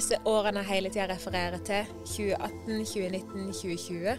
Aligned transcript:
disse 0.00 0.16
årene 0.24 0.62
jeg 0.62 0.70
hele 0.70 0.90
tida 0.92 1.10
refererer 1.10 1.60
til, 1.60 1.88
2018, 2.08 2.78
2019, 2.88 3.50
2020, 3.52 4.14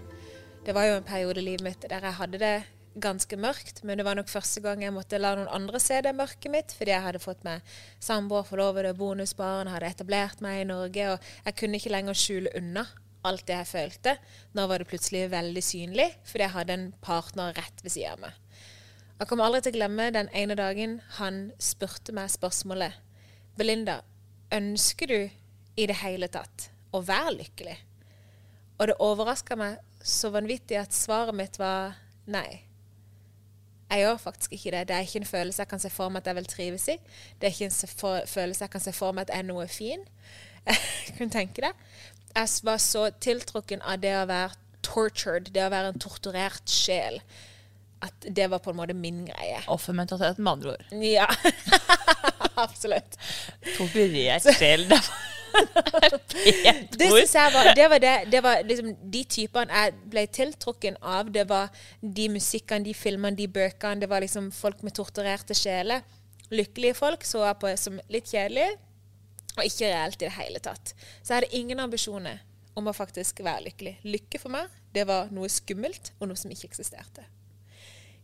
det 0.68 0.76
var 0.78 0.86
jo 0.86 0.98
en 1.00 1.08
periode 1.08 1.42
i 1.42 1.46
livet 1.48 1.66
mitt 1.66 1.88
der 1.90 2.06
jeg 2.06 2.18
hadde 2.20 2.42
det 2.42 2.58
ganske 3.02 3.38
mørkt, 3.40 3.80
men 3.88 3.98
det 3.98 4.06
var 4.06 4.20
nok 4.20 4.30
første 4.30 4.62
gang 4.62 4.84
jeg 4.84 4.94
måtte 4.94 5.18
la 5.18 5.32
noen 5.40 5.50
andre 5.50 5.80
se 5.82 5.98
det 6.06 6.12
mørket 6.14 6.54
mitt, 6.54 6.76
fordi 6.78 6.94
jeg 6.94 7.06
hadde 7.08 7.24
fått 7.24 7.42
meg 7.48 7.66
samboer, 8.04 8.46
forlovede, 8.46 8.94
bonusbarn, 9.00 9.72
hadde 9.74 9.90
etablert 9.90 10.44
meg 10.46 10.60
i 10.62 10.70
Norge, 10.70 11.16
og 11.16 11.32
jeg 11.48 11.58
kunne 11.64 11.82
ikke 11.82 11.96
lenger 11.96 12.20
skjule 12.20 12.54
unna 12.62 12.86
alt 13.26 13.48
det 13.50 13.58
jeg 13.58 13.72
følte. 13.72 14.16
Nå 14.54 14.70
var 14.70 14.84
det 14.84 14.90
plutselig 14.92 15.26
veldig 15.34 15.66
synlig, 15.66 16.10
fordi 16.30 16.46
jeg 16.46 16.58
hadde 16.60 16.78
en 16.78 16.88
partner 17.02 17.58
rett 17.58 17.82
ved 17.82 17.96
siden 17.96 18.20
av 18.20 18.26
meg. 18.28 18.40
Jeg 19.18 19.30
kommer 19.34 19.50
aldri 19.50 19.66
til 19.66 19.74
å 19.74 19.80
glemme 19.80 20.12
den 20.14 20.30
ene 20.38 20.62
dagen 20.62 20.98
han 21.18 21.44
spurte 21.62 22.14
meg 22.14 22.30
spørsmålet 22.34 23.02
Belinda, 23.58 24.02
ønsker 24.54 25.10
du 25.10 25.41
i 25.80 25.88
det 25.90 26.00
hele 26.02 26.28
tatt 26.32 26.70
å 26.92 27.02
være 27.06 27.38
lykkelig? 27.40 27.78
Og 28.82 28.90
det 28.90 28.98
overraska 29.04 29.56
meg 29.60 29.80
så 30.04 30.32
vanvittig 30.34 30.80
at 30.80 30.96
svaret 30.96 31.38
mitt 31.38 31.60
var 31.62 31.96
nei. 32.32 32.64
Jeg 33.92 34.06
gjør 34.06 34.22
faktisk 34.24 34.54
ikke 34.56 34.72
det. 34.72 34.86
Det 34.88 34.96
er 34.96 35.06
ikke 35.06 35.20
en 35.20 35.28
følelse 35.28 35.62
jeg 35.62 35.70
kan 35.74 35.82
se 35.84 35.92
for 35.92 36.10
meg 36.10 36.24
at 36.24 36.32
jeg 36.32 36.38
vil 36.40 36.50
trives 36.50 36.88
i. 36.94 36.96
Det 37.38 37.50
er 37.50 37.54
ikke 37.54 37.68
en 37.68 38.26
følelse 38.34 38.64
jeg 38.64 38.74
kan 38.74 38.84
se 38.84 38.94
for 38.96 39.16
meg 39.16 39.28
at 39.28 39.36
er 39.36 39.46
noe 39.46 39.68
fin. 39.70 40.06
Jeg 40.66 40.80
kunne 41.18 41.34
tenke 41.34 41.66
det. 41.66 41.74
Jeg 42.32 42.50
var 42.64 42.80
så 42.80 43.10
tiltrukken 43.20 43.84
av 43.84 44.00
det 44.02 44.14
å 44.16 44.28
være 44.30 44.56
tortured, 44.86 45.52
det 45.52 45.66
å 45.66 45.72
være 45.74 45.92
en 45.92 46.02
torturert 46.02 46.72
sjel, 46.72 47.20
at 48.02 48.26
det 48.26 48.48
var 48.50 48.64
på 48.64 48.72
en 48.72 48.80
måte 48.80 48.96
min 48.98 49.26
greie. 49.28 49.60
Offermentalitet, 49.70 50.40
med 50.40 50.56
andre 50.56 50.78
ord. 50.78 50.96
Ja. 51.04 51.28
Absolutt. 52.66 53.20
Torturert 53.76 54.48
sjel. 54.56 54.88
Det 57.02 57.08
var 57.10 57.20
jeg 57.20 57.54
var, 57.54 57.70
det 57.76 57.88
var, 57.90 58.00
det, 58.00 58.14
det 58.32 58.42
var 58.44 58.62
liksom 58.66 58.94
de 59.14 59.24
typene 59.24 59.82
jeg 59.82 59.96
ble 60.12 60.24
tiltrukken 60.28 60.98
av. 61.02 61.32
Det 61.34 61.44
var 61.50 61.72
de 62.02 62.28
musikkene, 62.34 62.86
de 62.86 62.94
filmene, 62.98 63.38
de 63.38 63.48
bøkene. 63.48 64.02
Det 64.02 64.10
var 64.10 64.24
liksom 64.24 64.52
folk 64.56 64.84
med 64.86 64.96
torturerte 64.98 65.58
sjeler. 65.58 66.06
Lykkelige 66.52 66.98
folk 67.00 67.26
så 67.28 67.46
jeg 67.46 67.60
på 67.62 67.74
som 67.80 68.00
litt 68.12 68.32
kjedelige, 68.32 68.78
og 69.58 69.66
ikke 69.66 69.92
reelt 69.92 70.20
i 70.20 70.28
det 70.28 70.36
hele 70.36 70.64
tatt. 70.64 70.94
Så 71.22 71.32
jeg 71.32 71.42
hadde 71.42 71.60
ingen 71.60 71.80
ambisjoner 71.84 72.42
om 72.76 72.88
å 72.88 72.96
faktisk 72.96 73.44
være 73.44 73.70
lykkelig. 73.70 73.98
Lykke 74.08 74.42
for 74.42 74.54
meg, 74.54 74.72
det 74.96 75.06
var 75.08 75.32
noe 75.34 75.50
skummelt, 75.52 76.14
og 76.20 76.32
noe 76.32 76.40
som 76.40 76.52
ikke 76.52 76.70
eksisterte. 76.72 77.24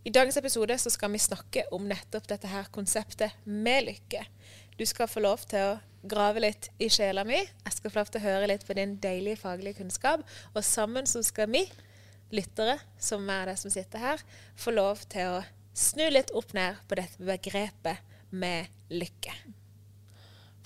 I 0.07 0.11
dagens 0.13 0.37
episode 0.39 0.77
så 0.79 0.91
skal 0.93 1.11
vi 1.11 1.19
snakke 1.19 1.65
om 1.75 1.87
nettopp 1.87 2.29
dette 2.29 2.47
her 2.47 2.69
konseptet 2.71 3.33
med 3.43 3.89
lykke. 3.89 4.21
Du 4.79 4.85
skal 4.87 5.09
få 5.11 5.23
lov 5.23 5.41
til 5.49 5.73
å 5.73 5.73
grave 6.09 6.41
litt 6.43 6.69
i 6.81 6.89
sjela 6.91 7.23
mi. 7.27 7.37
Jeg 7.39 7.75
skal 7.75 7.91
få 7.91 8.01
lov 8.01 8.11
til 8.11 8.21
å 8.21 8.27
høre 8.27 8.49
litt 8.51 8.65
på 8.67 8.75
din 8.77 8.95
deilige 9.03 9.41
faglige 9.41 9.81
kunnskap. 9.81 10.23
Og 10.53 10.63
sammen 10.65 11.09
så 11.09 11.23
skal 11.25 11.51
vi, 11.53 11.65
lyttere, 12.33 12.77
som 12.99 13.27
er 13.31 13.51
det 13.51 13.57
som 13.61 13.71
sitter 13.71 14.03
her, 14.03 14.23
få 14.59 14.73
lov 14.75 15.05
til 15.11 15.37
å 15.37 15.43
snu 15.77 16.07
litt 16.11 16.33
opp 16.35 16.51
ned 16.57 16.79
på 16.89 16.97
dette 16.99 17.23
begrepet 17.23 18.03
med 18.35 18.67
lykke. 18.91 19.35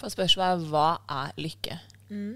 For 0.01 0.09
spørsmålet 0.13 0.63
er 0.63 0.69
hva 0.71 0.87
er 1.21 1.33
lykke? 1.37 1.77
Mm. 2.09 2.35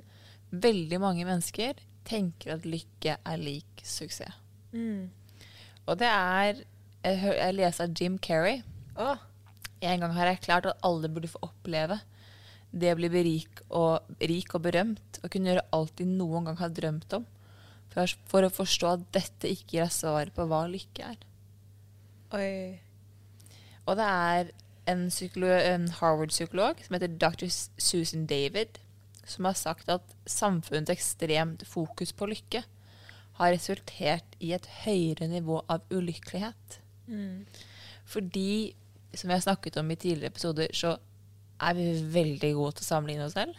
Veldig 0.65 0.99
mange 1.01 1.25
mennesker 1.25 1.79
tenker 2.05 2.57
at 2.57 2.67
lykke 2.69 3.17
er 3.17 3.41
lik 3.41 3.81
suksess. 3.81 4.37
Mm. 4.75 5.09
Og 5.85 5.99
det 6.01 6.09
er 6.11 6.65
Jeg, 7.05 7.19
jeg 7.21 7.53
leser 7.53 7.91
Jim 7.93 8.15
Carrey. 8.17 8.63
Oh. 8.97 9.19
En 9.85 10.01
gang 10.01 10.13
har 10.15 10.25
jeg 10.25 10.39
erklært 10.39 10.65
at 10.65 10.79
alle 10.81 11.09
burde 11.13 11.29
få 11.29 11.37
oppleve 11.45 11.99
det 12.75 12.91
å 12.91 12.97
bli 12.99 13.09
rik 13.13 13.61
og, 13.69 14.09
rik 14.19 14.51
og 14.57 14.65
berømt 14.67 15.19
og 15.21 15.31
kunne 15.31 15.51
gjøre 15.51 15.67
alt 15.77 15.95
de 15.99 16.07
noen 16.09 16.49
gang 16.49 16.59
har 16.59 16.73
drømt 16.75 17.15
om, 17.17 17.25
for, 17.93 18.11
for 18.27 18.45
å 18.45 18.51
forstå 18.51 18.91
at 18.91 19.05
dette 19.15 19.51
ikke 19.51 19.77
gir 19.77 19.93
svaret 19.93 20.35
på 20.35 20.47
hva 20.49 20.65
lykke 20.67 21.13
er. 21.13 21.21
Oi. 22.35 22.51
Og 23.85 23.95
det 23.99 24.07
er 24.09 24.51
en, 24.91 25.07
en 25.07 25.87
Harvard-psykolog 26.01 26.81
som 26.83 26.97
heter 26.97 27.15
dr. 27.21 27.47
Susan 27.49 28.25
David, 28.29 28.81
som 29.25 29.47
har 29.47 29.57
sagt 29.57 29.89
at 29.89 30.15
samfunnets 30.29 30.93
ekstremt 30.93 31.65
fokus 31.69 32.11
på 32.13 32.27
lykke 32.29 32.65
har 33.39 33.51
resultert 33.51 34.35
i 34.39 34.53
et 34.55 34.67
høyere 34.83 35.27
nivå 35.31 35.61
av 35.71 35.83
ulykkelighet. 35.91 36.79
Mm. 37.07 37.45
Fordi, 38.07 38.75
som 39.13 39.29
vi 39.29 39.35
har 39.35 39.43
snakket 39.43 39.79
om 39.81 39.91
i 39.91 39.97
tidligere 39.99 40.31
episoder, 40.31 40.71
så 40.73 40.95
er 41.61 41.77
vi 41.77 41.87
veldig 42.15 42.51
gode 42.57 42.77
til 42.77 42.85
å 42.85 42.89
sammenligne 42.89 43.27
oss 43.27 43.35
selv. 43.37 43.55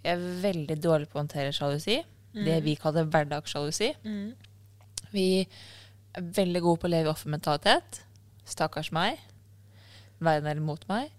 Vi 0.00 0.08
er 0.12 0.24
veldig 0.42 0.76
dårlige 0.80 1.10
på 1.12 1.18
å 1.18 1.22
håndtere 1.22 1.54
sjalusi. 1.56 2.00
Mm. 2.32 2.44
Det 2.46 2.58
vi 2.64 2.76
kaller 2.80 3.08
hverdagssjalusi. 3.10 3.90
Mm. 4.04 4.32
Vi 5.10 5.28
er 5.40 6.28
veldig 6.40 6.62
gode 6.64 6.82
på 6.82 6.88
å 6.88 6.92
leve 6.92 7.10
i 7.10 7.12
offermentalitet. 7.12 8.02
Stakkars 8.48 8.92
meg. 8.94 9.20
Verden 10.20 10.48
er 10.50 10.62
mot 10.64 10.84
meg. 10.90 11.10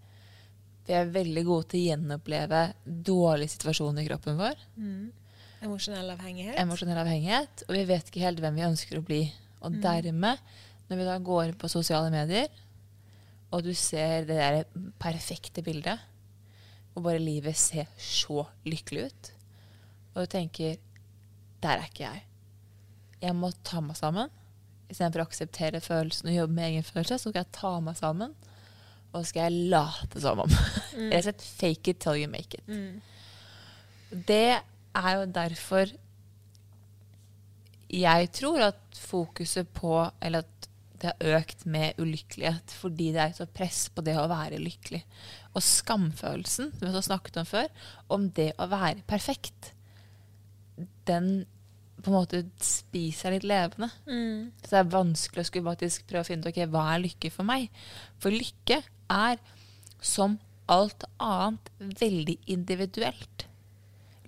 Vi 0.88 0.96
er 0.98 1.12
veldig 1.14 1.44
gode 1.48 1.70
til 1.72 1.84
å 1.84 1.90
gjenoppleve 1.92 2.62
dårlige 2.86 3.54
situasjoner 3.56 4.04
i 4.04 4.10
kroppen 4.10 4.40
vår. 4.40 4.66
Mm. 4.78 5.12
Emosjonell 5.62 6.10
avhengighet. 6.16 6.58
Emosjonell 6.62 7.04
avhengighet. 7.04 7.66
Og 7.68 7.78
vi 7.78 7.86
vet 7.90 8.10
ikke 8.10 8.26
helt 8.26 8.42
hvem 8.42 8.58
vi 8.58 8.66
ønsker 8.66 8.98
å 8.98 9.06
bli. 9.06 9.22
Og 9.62 9.76
mm. 9.76 9.80
dermed, 9.84 10.42
når 10.90 11.02
vi 11.02 11.08
da 11.08 11.18
går 11.22 11.54
på 11.62 11.70
sosiale 11.70 12.10
medier, 12.14 12.50
og 13.52 13.66
du 13.66 13.74
ser 13.76 14.26
det 14.28 14.38
der 14.40 14.64
perfekte 15.02 15.64
bildet, 15.66 16.00
og 16.96 17.06
bare 17.06 17.22
livet 17.24 17.56
ser 17.60 17.88
så 18.00 18.46
lykkelig 18.68 19.10
ut, 19.10 19.32
og 20.14 20.26
du 20.26 20.32
tenker 20.32 20.80
Der 21.62 21.78
er 21.78 21.86
ikke 21.86 22.04
jeg. 22.04 22.24
Jeg 23.22 23.36
må 23.38 23.52
ta 23.64 23.84
meg 23.86 23.96
sammen. 23.96 24.32
Istedenfor 24.90 25.22
å 25.22 25.26
akseptere 25.28 25.80
følelsen 25.80 26.32
og 26.32 26.36
jobbe 26.40 26.56
med 26.58 26.72
egen 26.72 26.84
følelse, 26.88 27.20
så 27.22 27.30
skal 27.30 27.44
jeg 27.44 27.54
ta 27.54 27.74
meg 27.86 28.00
sammen. 28.00 28.34
Og 29.12 29.20
så 29.20 29.30
skal 29.30 29.46
jeg 29.46 29.70
late 29.76 30.24
som 30.24 30.46
om. 30.46 30.56
Mm. 30.92 31.08
Rett 31.08 31.22
og 31.22 31.24
slett 31.24 31.44
fake 31.46 31.92
it 31.94 32.00
till 32.04 32.18
you 32.20 32.28
make 32.28 32.58
it. 32.58 32.68
Mm. 32.68 33.00
Det 34.28 34.60
er 34.60 35.12
jo 35.16 35.30
derfor 35.32 35.94
jeg 37.92 38.32
tror 38.36 38.66
at 38.66 39.00
fokuset 39.00 39.68
på 39.68 40.12
Eller 40.22 40.44
at 40.44 40.68
det 41.02 41.10
har 41.12 41.38
økt 41.40 41.66
med 41.66 41.98
ulykkelighet 42.02 42.74
fordi 42.78 43.10
det 43.16 43.24
er 43.24 43.34
et 43.34 43.56
press 43.56 43.88
på 43.94 44.04
det 44.06 44.14
å 44.20 44.28
være 44.30 44.62
lykkelig. 44.62 45.02
Og 45.56 45.66
skamfølelsen, 45.66 46.70
som 46.76 46.86
vi 46.86 46.94
har 46.94 47.06
snakket 47.06 47.42
om 47.42 47.48
før, 47.50 47.72
om 48.14 48.28
det 48.38 48.52
å 48.62 48.70
være 48.72 49.02
perfekt, 49.10 49.74
den 51.10 51.44
på 52.02 52.10
en 52.10 52.18
måte 52.18 52.42
spiser 52.66 53.36
litt 53.36 53.46
levende. 53.46 53.90
Mm. 54.10 54.52
Så 54.62 54.74
det 54.74 54.80
er 54.80 54.94
vanskelig 54.94 55.44
å 55.44 55.50
skulle 55.50 55.70
faktisk 55.70 56.08
prøve 56.10 56.26
å 56.26 56.30
finne 56.30 56.46
ut 56.46 56.52
ok, 56.52 56.64
hva 56.74 56.86
er 56.94 57.04
lykke 57.04 57.34
for 57.34 57.48
meg. 57.48 57.68
For 58.22 58.34
lykke 58.34 58.82
er, 59.14 59.42
som 60.02 60.40
alt 60.72 61.06
annet, 61.22 61.70
veldig 62.02 62.38
individuelt. 62.54 63.46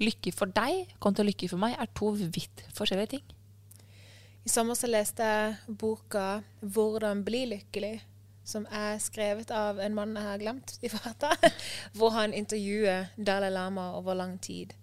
Lykke 0.01 0.33
for 0.35 0.53
deg 0.53 0.93
kontra 1.01 1.25
lykke 1.25 1.49
for 1.51 1.61
meg 1.61 1.77
er 1.79 1.89
to 1.97 2.11
vidt 2.17 2.65
forskjellige 2.77 3.15
ting. 3.15 3.32
I 4.43 4.49
sommer 4.51 4.75
så 4.75 4.89
leste 4.91 5.23
jeg 5.23 5.77
boka 5.79 6.41
'Hvordan 6.61 7.23
bli 7.23 7.45
lykkelig', 7.45 8.01
som 8.43 8.65
er 8.71 8.97
skrevet 8.99 9.51
av 9.51 9.79
en 9.79 9.95
mann 9.95 10.15
jeg 10.15 10.23
har 10.23 10.37
glemt 10.37 10.73
i 10.83 10.89
farta, 10.91 11.29
hvor 11.95 12.09
han 12.09 12.33
intervjuer 12.33 13.05
Dalai 13.15 13.49
Lama 13.49 13.93
over 13.95 14.13
lang 14.13 14.41
tid. 14.41 14.73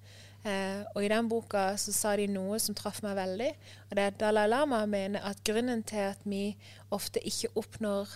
Eh, 0.45 0.81
og 0.95 1.05
I 1.05 1.09
den 1.09 1.29
boka 1.29 1.77
så 1.77 1.93
sa 1.93 2.17
de 2.17 2.27
noe 2.27 2.59
som 2.59 2.75
traff 2.75 3.03
meg 3.03 3.17
veldig. 3.17 3.51
og 3.91 3.97
det 3.97 4.03
er 4.03 4.07
at 4.07 4.21
Dalai 4.21 4.47
Lama 4.49 4.87
mener 4.87 5.21
at 5.21 5.45
grunnen 5.45 5.83
til 5.83 6.09
at 6.09 6.25
vi 6.25 6.57
ofte 6.91 7.21
ikke 7.21 7.53
oppnår 7.55 8.09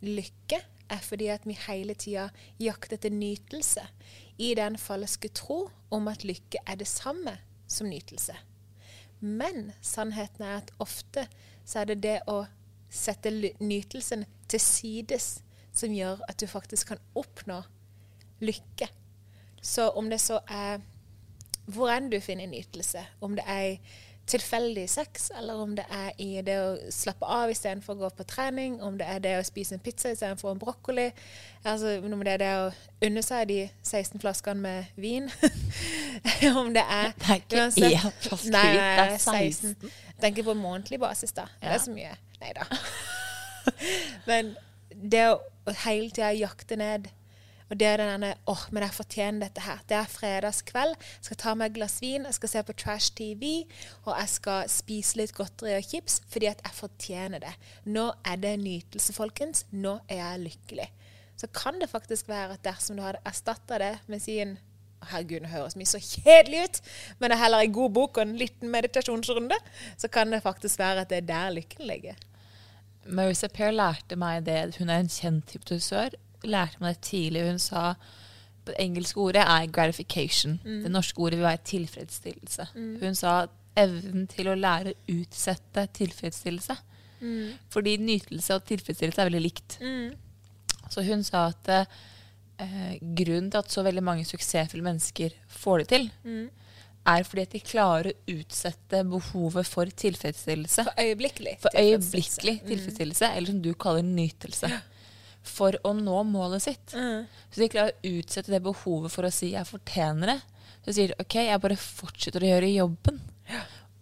lykke, 0.00 0.62
er 0.88 1.02
fordi 1.02 1.26
at 1.26 1.44
vi 1.44 1.58
hele 1.66 1.94
tida 1.94 2.30
jakter 2.58 2.94
etter 2.96 3.10
nytelse 3.10 3.84
i 4.38 4.54
den 4.54 4.78
falske 4.78 5.28
tro 5.28 5.70
om 5.90 6.08
at 6.08 6.24
lykke 6.24 6.58
er 6.66 6.74
det 6.74 6.88
samme 6.88 7.36
som 7.68 7.86
nytelse. 7.86 8.32
Men 9.20 9.72
sannheten 9.80 10.44
er 10.44 10.60
at 10.60 10.72
ofte 10.82 11.26
så 11.64 11.82
er 11.82 11.90
det 11.90 12.02
det 12.04 12.18
å 12.30 12.44
sette 12.92 13.32
nytelsen 13.60 14.24
til 14.48 14.62
sides 14.62 15.30
som 15.76 15.92
gjør 15.92 16.22
at 16.28 16.40
du 16.40 16.46
faktisk 16.48 16.92
kan 16.92 17.02
oppnå 17.18 17.60
lykke. 18.44 18.88
Så 19.62 19.88
om 19.98 20.10
det 20.10 20.20
så 20.22 20.40
er 20.48 20.84
hvor 21.66 21.90
enn 21.90 22.10
du 22.12 22.20
finner 22.22 22.46
nytelse, 22.46 23.02
om 23.20 23.34
det 23.36 23.44
er 23.50 23.80
tilfeldig 24.26 24.88
sex, 24.90 25.30
eller 25.38 25.54
om 25.62 25.76
det 25.78 25.84
er 25.92 26.10
i 26.18 26.40
det 26.42 26.56
å 26.58 26.70
slappe 26.90 27.26
av 27.30 27.50
istedenfor 27.52 27.94
å 27.94 28.00
gå 28.00 28.08
på 28.18 28.26
trening, 28.26 28.80
om 28.82 28.96
det 28.98 29.06
er 29.06 29.20
det 29.22 29.34
å 29.38 29.44
spise 29.46 29.76
en 29.76 29.82
pizza 29.82 30.10
istedenfor 30.10 30.50
en 30.50 30.62
brokkoli, 30.62 31.06
altså, 31.62 31.96
om 32.02 32.24
det 32.26 32.34
er 32.34 32.42
det 32.42 32.50
å 32.58 32.64
unne 33.06 33.22
seg 33.22 33.46
de 33.52 33.58
16 33.86 34.22
flaskene 34.22 34.60
med 34.62 34.98
vin 34.98 35.30
Om 36.60 36.72
det 36.74 36.82
er 36.82 37.12
Det 37.14 37.28
er 37.28 37.40
ikke 37.42 37.60
uansett, 37.60 37.92
én 37.92 38.16
flaske 38.24 38.52
nei, 38.54 38.64
vin, 38.66 38.80
det 38.80 39.04
er 39.04 39.18
16. 39.18 39.92
Tenker 40.22 40.46
på 40.48 40.56
månedlig 40.58 41.00
basis, 41.00 41.34
da. 41.36 41.46
Ja. 41.60 41.68
Det 41.68 41.74
er 41.76 41.84
så 41.84 41.94
mye. 41.94 42.16
Nei 42.40 42.54
da. 42.56 42.66
Men 44.30 44.54
det 44.90 45.26
å 45.28 45.76
hele 45.84 46.10
tida 46.10 46.32
jakte 46.34 46.78
ned 46.80 47.10
Og 47.70 47.78
det 47.80 47.86
er 47.88 47.98
denne 47.98 48.34
åh, 48.46 48.64
men 48.70 48.84
jeg 48.84 48.94
fortjener 48.94 49.46
dette 49.46 49.64
her. 49.64 49.80
Det 49.90 49.96
er 49.98 50.10
fredagskveld. 50.10 50.94
Jeg 50.98 51.28
skal 51.28 51.40
ta 51.42 51.54
meg 51.58 51.72
et 51.72 51.78
glass 51.80 51.96
vin, 52.02 52.28
jeg 52.28 52.38
skal 52.38 52.52
se 52.52 52.62
på 52.68 52.76
trash 52.78 53.14
TV, 53.18 53.48
og 54.04 54.12
jeg 54.12 54.32
skal 54.36 54.70
spise 54.70 55.18
litt 55.18 55.34
godteri 55.36 55.74
og 55.78 55.88
chips 55.88 56.20
fordi 56.30 56.50
at 56.52 56.62
jeg 56.62 56.78
fortjener 56.78 57.42
det. 57.42 57.56
Nå 57.90 58.06
er 58.26 58.38
det 58.42 58.54
nytelse, 58.62 59.16
folkens. 59.16 59.66
Nå 59.74 59.98
er 60.06 60.22
jeg 60.22 60.44
lykkelig. 60.46 60.88
Så 61.36 61.50
kan 61.52 61.82
det 61.82 61.90
faktisk 61.90 62.30
være 62.30 62.54
at 62.56 62.64
dersom 62.64 62.96
du 62.96 63.04
hadde 63.04 63.24
erstatta 63.26 63.82
det 63.82 63.96
med 64.06 64.22
sin 64.24 64.56
Herregud, 65.06 65.44
det 65.44 65.52
høres 65.52 65.76
mye 65.76 65.86
så 65.86 66.00
kjedelig 66.00 66.62
ut, 66.64 66.78
men 67.20 67.30
det 67.30 67.36
er 67.36 67.42
heller 67.44 67.62
en 67.62 67.74
god 67.76 67.92
bok 67.94 68.16
og 68.16 68.24
en 68.24 68.38
liten 68.40 68.72
meditasjonsrunde, 68.72 69.58
så 70.00 70.08
kan 70.10 70.32
det 70.32 70.40
faktisk 70.42 70.80
være 70.80 71.04
at 71.04 71.12
det 71.12 71.20
er 71.20 71.28
der 71.28 71.52
lykken 71.54 71.86
ligger. 71.86 72.16
Marissa 73.06 73.46
Peer 73.52 73.70
lærte 73.70 74.16
meg 74.18 74.46
det. 74.48 74.78
Hun 74.80 74.90
er 74.90 75.04
en 75.04 75.12
kjent 75.12 75.52
hypnotisør. 75.54 76.16
Lærte 76.46 76.80
meg 76.80 76.96
det 76.96 77.02
tidlig. 77.10 77.44
Hun 77.50 77.58
sa 77.62 77.92
på 78.66 78.72
det 78.72 78.80
engelske 78.82 79.20
ordet 79.22 79.44
er 79.46 79.68
gratification. 79.70 80.58
Det 80.64 80.90
norske 80.90 81.20
ordet 81.22 81.38
vil 81.38 81.46
være 81.46 81.64
tilfredsstillelse. 81.70 82.68
Hun 83.02 83.14
sa 83.18 83.36
evnen 83.76 84.26
til 84.32 84.48
å 84.48 84.56
lære 84.58 84.94
å 84.94 85.16
utsette 85.20 85.86
tilfredsstillelse. 86.00 86.76
Fordi 87.72 87.96
nytelse 88.02 88.54
og 88.58 88.64
tilfredsstillelse 88.68 89.22
er 89.22 89.30
veldig 89.30 89.44
likt. 89.44 89.78
Så 90.90 91.02
hun 91.02 91.22
sa 91.26 91.48
at 91.50 91.70
eh, 91.72 92.98
grunnen 93.00 93.50
til 93.50 93.58
at 93.58 93.72
så 93.72 93.82
veldig 93.86 94.02
mange 94.06 94.26
suksessfulle 94.28 94.84
mennesker 94.86 95.34
får 95.48 95.78
det 95.82 95.88
til, 95.94 96.10
er 97.06 97.22
fordi 97.22 97.42
at 97.46 97.54
de 97.54 97.60
klarer 97.62 98.10
å 98.10 98.36
utsette 98.38 99.04
behovet 99.06 99.66
for 99.66 99.86
tilfredsstillelse. 99.86 100.84
For 100.88 101.02
øyeblikkelig. 101.02 101.56
For 101.62 101.70
tilfredsstillelse. 101.70 101.94
øyeblikkelig 101.94 102.56
tilfredsstillelse, 102.68 103.32
eller 103.36 103.52
som 103.52 103.62
du 103.62 103.72
kaller 103.74 104.02
nytelse. 104.02 104.70
For 105.46 105.76
å 105.86 105.92
nå 105.96 106.20
målet 106.26 106.64
sitt. 106.64 106.94
Mm. 106.96 107.26
Så 107.50 107.62
de 107.62 107.68
klarer 107.72 107.94
å 107.94 108.12
utsette 108.18 108.52
det 108.52 108.62
behovet 108.64 109.12
for 109.14 109.26
å 109.26 109.32
si 109.32 109.52
'jeg 109.52 109.66
fortjener 109.68 110.32
det'. 110.32 110.42
Så 110.84 110.94
sier 110.94 111.08
de 111.08 111.18
'OK, 111.20 111.34
jeg 111.34 111.60
bare 111.60 111.76
fortsetter 111.76 112.40
å 112.42 112.50
gjøre 112.50 112.74
jobben'. 112.74 113.20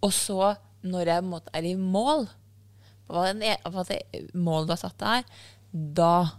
Og 0.03 0.13
så, 0.13 0.55
når 0.83 1.05
jeg 1.05 1.23
måte 1.23 1.49
er 1.53 1.63
i 1.63 1.75
mål, 1.75 2.27
hva, 3.07 3.27
den, 3.31 3.43
e- 3.43 3.69
hva 3.69 3.83
det 3.87 4.01
målet 4.33 4.67
du 4.67 4.73
har 4.73 4.81
satt 4.81 4.97
deg 4.97 5.07
er, 5.07 5.23
da 5.73 6.31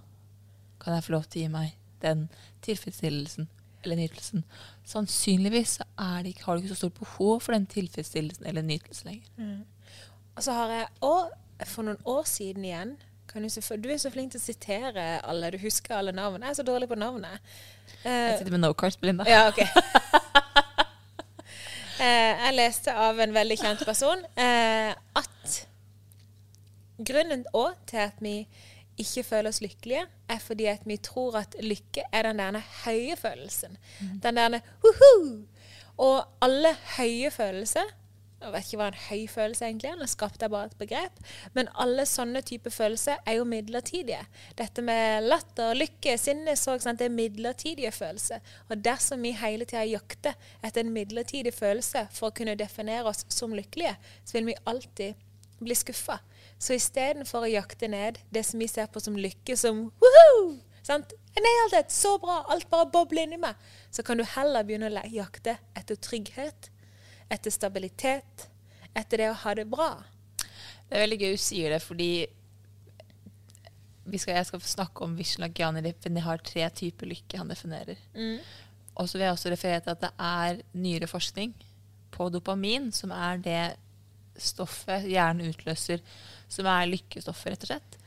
kan 0.81 0.95
jeg 0.95 1.05
få 1.05 1.13
lov 1.13 1.25
til 1.25 1.41
å 1.41 1.45
gi 1.45 1.49
meg 1.49 1.73
den 2.03 2.29
tilfredsstillelsen 2.63 3.49
eller 3.85 3.97
nytelsen. 3.97 4.45
Sannsynligvis 4.85 5.79
har 5.99 6.23
du 6.23 6.29
ikke 6.31 6.69
så 6.75 6.75
stort 6.75 6.99
behov 6.99 7.41
for 7.43 7.53
den 7.53 7.67
tilfredsstillelsen 7.67 8.47
eller 8.47 8.63
nytelsen 8.63 9.11
lenger. 9.11 9.29
Og 10.37 10.43
så 10.43 10.53
har 10.53 10.69
jeg 10.75 10.89
òg, 11.03 11.31
for 11.65 11.83
noen 11.83 12.03
år 12.05 12.25
siden 12.29 12.65
igjen 12.65 12.97
du, 13.35 13.49
se 13.51 13.63
for, 13.63 13.77
du 13.77 13.89
er 13.93 13.99
så 14.01 14.11
flink 14.11 14.33
til 14.33 14.41
å 14.41 14.45
sitere 14.45 15.07
alle. 15.27 15.51
Du 15.53 15.59
husker 15.63 15.95
alle 15.99 16.13
navn. 16.17 16.43
Jeg 16.43 16.51
er 16.51 16.59
så 16.61 16.63
dårlig 16.67 16.89
på 16.89 16.99
navnet. 16.99 17.41
Jeg 18.05 18.33
Eh, 18.33 18.39
sitter 18.39 18.51
med 18.55 18.61
no 18.61 18.73
cards, 18.73 18.97
Belinda. 18.97 19.25
ja, 19.29 19.49
OK. 19.49 19.59
uh, 19.59 19.67
jeg 22.45 22.55
leste 22.57 22.95
av 22.95 23.19
en 23.21 23.35
veldig 23.35 23.59
kjent 23.61 23.85
person 23.89 24.23
uh, 24.39 24.93
at 25.19 25.59
grunnen 26.99 27.45
òg 27.57 27.75
til 27.91 28.01
at 28.07 28.23
vi 28.25 28.37
ikke 28.97 29.23
føler 29.29 29.51
oss 29.53 29.61
lykkelige, 29.61 30.07
er 30.33 30.39
fordi 30.41 30.67
at 30.73 30.87
vi 30.89 30.97
tror 31.05 31.37
at 31.43 31.55
lykke 31.61 32.07
er 32.17 32.23
den 32.31 32.39
der 32.41 32.63
høye 32.87 33.17
følelsen. 33.21 33.77
Den 34.25 34.39
der 34.41 34.57
«Woohoo!» 34.85 35.43
Og 36.01 36.25
alle 36.45 36.73
høye 36.97 37.31
følelser 37.33 37.85
Jeg 38.47 38.55
vet 38.55 38.69
ikke 38.69 38.79
hva 38.79 38.89
en 38.93 38.99
høy 39.09 39.23
følelse 39.27 39.67
egentlig 39.67 39.89
er, 39.91 39.97
nå 39.99 40.07
skapte 40.07 40.47
jeg 40.47 40.53
bare 40.53 40.69
et 40.71 40.79
begrep. 40.79 41.17
Men 41.57 41.71
alle 41.83 42.05
sånne 42.07 42.45
typer 42.47 42.71
følelser 42.71 43.19
er 43.27 43.41
jo 43.41 43.47
midlertidige. 43.49 44.21
Dette 44.59 44.85
med 44.87 45.27
latter, 45.27 45.75
lykke, 45.75 46.15
sinne, 46.21 46.55
sorg, 46.61 46.85
sant? 46.85 47.01
det 47.03 47.09
er 47.09 47.17
midlertidige 47.17 47.91
følelser. 47.91 48.45
Og 48.71 48.85
dersom 48.87 49.27
vi 49.27 49.35
hele 49.35 49.67
tida 49.67 49.83
jakter 49.91 50.39
etter 50.63 50.85
en 50.85 50.95
midlertidig 50.95 51.55
følelse 51.57 52.07
for 52.15 52.31
å 52.31 52.37
kunne 52.39 52.55
definere 52.59 53.11
oss 53.11 53.25
som 53.35 53.57
lykkelige, 53.57 53.97
så 54.23 54.39
vil 54.39 54.53
vi 54.53 54.61
alltid 54.71 55.27
bli 55.59 55.75
skuffa. 55.75 56.21
Så 56.59 56.77
istedenfor 56.79 57.49
å 57.49 57.51
jakte 57.51 57.91
ned 57.91 58.23
det 58.31 58.45
som 58.47 58.63
vi 58.63 58.71
ser 58.71 58.87
på 58.93 59.03
som 59.03 59.19
lykke, 59.19 59.59
som 59.59 59.89
woohoo! 59.99 60.55
Sant? 60.87 61.17
Jeg 61.35 61.43
nailed 61.43 61.81
it! 61.81 61.91
Så 61.91 62.15
bra! 62.23 62.45
Alt 62.53 62.71
bare 62.71 62.87
bobler 62.95 63.27
inni 63.27 63.41
meg. 63.43 63.59
Så 63.91 64.07
kan 64.07 64.21
du 64.21 64.25
heller 64.37 64.63
begynne 64.63 64.93
å 64.93 65.07
jakte 65.11 65.57
etter 65.75 65.99
trygghet, 65.99 66.71
etter 67.33 67.51
stabilitet, 67.55 68.49
etter 68.97 69.23
det 69.23 69.31
å 69.31 69.39
ha 69.45 69.55
det 69.59 69.67
bra. 69.71 69.91
Det 70.87 70.95
er 70.95 71.03
veldig 71.05 71.21
gøy 71.21 71.33
du 71.35 71.43
sier 71.43 71.75
det, 71.75 71.81
fordi 71.83 72.11
vi 74.07 74.21
skal, 74.23 74.37
jeg 74.39 74.47
skal 74.47 74.63
snakke 74.63 75.03
om 75.03 75.17
Vishnalagyani. 75.19 75.83
Han 76.05 76.21
har 76.23 76.45
tre 76.47 76.69
typer 76.71 77.11
lykke 77.11 77.41
han 77.41 77.51
definerer. 77.51 77.99
Og 78.97 79.09
så 79.09 79.19
vil 79.19 79.27
jeg 79.27 79.35
også 79.35 79.51
referere 79.53 79.83
til 79.83 79.97
at 79.97 80.05
det 80.05 80.13
er 80.23 80.61
nyere 80.79 81.11
forskning 81.11 81.53
på 82.15 82.29
dopamin, 82.33 82.93
som 82.95 83.11
er 83.13 83.43
det 83.43 83.65
stoffet 84.41 85.09
hjernen 85.11 85.51
utløser, 85.51 86.01
som 86.49 86.69
er 86.71 86.89
lykkestoffet, 86.93 87.53
rett 87.53 87.67
og 87.67 87.73
slett. 87.73 87.99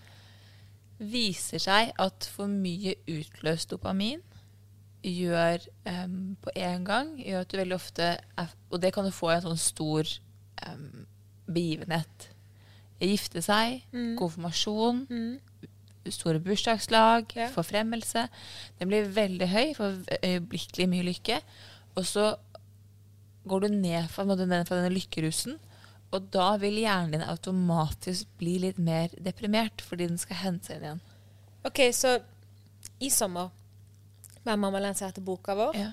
Viser 1.00 1.62
seg 1.64 1.92
at 2.00 2.28
for 2.32 2.50
mye 2.52 2.96
utløst 3.10 3.72
dopamin 3.74 4.24
gjør 5.04 5.64
um, 5.88 6.36
på 6.44 6.52
en 6.60 6.84
gang 6.88 7.14
gjør 7.24 7.46
at 7.46 7.52
du 7.52 7.58
veldig 7.58 7.76
ofte 7.78 8.08
er, 8.20 8.50
Og 8.72 8.82
det 8.82 8.94
kan 8.94 9.06
du 9.08 9.12
få 9.16 9.30
i 9.32 9.36
en 9.38 9.46
sånn 9.48 9.62
stor 9.62 10.10
um, 10.68 11.06
begivenhet. 11.48 12.28
Gifte 13.00 13.42
seg, 13.42 13.86
konfirmasjon, 14.20 15.06
store 16.10 16.40
bursdagslag, 16.44 17.32
Ja. 17.36 17.48
forfremmelse. 17.54 18.26
Den 18.80 18.90
blir 18.92 19.08
veldig 19.16 19.48
høy 19.48 19.74
for 19.78 19.96
øyeblikkelig 20.24 20.90
mye 20.90 21.06
lykke. 21.08 21.40
Og 21.96 22.06
så 22.06 22.36
går 23.48 23.60
du 23.62 23.68
ned 23.68 24.10
fra, 24.10 24.26
ned 24.26 24.66
fra 24.68 24.76
denne 24.82 24.92
lykkerusen, 24.94 25.56
og 26.12 26.28
da 26.34 26.58
vil 26.58 26.80
hjernen 26.82 27.12
din 27.14 27.22
automatisk 27.30 28.28
bli 28.42 28.58
litt 28.66 28.80
mer 28.82 29.10
deprimert 29.22 29.82
fordi 29.86 30.08
den 30.10 30.18
skal 30.18 30.36
hente 30.42 30.66
seg 30.66 30.76
inn 30.80 30.86
igjen. 30.88 31.02
OK, 31.70 31.80
så 31.94 32.16
i 33.00 33.10
sommer 33.14 33.52
var 34.52 34.62
mamma 34.62 34.82
lanserte 34.84 35.22
boka 35.22 35.56
vår. 35.58 35.80
Ja. 35.80 35.90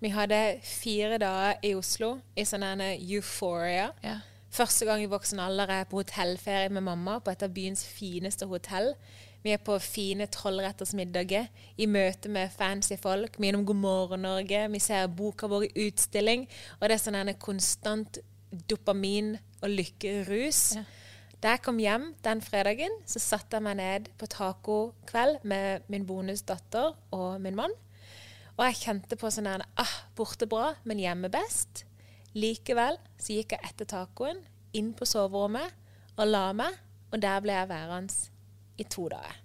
Vi 0.00 0.12
hadde 0.12 0.40
fire 0.62 1.18
dager 1.18 1.60
i 1.64 1.72
Oslo 1.76 2.18
i 2.36 2.44
sånn 2.44 2.64
ene 2.66 2.92
euphoria. 2.98 3.90
Ja. 4.04 4.18
Første 4.56 4.86
gang 4.88 5.02
i 5.04 5.08
voksen 5.10 5.40
alder 5.42 5.68
er 5.72 5.82
jeg 5.82 5.88
på 5.90 6.00
hotellferie 6.00 6.72
med 6.72 6.84
mamma 6.84 7.18
på 7.20 7.32
et 7.32 7.44
av 7.44 7.52
byens 7.52 7.84
fineste 7.84 8.48
hotell. 8.48 8.92
Vi 9.44 9.52
er 9.54 9.60
på 9.62 9.76
fine 9.78 10.26
tolvrettersmiddager 10.32 11.48
i 11.78 11.86
møte 11.86 12.30
med 12.32 12.52
fancy 12.54 12.96
folk. 12.98 13.36
Vi 13.38 13.46
er 13.46 13.54
innom 13.54 13.66
God 13.68 13.78
morgen 13.82 14.24
Norge. 14.26 14.64
Vi 14.72 14.80
ser 14.82 15.06
boka 15.12 15.48
vår 15.50 15.68
i 15.68 15.86
utstilling. 15.86 16.46
Og 16.80 16.88
det 16.88 16.96
er 16.96 17.02
sånn 17.04 17.20
en 17.20 17.34
konstant 17.40 18.18
dopamin- 18.68 19.36
og 19.62 19.70
lykkerus. 19.70 20.62
Ja. 20.80 20.84
Da 21.42 21.52
jeg 21.54 21.62
kom 21.62 21.78
hjem 21.78 22.08
den 22.24 22.40
fredagen, 22.42 22.94
så 23.06 23.20
satte 23.22 23.58
jeg 23.58 23.66
meg 23.66 23.76
ned 23.78 24.08
på 24.18 24.28
tacokveld 24.32 25.44
med 25.44 25.84
min 25.92 26.06
bonusdatter 26.08 26.96
og 27.14 27.40
min 27.44 27.58
mann. 27.58 27.76
Og 28.56 28.64
jeg 28.64 28.78
kjente 28.80 29.18
på 29.20 29.28
sånn 29.32 29.48
her 29.50 29.64
ah, 29.76 29.96
Borte 30.16 30.48
bra, 30.48 30.72
men 30.88 31.00
hjemme 31.02 31.28
best. 31.32 31.84
Likevel 32.36 32.98
så 33.20 33.36
gikk 33.36 33.54
jeg 33.54 33.68
etter 33.68 33.88
tacoen 33.88 34.40
inn 34.76 34.92
på 34.96 35.08
soverommet 35.08 35.72
og 36.16 36.28
la 36.28 36.48
meg, 36.56 36.72
og 37.12 37.20
der 37.20 37.42
ble 37.44 37.54
jeg 37.56 37.68
værende 37.68 38.16
i 38.80 38.84
to 38.92 39.06
dager. 39.12 39.40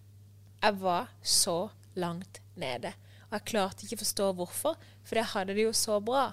Jeg 0.62 0.78
var 0.80 1.12
så 1.24 1.58
langt 2.00 2.40
nede. 2.60 2.94
Og 3.30 3.38
jeg 3.38 3.48
klarte 3.52 3.86
ikke 3.86 4.00
å 4.00 4.04
forstå 4.04 4.30
hvorfor, 4.38 4.80
for 5.04 5.20
jeg 5.20 5.32
hadde 5.34 5.56
det 5.58 5.66
jo 5.66 5.74
så 5.76 6.00
bra. 6.04 6.30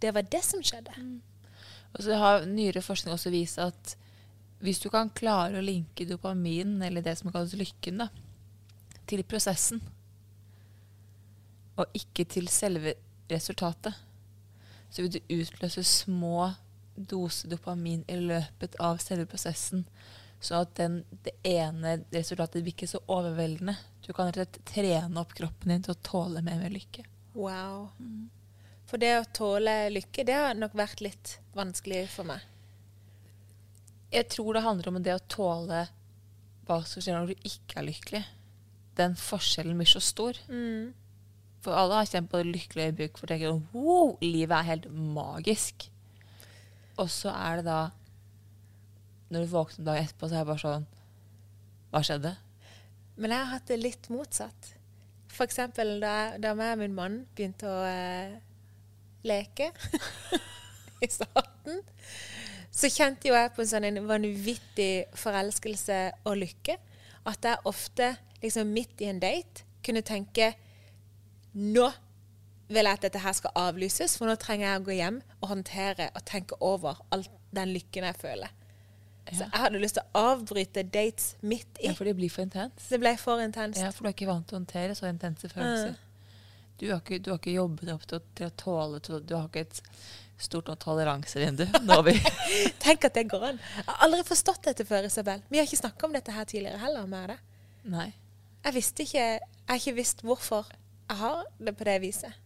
Det 0.00 0.12
var 0.16 0.28
det 0.28 0.42
som 0.44 0.64
skjedde. 0.64 0.92
Og 1.96 2.04
så 2.04 2.16
har 2.20 2.48
nyere 2.48 2.84
forskning 2.84 3.14
også 3.16 3.32
vist 3.32 3.60
at 3.62 3.96
hvis 4.64 4.80
du 4.80 4.88
kan 4.92 5.12
klare 5.16 5.60
å 5.60 5.64
linke 5.64 6.06
dopamin, 6.08 6.78
eller 6.84 7.04
det 7.04 7.16
som 7.20 7.32
kalles 7.32 7.56
lykken, 7.56 8.00
da, 8.00 8.08
til 9.08 9.22
prosessen, 9.28 9.82
og 11.76 11.96
ikke 11.96 12.24
til 12.28 12.48
selve 12.52 12.94
resultatet, 13.30 13.94
så 14.90 15.02
vil 15.02 15.16
du 15.16 15.34
utløse 15.40 15.82
små 15.84 16.52
doser 16.96 17.50
dopamin 17.52 18.04
i 18.08 18.16
løpet 18.16 18.78
av 18.80 19.00
selve 19.02 19.26
prosessen, 19.28 19.84
så 20.40 20.62
at 20.62 20.74
den, 20.78 21.00
det 21.24 21.34
ene 21.48 21.98
resultatet 22.12 22.62
blir 22.62 22.74
ikke 22.74 22.88
så 22.88 23.00
overveldende. 23.12 23.76
Du 24.04 24.12
kan 24.12 24.28
rett 24.30 24.38
og 24.38 24.42
slett 24.44 24.58
trene 24.68 25.20
opp 25.20 25.34
kroppen 25.36 25.72
din 25.72 25.84
til 25.84 25.96
å 25.96 26.02
tåle 26.06 26.42
mer 26.44 26.60
med 26.60 26.74
lykke. 26.76 27.04
Wow. 27.36 27.88
For 28.86 29.02
det 29.02 29.12
å 29.18 29.28
tåle 29.34 29.74
lykke, 29.92 30.24
det 30.24 30.36
har 30.36 30.56
nok 30.56 30.76
vært 30.78 31.02
litt 31.04 31.38
vanskelig 31.56 32.04
for 32.12 32.28
meg. 32.28 32.44
Jeg 34.12 34.28
tror 34.32 34.54
det 34.54 34.64
handler 34.64 34.92
om 34.92 35.00
det 35.02 35.16
å 35.16 35.24
tåle 35.28 35.86
hva 36.66 36.78
som 36.86 37.02
skjer 37.02 37.18
når 37.18 37.32
du 37.32 37.48
ikke 37.48 37.80
er 37.80 37.88
lykkelig. 37.88 38.22
Den 38.96 39.16
forskjellen 39.18 39.76
blir 39.76 39.90
så 39.90 40.00
stor. 40.04 40.38
For 41.66 41.74
alle 41.74 41.98
har 41.98 42.06
kjent 42.06 42.30
på 42.30 42.38
det 42.38 42.52
lykkelige 42.54 42.92
øyeblikk 42.92 43.16
for 43.18 43.26
å 43.26 43.32
tenke 43.32 43.52
wow, 43.74 44.10
livet 44.22 44.54
er 44.54 44.68
helt 44.68 44.84
magisk. 44.94 45.88
Og 47.02 47.08
så 47.10 47.32
er 47.34 47.58
det 47.58 47.66
da 47.66 47.80
Når 49.34 49.42
du 49.42 49.50
våkner 49.50 49.84
dagen 49.88 50.04
etterpå, 50.06 50.28
så 50.30 50.36
er 50.36 50.44
det 50.44 50.50
bare 50.52 50.62
sånn 50.62 50.84
Hva 51.90 52.02
skjedde? 52.06 52.32
Men 53.16 53.32
jeg 53.34 53.42
har 53.42 53.50
hatt 53.50 53.66
det 53.66 53.78
litt 53.80 54.06
motsatt. 54.12 54.68
For 55.32 55.48
eksempel 55.48 55.96
da, 56.02 56.36
da 56.38 56.52
jeg 56.54 56.76
og 56.76 56.82
min 56.84 56.94
mann 56.94 57.16
begynte 57.34 57.66
å 57.66 57.80
eh, 57.88 58.36
leke 59.26 59.72
i 61.04 61.08
starten, 61.10 61.80
så 62.70 62.90
kjente 62.92 63.30
jo 63.30 63.34
jeg 63.34 63.54
på 63.56 63.64
en 63.64 63.70
sånn 63.72 63.98
vanvittig 64.06 65.08
forelskelse 65.16 65.98
og 66.28 66.38
lykke. 66.44 66.76
At 67.26 67.48
jeg 67.48 67.64
ofte, 67.66 68.12
liksom 68.44 68.70
midt 68.76 69.00
i 69.02 69.10
en 69.10 69.20
date, 69.24 69.64
kunne 69.82 70.04
tenke 70.06 70.52
Nå 71.56 71.88
vil 72.68 72.82
jeg 72.82 72.98
at 72.98 73.04
dette 73.06 73.20
her 73.22 73.32
skal 73.38 73.52
avlyses, 73.56 74.16
for 74.18 74.26
nå 74.28 74.34
trenger 74.42 74.66
jeg 74.68 74.80
å 74.80 74.84
gå 74.88 74.94
hjem 74.98 75.18
og 75.40 75.48
håndtere 75.52 76.08
og 76.18 76.24
tenke 76.26 76.56
over 76.60 76.98
all 77.14 77.22
den 77.54 77.70
lykken 77.76 78.04
jeg 78.08 78.18
føler. 78.20 78.50
Så 79.26 79.42
jeg 79.42 79.58
hadde 79.58 79.78
lyst 79.82 79.96
til 79.98 80.04
å 80.14 80.24
avbryte 80.34 80.82
dates 80.86 81.32
midt 81.42 81.80
i. 81.80 81.88
Ja, 81.88 81.94
for 81.98 82.06
det 82.06 82.12
blir 82.18 82.30
for 82.30 82.44
intenst. 82.46 82.84
Det 82.92 82.98
ble 83.02 83.14
for 83.18 83.40
intenst. 83.42 83.80
Ja, 83.82 83.88
for 83.94 84.06
du 84.06 84.10
er 84.10 84.14
ikke 84.14 84.28
vant 84.28 84.46
til 84.46 84.54
å 84.54 84.60
håndtere 84.60 84.94
så 84.98 85.08
intense 85.10 85.48
følelser. 85.50 85.96
Du 86.78 86.84
har 86.92 87.00
ikke, 87.00 87.18
du 87.24 87.30
har 87.32 87.40
ikke 87.40 87.54
jobbet 87.56 87.90
opp 87.94 88.04
til, 88.06 88.18
å- 88.20 88.34
til 88.38 88.46
å 88.46 88.54
tåle 88.60 89.00
til, 89.02 89.20
Du 89.26 89.34
har 89.34 89.48
ikke 89.48 89.64
et 89.64 89.80
stort 90.38 90.66
nok 90.68 90.78
toleransevindu. 90.78 91.64
Tenk 92.84 93.04
at 93.08 93.14
det 93.16 93.26
går 93.30 93.48
an. 93.50 93.58
Jeg 93.76 93.84
har 93.88 94.02
aldri 94.06 94.22
forstått 94.28 94.62
dette 94.68 94.84
før, 94.86 95.06
Isabel. 95.08 95.42
Vi 95.50 95.58
har 95.58 95.66
ikke 95.66 95.80
snakka 95.80 96.06
om 96.06 96.12
dette 96.12 96.34
her 96.36 96.44
tidligere 96.44 96.78
heller. 96.82 97.06
med 97.06 97.30
det. 97.32 97.38
Nei. 97.94 98.10
Jeg 98.66 98.74
visste 98.74 99.02
ikke 99.06 99.22
Jeg 99.22 99.40
har 99.70 99.80
ikke 99.80 99.94
visst 99.96 100.22
hvorfor 100.26 100.66
jeg 101.06 101.18
har 101.20 101.44
det 101.68 101.76
på 101.78 101.86
det 101.88 102.00
viset. 102.02 102.42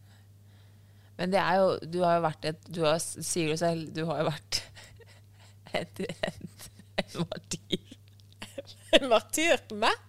Men 1.21 1.33
det 1.33 1.41
er 1.41 1.59
jo 1.61 1.73
Du 1.85 1.99
har 2.01 2.17
jo 2.17 2.23
vært 2.25 2.47
et 2.49 2.69
Du 2.73 2.81
har, 2.87 3.01
sier 3.01 3.51
jo 3.53 3.57
selv, 3.61 3.91
du 3.93 4.07
har 4.09 4.23
jo 4.23 4.29
vært 4.31 4.63
et, 5.81 6.01
et, 6.01 6.71
et 7.03 7.19
martyr. 7.21 7.91
En 8.97 9.09
martyr? 9.13 9.61
på 9.69 9.77
Meg? 9.81 10.07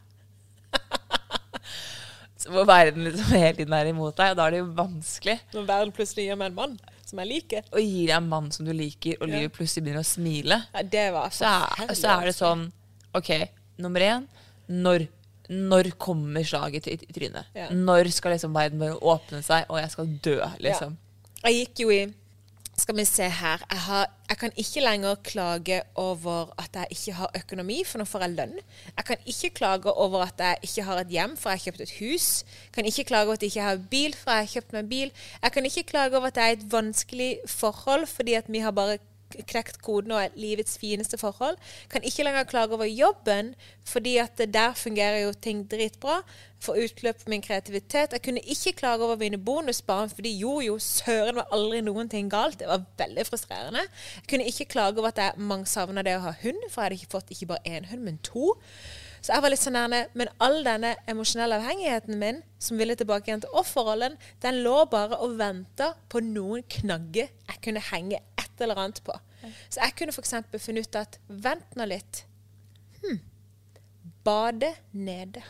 Hvor 2.51 2.65
verden 2.65 3.05
liksom 3.05 3.35
hele 3.35 3.53
tiden 3.59 3.73
er 3.77 3.91
imot 3.91 4.17
deg, 4.17 4.31
og 4.33 4.39
da 4.39 4.47
er 4.47 4.55
det 4.55 4.61
jo 4.63 4.71
vanskelig. 4.79 5.37
Når 5.53 5.67
verden 5.67 5.93
plutselig 5.93 6.25
gir 6.25 6.39
meg 6.39 6.49
en 6.49 6.57
mann 6.57 6.79
som 7.11 7.21
jeg 7.21 7.29
liker. 7.29 7.67
Og 7.69 7.83
gir 7.83 8.07
deg 8.07 8.15
en 8.17 8.29
mann 8.31 8.49
som 8.55 8.65
du 8.65 8.71
liker, 8.73 9.19
og 9.19 9.29
livet 9.29 9.53
plutselig 9.53 9.85
begynner 9.85 10.05
å 10.05 10.07
smile. 10.09 10.57
Ja, 10.73 10.83
det 10.95 11.07
var 11.13 11.33
Så 11.35 11.51
så 11.99 12.15
er 12.15 12.29
det 12.29 12.35
sånn 12.37 12.69
OK, 13.17 13.31
nummer 13.83 14.05
én 14.05 14.27
når, 14.71 15.05
når 15.51 15.91
kommer 15.99 16.45
slaget 16.47 16.87
i 16.87 16.97
trynet? 17.11 17.51
Ja. 17.55 17.69
Når 17.75 18.09
skal 18.15 18.35
liksom 18.35 18.55
verden 18.55 18.79
bare 18.79 18.95
åpne 18.95 19.43
seg, 19.43 19.67
og 19.67 19.81
jeg 19.81 19.91
skal 19.91 20.17
dø, 20.23 20.39
liksom? 20.63 20.97
Jeg 21.41 21.61
gikk 21.61 21.85
jo 21.85 21.93
i 21.93 22.01
Skal 22.81 22.95
vi 22.97 23.03
se 23.05 23.27
her. 23.29 23.61
Jeg, 23.69 23.79
har, 23.83 24.05
jeg 24.29 24.37
kan 24.41 24.53
ikke 24.57 24.81
lenger 24.81 25.17
klage 25.27 25.81
over 25.99 26.53
at 26.57 26.73
jeg 26.73 26.95
ikke 26.95 27.13
har 27.13 27.35
økonomi, 27.37 27.83
for 27.85 28.01
nå 28.01 28.07
får 28.09 28.23
jeg 28.25 28.33
lønn. 28.39 28.55
Jeg 28.95 29.05
kan 29.05 29.27
ikke 29.33 29.49
klage 29.59 29.91
over 29.91 30.23
at 30.23 30.39
jeg 30.39 30.57
ikke 30.65 30.85
har 30.87 31.01
et 31.03 31.11
hjem, 31.13 31.35
for 31.37 31.51
jeg 31.51 31.59
har 31.59 31.65
kjøpt 31.67 31.83
et 31.85 31.93
hus. 31.99 32.29
Jeg 32.63 32.73
kan 32.73 32.89
ikke 32.89 33.05
klage 33.11 33.27
over 33.27 33.37
at 33.37 33.43
jeg 33.43 33.51
ikke 33.51 33.67
har 33.67 33.83
bil, 33.91 34.15
for 34.17 34.31
jeg 34.31 34.47
har 34.47 34.53
kjøpt 34.55 34.73
meg 34.73 34.89
bil. 34.89 35.13
Jeg 35.43 35.51
kan 35.51 35.69
ikke 35.69 35.83
klage 35.91 36.17
over 36.17 36.31
at 36.31 36.39
det 36.39 36.43
er 36.47 36.57
et 36.57 36.65
vanskelig 36.71 37.31
forhold, 37.45 38.07
fordi 38.07 38.39
at 38.39 38.49
vi 38.49 38.63
har 38.65 38.71
bare 38.71 38.97
knekt 39.47 39.81
koden 39.81 40.13
og 40.15 40.37
livets 40.39 40.77
fineste 40.81 41.17
forhold. 41.17 41.57
Kan 41.89 42.03
ikke 42.07 42.25
lenger 42.27 42.47
klage 42.49 42.77
over 42.77 42.85
jobben, 42.85 43.53
fordi 43.87 44.17
at 44.17 44.41
der 44.53 44.73
fungerer 44.73 45.23
jo 45.25 45.33
ting 45.33 45.65
dritbra. 45.71 46.21
Får 46.61 46.77
utløp 46.83 47.21
for 47.21 47.29
min 47.33 47.41
kreativitet. 47.41 48.13
Jeg 48.13 48.21
kunne 48.21 48.43
ikke 48.45 48.73
klage 48.73 49.03
over 49.03 49.15
mine 49.17 49.37
bonusbarn, 49.37 50.09
fordi 50.09 50.35
jo, 50.37 50.59
jo, 50.61 50.79
søren 50.79 51.35
var 51.35 51.49
aldri 51.51 51.81
noen 51.81 52.09
ting 52.09 52.29
galt. 52.31 52.59
Det 52.59 52.67
var 52.69 52.85
veldig 52.97 53.25
frustrerende. 53.25 53.85
Jeg 54.15 54.27
kunne 54.29 54.49
ikke 54.49 54.69
klage 54.75 54.97
over 54.97 55.09
at 55.09 55.17
jeg 55.17 55.47
mange 55.51 55.65
savna 55.65 56.05
det 56.05 56.17
å 56.19 56.25
ha 56.27 56.35
hund, 56.43 56.67
for 56.69 56.81
jeg 56.81 56.91
hadde 56.91 56.99
ikke 56.99 57.15
fått 57.17 57.33
ikke 57.33 57.53
bare 57.55 57.77
én 57.77 57.89
hund, 57.89 58.05
men 58.05 58.21
to. 58.23 58.53
Så 59.21 59.35
jeg 59.35 59.43
var 59.43 59.53
litt 59.53 59.61
sånn 59.61 59.75
nærme, 59.77 60.05
Men 60.17 60.31
all 60.41 60.63
denne 60.65 60.95
emosjonelle 61.09 61.59
avhengigheten 61.61 62.17
min, 62.17 62.41
som 62.57 62.79
ville 62.81 62.95
tilbake 62.97 63.29
igjen 63.29 63.43
til 63.43 63.53
offerrollen, 63.57 64.17
den 64.41 64.61
lå 64.65 64.85
bare 64.89 65.19
og 65.21 65.37
venta 65.37 65.91
på 66.09 66.23
noen 66.25 66.65
knagger 66.65 67.29
jeg 67.29 67.61
kunne 67.61 67.83
henge 67.91 68.21
et 68.51 68.63
eller 68.65 68.79
annet 68.79 69.01
på. 69.03 69.15
Så 69.69 69.81
jeg 69.81 69.95
kunne 69.97 70.13
f.eks. 70.13 70.35
funnet 70.61 70.87
ut 70.87 70.99
at 70.99 71.19
Vent 71.27 71.75
nå 71.79 71.87
litt. 71.89 72.23
Hm. 73.01 73.19
Bade 74.23 74.73
nede. 74.91 75.43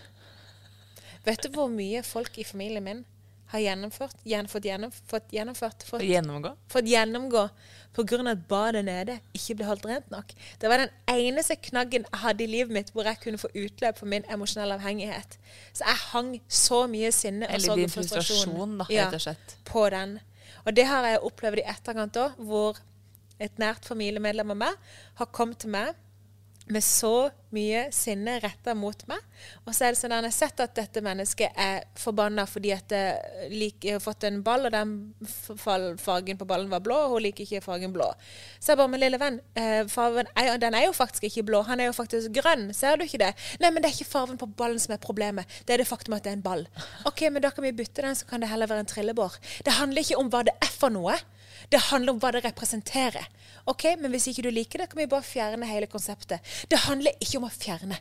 Vet 1.26 1.44
du 1.44 1.52
hvor 1.54 1.70
mye 1.70 2.02
folk 2.06 2.38
i 2.42 2.48
familien 2.48 2.84
min 2.84 3.04
har 3.52 3.60
gjennomført, 3.60 4.16
gjen, 4.24 4.48
fått, 4.48 4.66
gjennom, 4.66 4.92
fått 5.12 5.34
gjennomført 5.36 5.84
fått, 5.84 6.06
gjennomgå? 6.08 6.54
fått 6.72 6.88
gjennomgå 6.88 7.42
pga. 7.92 8.20
at 8.32 8.46
badet 8.48 8.84
nede 8.88 9.18
ikke 9.36 9.58
ble 9.60 9.68
holdt 9.68 9.88
rent 9.90 10.12
nok. 10.14 10.32
Det 10.62 10.72
var 10.72 10.86
den 10.86 10.94
eneste 11.12 11.58
knaggen 11.60 12.06
jeg 12.08 12.22
hadde 12.24 12.46
i 12.46 12.48
livet 12.48 12.72
mitt 12.72 12.94
hvor 12.96 13.10
jeg 13.10 13.20
kunne 13.24 13.42
få 13.42 13.52
utløp 13.52 14.00
for 14.00 14.08
min 14.08 14.24
emosjonelle 14.32 14.78
avhengighet. 14.80 15.36
Så 15.74 15.84
jeg 15.84 16.04
hang 16.14 16.32
så 16.48 16.86
mye 16.88 17.12
sinne 17.16 17.50
og 17.50 17.66
sorg 17.66 17.84
og 17.84 17.92
frustrasjon 17.98 18.56
frustrasjon, 18.56 18.78
da, 18.80 18.88
ja, 18.96 19.36
på 19.68 19.84
den. 19.92 20.20
Og 20.64 20.76
det 20.78 20.88
har 20.88 21.10
jeg 21.10 21.24
opplevd 21.28 21.60
i 21.60 21.68
etterkant 21.74 22.22
òg, 22.22 22.40
hvor 22.48 22.80
et 23.42 23.62
nært 23.62 23.88
familiemedlem 23.90 24.54
av 24.54 24.64
meg 24.68 24.96
har 25.20 25.34
kommet 25.36 25.64
til 25.64 25.74
meg 25.74 25.98
med 26.72 26.84
så 26.84 27.30
mye 27.52 27.88
sinne 27.92 28.38
retta 28.40 28.74
mot 28.78 29.02
meg. 29.10 29.20
Og 29.66 29.74
så 29.76 29.88
er 29.88 29.94
det 29.94 30.00
sånn 30.00 30.14
at 30.16 30.22
jeg 30.22 30.30
har 30.30 30.36
sett 30.36 30.62
at 30.64 30.76
dette 30.78 31.02
mennesket 31.04 31.58
er 31.60 31.84
forbanna 32.00 32.46
fordi 32.48 32.72
at 32.76 32.86
det 32.92 33.50
lik, 33.52 33.84
har 33.90 34.00
fått 34.04 34.24
en 34.30 34.40
ball, 34.46 34.68
og 34.70 34.76
den 34.76 34.94
fargen 35.60 36.40
på 36.40 36.48
ballen 36.48 36.72
var 36.72 36.84
blå, 36.86 36.96
og 37.06 37.16
hun 37.16 37.26
liker 37.26 37.44
ikke 37.44 37.64
fargen 37.66 37.96
blå. 37.96 38.08
Så 38.60 38.72
jeg 38.72 38.82
bare, 38.82 38.94
men 38.94 39.04
lille 39.04 39.20
venn, 39.22 39.42
eh, 39.60 39.82
fargen 39.92 40.30
er, 40.38 40.54
den 40.62 40.78
er 40.78 40.88
jo 40.88 40.96
faktisk 40.96 41.28
ikke 41.28 41.48
blå, 41.50 41.64
han 41.68 41.82
er 41.82 41.90
jo 41.90 41.98
faktisk 41.98 42.32
grønn, 42.40 42.70
ser 42.78 43.00
du 43.00 43.06
ikke 43.08 43.24
det? 43.26 43.34
Nei, 43.60 43.74
men 43.74 43.84
det 43.84 43.92
er 43.92 43.98
ikke 43.98 44.14
fargen 44.14 44.40
på 44.40 44.50
ballen 44.62 44.80
som 44.82 44.96
er 44.96 45.04
problemet, 45.04 45.60
det 45.66 45.76
er 45.76 45.84
det 45.84 45.90
faktum 45.90 46.16
at 46.16 46.24
det 46.24 46.36
er 46.36 46.40
en 46.40 46.46
ball. 46.46 46.66
Ok, 47.10 47.26
men 47.28 47.44
da 47.44 47.52
kan 47.52 47.68
vi 47.68 47.76
bytte 47.76 48.06
den, 48.06 48.16
så 48.16 48.30
kan 48.30 48.44
det 48.44 48.52
heller 48.54 48.70
være 48.72 48.86
en 48.86 48.94
trillebår. 48.94 49.42
Det 49.66 49.76
handler 49.82 50.06
ikke 50.06 50.22
om 50.22 50.32
hva 50.32 50.46
det 50.48 50.56
er 50.62 50.72
for 50.72 50.94
noe. 50.94 51.18
Det 51.70 51.82
handler 51.92 52.16
om 52.16 52.22
hva 52.22 52.32
det 52.36 52.44
representerer. 52.46 53.28
Ok, 53.70 53.84
Men 54.00 54.12
hvis 54.12 54.28
ikke 54.32 54.44
du 54.48 54.50
liker 54.50 54.80
det, 54.80 54.90
kan 54.90 54.98
vi 54.98 55.10
bare 55.12 55.26
fjerne 55.26 55.68
hele 55.70 55.88
konseptet. 55.88 56.42
Det 56.70 56.80
handler 56.88 57.14
ikke 57.20 57.38
om 57.38 57.46
å 57.46 57.54
fjerne. 57.54 58.00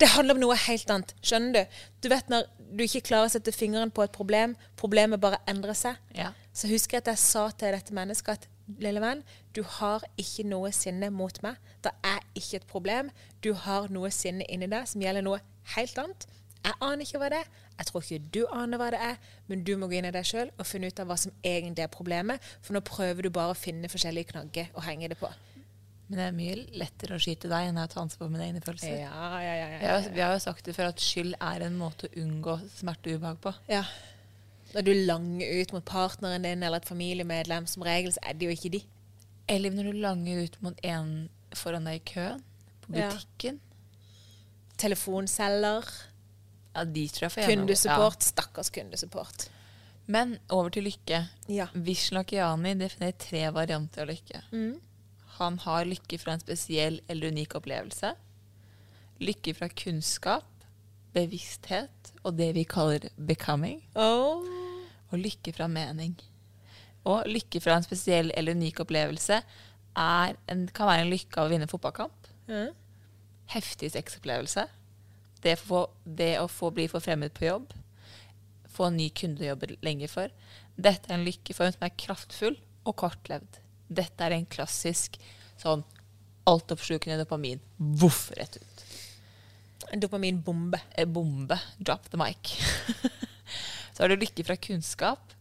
Det 0.00 0.08
handler 0.14 0.34
om 0.34 0.40
noe 0.40 0.56
helt 0.56 0.90
annet. 0.90 1.14
Skjønner 1.24 1.52
du? 1.52 1.80
Du 2.02 2.08
vet 2.12 2.28
når 2.32 2.46
du 2.72 2.84
ikke 2.84 3.04
klarer 3.08 3.28
å 3.28 3.32
sette 3.32 3.52
fingeren 3.52 3.92
på 3.92 4.04
et 4.04 4.14
problem, 4.14 4.56
problemet 4.80 5.20
bare 5.20 5.40
endrer 5.50 5.76
seg. 5.76 5.98
Ja. 6.16 6.32
Så 6.52 6.68
husker 6.70 6.98
jeg 6.98 7.04
at 7.04 7.12
jeg 7.14 7.22
sa 7.22 7.48
til 7.50 7.74
dette 7.74 7.96
mennesket 7.96 8.32
at 8.36 8.48
lille 8.82 9.02
venn, 9.02 9.22
du 9.52 9.62
har 9.78 10.04
ikke 10.20 10.46
noe 10.48 10.70
sinne 10.72 11.10
mot 11.12 11.42
meg. 11.44 11.58
Det 11.84 11.92
er 12.06 12.20
ikke 12.38 12.60
et 12.60 12.68
problem. 12.70 13.10
Du 13.44 13.52
har 13.66 13.90
noe 13.92 14.12
sinne 14.14 14.46
inni 14.48 14.70
deg 14.70 14.88
som 14.88 15.02
gjelder 15.02 15.26
noe 15.26 15.42
helt 15.76 15.98
annet. 16.00 16.26
Jeg 16.62 16.78
aner 16.78 17.04
ikke 17.04 17.20
hva 17.20 17.30
det 17.32 17.42
er. 17.42 17.52
Jeg 17.78 17.86
tror 17.88 18.02
ikke 18.04 18.30
du 18.34 18.40
aner 18.52 18.78
hva 18.78 18.90
det 18.94 19.00
er, 19.02 19.16
men 19.48 19.62
du 19.66 19.72
må 19.80 19.88
gå 19.90 19.96
inn 19.98 20.06
i 20.06 20.12
deg 20.14 20.26
sjøl 20.28 20.50
og 20.58 20.66
finne 20.68 20.90
ut 20.92 21.00
av 21.02 21.08
hva 21.10 21.16
som 21.18 21.32
egentlig 21.42 21.82
er 21.86 21.90
problemet. 21.92 22.42
For 22.62 22.76
nå 22.76 22.82
prøver 22.86 23.22
du 23.26 23.30
bare 23.34 23.54
å 23.54 23.58
finne 23.58 23.88
forskjellige 23.90 24.32
knagger 24.34 24.68
og 24.74 24.84
henge 24.86 25.08
det 25.12 25.18
på. 25.18 25.30
Men 26.08 26.18
det 26.18 26.24
er 26.28 26.34
mye 26.36 26.54
lettere 26.76 27.16
å 27.16 27.22
skyte 27.22 27.48
deg 27.48 27.70
enn 27.70 27.78
å 27.80 27.86
ta 27.88 28.02
ansvar 28.02 28.26
for 28.26 28.32
mine 28.34 28.44
egne 28.50 28.60
følelser. 28.60 28.98
Ja, 29.00 29.28
ja, 29.40 29.52
ja. 29.56 29.68
Vi, 29.80 29.86
har, 29.88 30.08
vi 30.18 30.20
har 30.20 30.34
jo 30.36 30.42
sagt 30.44 30.66
det 30.68 30.74
før 30.76 30.90
at 30.92 31.00
skyld 31.00 31.34
er 31.40 31.64
en 31.64 31.78
måte 31.80 32.10
å 32.10 32.16
unngå 32.20 32.58
smerte 32.76 33.08
og 33.14 33.20
ubehag 33.22 33.40
på. 33.46 33.54
ja. 33.72 33.84
Når 34.72 34.84
du 34.86 34.92
langer 35.04 35.50
ut 35.60 35.72
mot 35.74 35.84
partneren 35.84 36.46
din 36.46 36.62
eller 36.64 36.80
et 36.80 36.86
familiemedlem, 36.88 37.66
som 37.68 37.82
regel 37.84 38.12
så 38.14 38.22
er 38.24 38.38
det 38.40 38.46
jo 38.46 38.54
ikke 38.54 38.70
de. 38.72 38.78
Eller 39.52 39.74
når 39.74 39.90
du 39.90 39.98
langer 40.00 40.38
ut 40.46 40.54
mot 40.64 40.78
en 40.88 41.10
foran 41.52 41.84
deg 41.84 41.98
i 41.98 42.04
køen, 42.08 42.40
på 42.86 42.94
Ja. 42.96 43.10
butikken. 43.12 43.58
Telefonselger, 44.80 45.84
Ja, 46.72 46.84
de 46.88 47.08
tror 47.12 47.26
jeg 47.26 47.34
får 47.34 47.50
kundesupport. 47.52 48.24
Stakkars 48.24 48.70
kundesupport. 48.72 49.48
Men 50.10 50.38
over 50.50 50.72
til 50.74 50.88
lykke. 50.88 51.20
Ja. 51.52 51.68
Vishlakiani 51.74 52.74
definerer 52.80 53.18
tre 53.20 53.44
varianter 53.54 54.04
av 54.04 54.10
lykke. 54.10 54.42
Mm. 54.52 54.80
Han 55.38 55.58
har 55.64 55.86
lykke 55.88 56.18
fra 56.20 56.36
en 56.36 56.42
spesiell 56.42 57.00
eller 57.08 57.32
unik 57.32 57.56
opplevelse. 57.60 58.14
Lykke 59.22 59.54
fra 59.54 59.68
kunnskap, 59.68 60.48
bevissthet 61.14 62.12
og 62.24 62.36
det 62.40 62.50
vi 62.56 62.64
kaller 62.68 63.08
becoming. 63.16 63.82
Oh. 63.94 64.42
Og 65.12 65.20
lykke 65.20 65.54
fra 65.54 65.68
mening. 65.70 66.16
Og 67.08 67.26
lykke 67.28 67.60
fra 67.62 67.76
en 67.76 67.86
spesiell 67.86 68.32
eller 68.36 68.56
unik 68.56 68.84
opplevelse 68.84 69.42
en, 69.98 70.68
kan 70.72 70.88
være 70.88 71.04
en 71.04 71.10
lykke 71.12 71.40
av 71.40 71.48
å 71.48 71.52
vinne 71.52 71.68
fotballkamp. 71.68 72.30
Mm. 72.48 72.72
Heftig 73.52 73.92
sexopplevelse. 73.92 74.66
Det, 75.42 75.56
få- 75.58 75.88
det 76.04 76.36
å 76.40 76.48
få 76.50 76.70
bli 76.74 76.88
forfremmet 76.90 77.34
på 77.34 77.48
jobb. 77.48 77.72
Få 78.72 78.86
en 78.88 78.96
ny 78.96 79.08
kunde 79.10 79.42
å 79.44 79.50
jobbe 79.52 79.74
lenger 79.84 80.08
for. 80.12 80.30
Dette 80.76 81.10
er 81.10 81.18
en 81.18 81.26
lykkeform 81.26 81.72
som 81.74 81.86
er 81.86 81.96
kraftfull 81.98 82.56
og 82.88 82.96
kortlevd. 83.02 83.58
Dette 83.92 84.24
er 84.24 84.36
en 84.38 84.46
klassisk 84.48 85.18
sånn 85.60 85.82
altoppslukende 86.48 87.18
dopamin. 87.20 87.60
Voff 87.78 88.30
rett 88.38 88.56
ut. 88.62 88.84
En 89.92 90.00
dopaminbombe. 90.00 90.80
Eh, 90.96 91.04
Bombe. 91.06 91.58
Drop 91.78 92.08
the 92.10 92.16
mic. 92.20 92.54
Så 93.92 94.02
har 94.02 94.08
du 94.08 94.16
lykke 94.16 94.44
fra 94.48 94.56
kunnskap, 94.56 95.34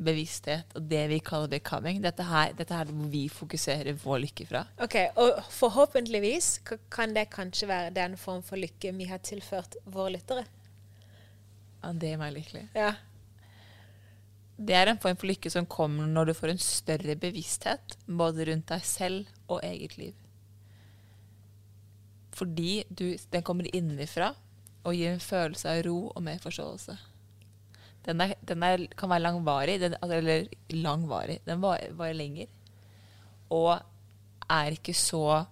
bevissthet 0.00 0.72
og 0.78 0.86
det 0.90 1.02
vi 1.10 1.18
kaller 1.24 1.50
becoming. 1.52 2.00
Dette 2.02 2.24
her, 2.24 2.54
dette 2.56 2.74
her 2.74 2.88
er 2.88 2.94
hvor 2.96 3.10
vi 3.12 3.26
fokuserer 3.32 3.92
vår 4.02 4.22
lykke 4.24 4.46
fra. 4.48 4.64
Ok, 4.82 4.96
Og 5.20 5.42
forhåpentligvis 5.52 6.60
kan 6.92 7.14
det 7.16 7.28
kanskje 7.34 7.68
være 7.68 7.94
den 7.96 8.16
form 8.20 8.42
for 8.46 8.60
lykke 8.60 8.94
vi 8.96 9.10
har 9.10 9.22
tilført 9.24 9.76
våre 9.84 10.16
lyttere. 10.16 10.46
Ja, 11.80 11.92
det 11.92 12.12
gjør 12.12 12.22
meg 12.24 12.34
lykkelig. 12.36 12.64
Ja. 12.76 12.94
Det 14.60 14.76
er 14.76 14.90
en 14.90 15.00
form 15.00 15.16
for 15.16 15.30
lykke 15.30 15.52
som 15.52 15.68
kommer 15.68 16.08
når 16.08 16.30
du 16.30 16.34
får 16.36 16.52
en 16.52 16.60
større 16.60 17.16
bevissthet 17.16 17.96
både 18.06 18.50
rundt 18.50 18.68
deg 18.68 18.84
selv 18.84 19.30
og 19.48 19.62
eget 19.64 19.96
liv. 19.96 20.16
Fordi 22.36 22.84
du, 22.88 23.16
den 23.32 23.44
kommer 23.44 23.68
innenfra 23.72 24.34
og 24.84 24.96
gir 24.96 25.12
en 25.12 25.20
følelse 25.24 25.68
av 25.68 25.82
ro 25.84 25.96
og 26.08 26.22
mer 26.24 26.40
forståelse. 26.40 26.96
Den, 28.06 28.20
er, 28.20 28.34
den 28.48 28.62
er, 28.62 28.86
kan 28.96 29.10
være 29.10 29.24
langvarig, 29.26 29.80
den, 29.80 29.94
altså, 30.00 30.16
eller 30.16 30.46
langvarig. 30.70 31.40
Den 31.46 31.62
varer, 31.62 31.92
varer 31.92 32.16
lenger. 32.16 32.46
Og 33.50 33.80
er 34.50 34.76
ikke 34.76 34.94
så 34.94 35.44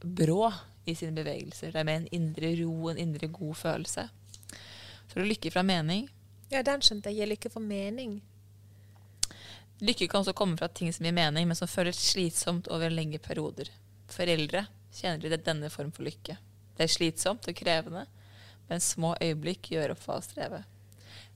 brå 0.00 0.50
i 0.86 0.94
sine 0.94 1.14
bevegelser. 1.14 1.70
Det 1.72 1.80
er 1.80 1.86
med 1.88 2.02
en 2.02 2.08
indre 2.12 2.54
ro, 2.64 2.88
en 2.90 2.98
indre 2.98 3.28
god 3.28 3.54
følelse. 3.54 4.08
Så 5.10 5.16
er 5.16 5.22
det 5.22 5.28
lykke 5.28 5.50
fra 5.50 5.62
mening. 5.62 6.08
ja, 6.50 6.62
den 6.62 6.82
skjønte 6.82 7.10
jeg. 7.10 7.20
Gir 7.20 7.30
lykke 7.34 7.50
for 7.50 7.60
mening. 7.60 8.20
Lykke 9.80 10.08
kan 10.08 10.20
også 10.20 10.34
komme 10.36 10.58
fra 10.58 10.68
ting 10.68 10.92
som 10.94 11.06
gir 11.06 11.14
mening, 11.16 11.48
men 11.48 11.56
som 11.56 11.68
føles 11.68 11.96
slitsomt 11.96 12.68
over 12.68 12.88
lengre 12.88 13.18
perioder. 13.18 13.70
Foreldre 14.10 14.66
kjenner 14.92 15.22
til 15.22 15.44
denne 15.46 15.70
form 15.70 15.92
for 15.92 16.04
lykke. 16.04 16.36
Det 16.76 16.84
er 16.84 16.90
slitsomt 16.90 17.48
og 17.48 17.54
krevende, 17.56 18.06
men 18.70 18.82
små 18.82 19.16
øyeblikk 19.18 19.72
gjør 19.74 19.96
opp 19.96 20.02
for 20.04 20.24
strevet. 20.24 20.66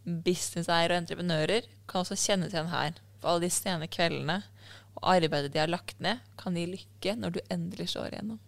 Businesseiere 0.05 0.95
og 0.95 1.03
entreprenører 1.03 1.69
kan 1.91 2.05
også 2.05 2.19
kjennes 2.21 2.55
igjen 2.55 2.71
her. 2.73 2.99
For 3.19 3.33
alle 3.33 3.47
de 3.47 3.53
sene 3.53 3.89
kveldene 3.91 4.41
og 5.01 5.09
arbeidet 5.17 5.53
de 5.53 5.63
har 5.63 5.71
lagt 5.73 5.99
ned, 6.05 6.23
kan 6.39 6.57
gi 6.57 6.67
lykke 6.71 7.17
når 7.19 7.37
du 7.37 7.41
endelig 7.51 7.91
slår 7.95 8.15
igjennom. 8.15 8.41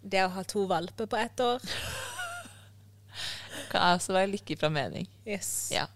Det 0.00 0.24
å 0.24 0.32
ha 0.34 0.44
to 0.48 0.64
valper 0.68 1.06
på 1.10 1.18
ett 1.20 1.42
år. 1.44 1.64
Kan 3.70 3.94
også 3.94 4.16
være 4.16 4.32
lykke 4.32 4.56
fra 4.58 4.70
mening. 4.72 5.06
Yes. 5.28 5.70
Ja. 5.74 5.86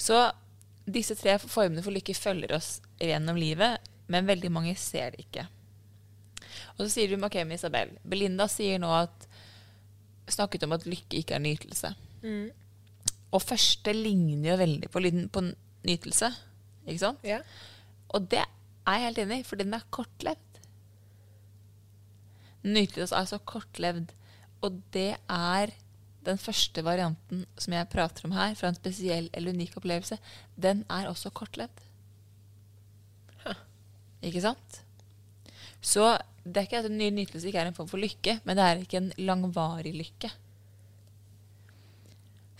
Så 0.00 0.22
disse 0.88 1.16
tre 1.18 1.36
formene 1.42 1.82
for 1.84 1.92
lykke 1.94 2.16
følger 2.16 2.54
oss 2.56 2.78
gjennom 3.02 3.36
livet, 3.36 3.82
men 4.10 4.28
veldig 4.30 4.50
mange 4.54 4.76
ser 4.80 5.12
det 5.12 5.26
ikke. 5.26 5.44
Og 6.78 6.86
så 6.86 6.88
sier 6.94 7.10
du 7.10 7.20
ok, 7.20 7.42
med 7.44 7.58
Isabel, 7.58 7.92
Belinda 8.06 8.46
sier 8.48 8.80
nå 8.80 8.90
at 8.94 9.26
snakket 10.34 10.64
om 10.66 10.74
at 10.76 10.86
lykke 10.88 11.20
ikke 11.20 11.36
er 11.36 11.42
nytelse. 11.44 11.92
Mm. 12.22 12.50
Og 13.30 13.42
første 13.42 13.92
ligner 13.94 14.52
jo 14.52 14.56
veldig 14.60 14.90
på, 14.90 15.02
lyden- 15.02 15.28
på 15.32 15.42
nytelse, 15.86 16.30
ikke 16.86 17.02
sant? 17.02 17.20
Ja. 17.24 17.40
Og 18.10 18.26
det 18.30 18.42
er 18.42 18.96
jeg 18.96 19.04
helt 19.06 19.20
enig 19.22 19.40
i, 19.40 19.46
for 19.46 19.60
den 19.60 19.74
er 19.76 19.86
kortlevd. 19.94 20.60
Nytelse 22.66 23.16
er 23.16 23.28
så 23.30 23.38
kortlevd, 23.38 24.10
og 24.60 24.82
det 24.92 25.14
er 25.30 25.72
den 26.26 26.36
første 26.40 26.82
varianten 26.84 27.46
som 27.56 27.72
jeg 27.72 27.88
prater 27.92 28.26
om 28.28 28.34
her, 28.36 28.54
fra 28.58 28.68
en 28.68 28.76
spesiell 28.76 29.30
eller 29.32 29.54
unik 29.56 29.78
opplevelse, 29.80 30.18
den 30.60 30.84
er 30.92 31.08
også 31.08 31.30
kortlevd. 31.32 31.80
Huh. 33.46 33.62
Ikke 34.28 34.42
sant? 34.44 34.82
Så 35.80 36.04
det 36.44 36.56
er 36.56 36.68
ikke 36.68 36.82
at 36.82 36.88
en 36.90 36.98
ny 36.98 37.08
nytelse 37.14 37.48
ikke 37.48 37.60
er 37.62 37.70
en 37.70 37.76
form 37.76 37.88
for 37.88 38.00
lykke, 38.00 38.38
men 38.44 38.56
det 38.56 38.64
er 38.64 38.82
ikke 38.82 39.00
en 39.00 39.12
langvarig 39.18 39.92
lykke. 39.96 40.30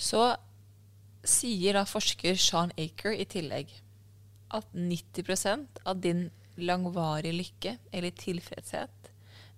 Så 0.01 0.25
sier 1.27 1.77
da 1.77 1.85
forsker 1.89 2.39
Sean 2.41 2.73
Aker 2.81 3.13
i 3.13 3.27
tillegg 3.29 3.73
at 4.57 4.67
90% 4.75 5.83
av 5.87 6.01
din 6.03 6.29
langvarige 6.61 7.37
lykke 7.37 7.77
eller 7.93 8.17
tilfredshet 8.17 9.11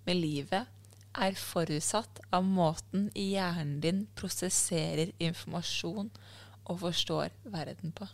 med 0.05 0.19
livet 0.19 0.67
er 1.13 1.37
forutsatt 1.37 2.19
av 2.33 2.45
måten 2.45 3.07
hjernen 3.15 3.79
din 3.83 4.03
prosesserer 4.17 5.13
informasjon 5.21 6.09
og 6.63 6.79
forstår 6.81 7.33
verden 7.53 7.93
på. 7.95 8.07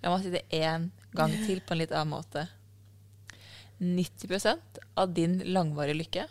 La 0.00 0.12
meg 0.12 0.24
si 0.24 0.32
det 0.32 0.46
én 0.56 0.88
gang 1.16 1.34
til 1.44 1.60
på 1.60 1.74
en 1.74 1.82
litt 1.82 1.92
annen 1.92 2.14
måte. 2.14 2.46
90% 3.80 4.80
av 5.00 5.14
din 5.16 5.40
langvarige 5.52 5.98
lykke 5.98 6.26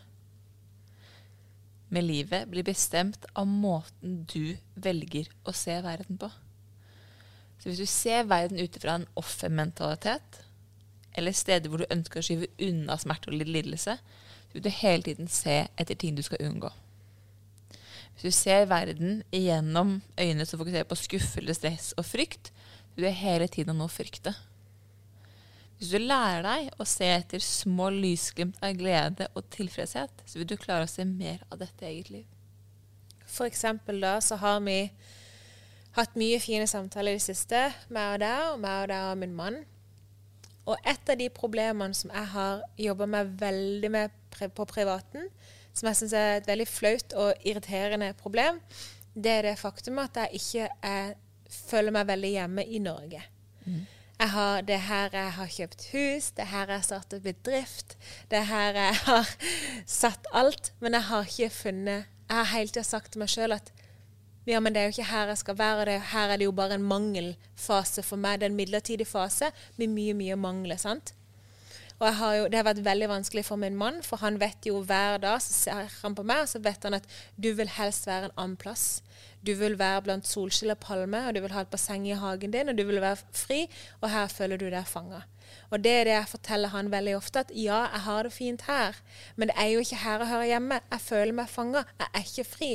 med 1.90 2.06
livet 2.06 2.50
blir 2.50 2.64
bestemt 2.64 3.26
av 3.34 3.48
måten 3.50 4.24
du 4.30 4.58
velger 4.78 5.30
å 5.44 5.54
se 5.58 5.74
verden 5.82 6.20
på. 6.22 6.30
Så 7.60 7.70
hvis 7.70 7.82
du 7.82 7.90
ser 7.90 8.28
verden 8.30 8.62
ut 8.62 8.78
ifra 8.78 9.00
en 9.00 9.08
offermentalitet, 9.20 10.44
eller 11.18 11.36
steder 11.36 11.72
hvor 11.72 11.82
du 11.82 11.90
ønsker 11.92 12.22
å 12.22 12.26
skyve 12.26 12.52
unna 12.70 12.96
smerte 13.02 13.32
og 13.32 13.42
lidelse, 13.42 13.98
så 13.98 14.54
vil 14.54 14.66
du 14.66 14.72
hele 14.72 15.06
tiden 15.10 15.32
se 15.32 15.64
etter 15.76 15.98
ting 15.98 16.16
du 16.16 16.24
skal 16.26 16.46
unngå. 16.46 16.70
Hvis 18.14 18.30
du 18.30 18.36
ser 18.36 18.70
verden 18.70 19.24
gjennom 19.34 20.00
øynene 20.20 20.46
som 20.46 20.62
fokuserer 20.62 20.88
på 20.88 20.98
skuffelse, 21.00 21.58
stress 21.58 21.92
og 21.98 22.06
frykt, 22.06 22.52
så 22.52 22.96
vil 22.96 23.10
du 23.10 23.22
hele 23.24 23.48
tiden 23.48 23.80
nå 23.80 23.90
frykte. 23.92 24.36
Hvis 25.80 25.94
du 25.96 26.02
lærer 26.04 26.44
deg 26.44 26.74
å 26.76 26.86
se 26.88 27.08
etter 27.08 27.40
små 27.40 27.86
lysglimt 27.96 28.58
av 28.60 28.76
glede 28.76 29.30
og 29.32 29.46
tilfredshet, 29.54 30.12
så 30.28 30.42
vil 30.42 30.50
du 30.52 30.58
klare 30.60 30.84
å 30.84 30.92
se 30.92 31.06
mer 31.08 31.40
av 31.48 31.62
dette 31.62 31.88
eget 31.88 32.10
liv. 32.12 32.26
For 33.24 33.48
eksempel 33.48 34.02
da, 34.04 34.18
så 34.20 34.36
har 34.42 34.58
vi 34.66 34.90
hatt 35.96 36.18
mye 36.20 36.42
fine 36.44 36.68
samtaler 36.68 37.16
i 37.16 37.20
det 37.22 37.24
siste, 37.24 37.62
meg 37.96 38.18
og 38.18 38.20
deg, 38.26 38.42
og 38.52 38.60
meg 38.66 38.82
og 38.82 38.90
deg 38.92 39.06
og 39.08 39.22
min 39.22 39.38
mann. 39.38 39.62
Og 40.68 40.76
et 40.84 41.14
av 41.14 41.18
de 41.22 41.30
problemene 41.34 41.96
som 41.96 42.12
jeg 42.12 42.28
har 42.34 42.66
jobba 42.90 43.08
med 43.16 43.32
veldig 43.40 43.92
med 43.96 44.18
på 44.56 44.66
privaten, 44.68 45.30
som 45.72 45.88
jeg 45.88 46.02
syns 46.02 46.18
er 46.18 46.34
et 46.42 46.50
veldig 46.50 46.68
flaut 46.68 47.16
og 47.24 47.48
irriterende 47.48 48.12
problem, 48.20 48.60
det 49.16 49.32
er 49.32 49.48
det 49.48 49.56
faktum 49.62 50.04
at 50.04 50.20
jeg 50.26 50.42
ikke 50.42 50.68
jeg 50.68 51.16
føler 51.50 51.96
meg 51.96 52.12
veldig 52.12 52.34
hjemme 52.36 52.68
i 52.68 52.84
Norge. 52.84 53.24
Jeg 54.20 54.34
har, 54.34 54.62
det 54.68 54.76
er 54.76 54.84
her 54.84 55.14
jeg 55.16 55.32
har 55.32 55.52
kjøpt 55.56 55.84
hus, 55.94 56.26
det 56.36 56.44
er 56.44 56.50
her 56.52 56.72
jeg 56.74 56.82
har 56.82 56.88
startet 56.88 57.22
bedrift, 57.24 57.94
det 58.32 58.42
er 58.42 58.50
her 58.50 58.80
jeg 58.80 58.96
har 59.06 59.30
satt 59.88 60.28
alt. 60.36 60.74
Men 60.84 60.98
jeg 60.98 61.08
har 61.08 61.30
ikke 61.30 61.50
funnet 61.50 62.08
Jeg 62.30 62.38
har 62.38 62.50
hele 62.52 62.70
tida 62.70 62.84
sagt 62.84 63.14
til 63.14 63.24
meg 63.24 63.32
sjøl 63.32 63.56
at 63.56 63.72
ja, 64.50 64.60
men 64.60 64.74
det 64.74 64.82
er 64.82 64.90
jo 64.90 64.96
ikke 64.96 65.12
her 65.12 65.30
jeg 65.32 65.40
skal 65.44 65.58
være. 65.58 65.86
Det, 65.86 65.96
her 66.12 66.34
er 66.34 66.38
det 66.38 66.46
jo 66.46 66.52
bare 66.58 66.78
en 66.78 66.86
mangelfase 66.86 68.04
for 68.06 68.18
meg. 68.18 68.40
Det 68.40 68.48
er 68.48 68.52
en 68.52 68.58
midlertidig 68.58 69.08
fase 69.08 69.52
med 69.78 69.92
mye, 69.94 70.14
mye 70.18 70.38
mangler. 70.40 70.78
sant? 70.78 71.14
Og 72.00 72.16
har 72.16 72.36
jo, 72.36 72.44
Det 72.48 72.56
har 72.56 72.64
vært 72.64 72.86
veldig 72.86 73.10
vanskelig 73.10 73.46
for 73.46 73.56
min 73.56 73.76
mann, 73.76 74.02
for 74.04 74.18
han 74.18 74.40
vet 74.40 74.66
jo 74.66 74.82
hver 74.82 75.18
dag 75.20 75.42
så 75.42 75.54
ser 75.54 75.90
han 76.02 76.16
på 76.16 76.24
meg, 76.24 76.42
og 76.42 76.50
så 76.50 76.60
vet 76.64 76.84
han 76.84 76.98
at 76.98 77.08
du 77.36 77.52
vil 77.54 77.68
helst 77.68 78.08
være 78.08 78.30
en 78.30 78.38
annen 78.38 78.58
plass. 78.58 79.02
Du 79.46 79.54
vil 79.56 79.78
være 79.80 80.04
blant 80.04 80.28
solskinn 80.28 80.74
og 80.74 80.80
palmer, 80.84 81.30
og 81.30 81.36
du 81.36 81.42
vil 81.46 81.54
ha 81.56 81.64
et 81.64 81.72
basseng 81.72 82.08
i 82.08 82.18
hagen 82.18 82.52
din, 82.52 82.70
og 82.70 82.78
du 82.78 82.84
vil 82.88 83.02
være 83.02 83.22
fri, 83.32 83.66
og 84.02 84.10
her 84.12 84.28
føler 84.28 84.60
du 84.60 84.68
deg 84.68 84.88
fanga. 84.88 85.24
Og 85.70 85.84
det 85.84 85.92
er 85.92 86.08
det 86.08 86.16
jeg 86.16 86.32
forteller 86.34 86.74
han 86.74 86.92
veldig 86.92 87.16
ofte, 87.18 87.44
at 87.46 87.54
ja, 87.56 87.84
jeg 87.94 88.04
har 88.06 88.24
det 88.28 88.34
fint 88.34 88.66
her, 88.68 88.98
men 89.36 89.50
det 89.50 89.56
er 89.58 89.72
jo 89.74 89.86
ikke 89.86 90.02
her 90.04 90.26
jeg 90.26 90.32
hører 90.34 90.50
hjemme. 90.54 90.82
Jeg 90.92 91.02
føler 91.02 91.38
meg 91.40 91.50
fanga. 91.50 91.86
Jeg 92.00 92.10
er 92.14 92.28
ikke 92.28 92.50
fri. 92.50 92.72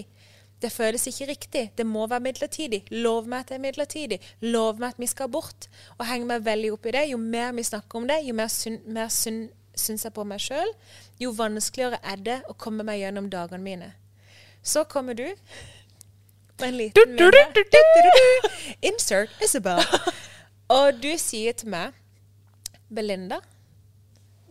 Det 0.63 0.71
føles 0.73 1.07
ikke 1.07 1.27
riktig. 1.29 1.65
Det 1.77 1.85
må 1.87 2.07
være 2.07 2.25
midlertidig. 2.25 2.85
Lov 2.91 3.27
meg 3.29 3.45
at 3.45 3.51
det 3.51 3.59
er 3.59 3.65
midlertidig. 3.67 4.19
Lov 4.41 4.81
meg 4.81 4.95
at 4.95 5.03
vi 5.03 5.07
skal 5.11 5.29
bort. 5.29 5.69
Og 5.99 6.07
henger 6.09 6.31
meg 6.31 6.47
veldig 6.47 6.71
opp 6.73 6.87
i 6.89 6.95
det. 6.97 7.05
Jo 7.11 7.19
mer 7.21 7.53
vi 7.53 7.67
snakker 7.69 8.01
om 8.01 8.09
det, 8.09 8.23
jo 8.25 8.35
mer, 8.35 8.49
syn, 8.49 8.79
mer 8.87 9.11
syn, 9.13 9.49
syns 9.77 10.07
jeg 10.07 10.15
på 10.15 10.25
meg 10.25 10.41
sjøl, 10.41 10.71
jo 11.21 11.35
vanskeligere 11.37 11.99
er 12.01 12.23
det 12.23 12.39
å 12.49 12.57
komme 12.57 12.87
meg 12.87 13.03
gjennom 13.03 13.29
dagene 13.31 13.65
mine. 13.65 13.91
Så 14.65 14.87
kommer 14.89 15.19
du 15.19 15.27
på 16.59 16.69
en 16.69 16.79
liten 16.79 17.17
Du, 17.17 17.31
du, 17.31 17.63
du. 17.63 18.49
Insert 18.89 19.31
Isabel. 19.45 19.83
Og 20.73 21.03
du 21.03 21.13
sier 21.21 21.53
til 21.53 21.71
meg, 21.75 21.93
Belinda, 22.95 23.41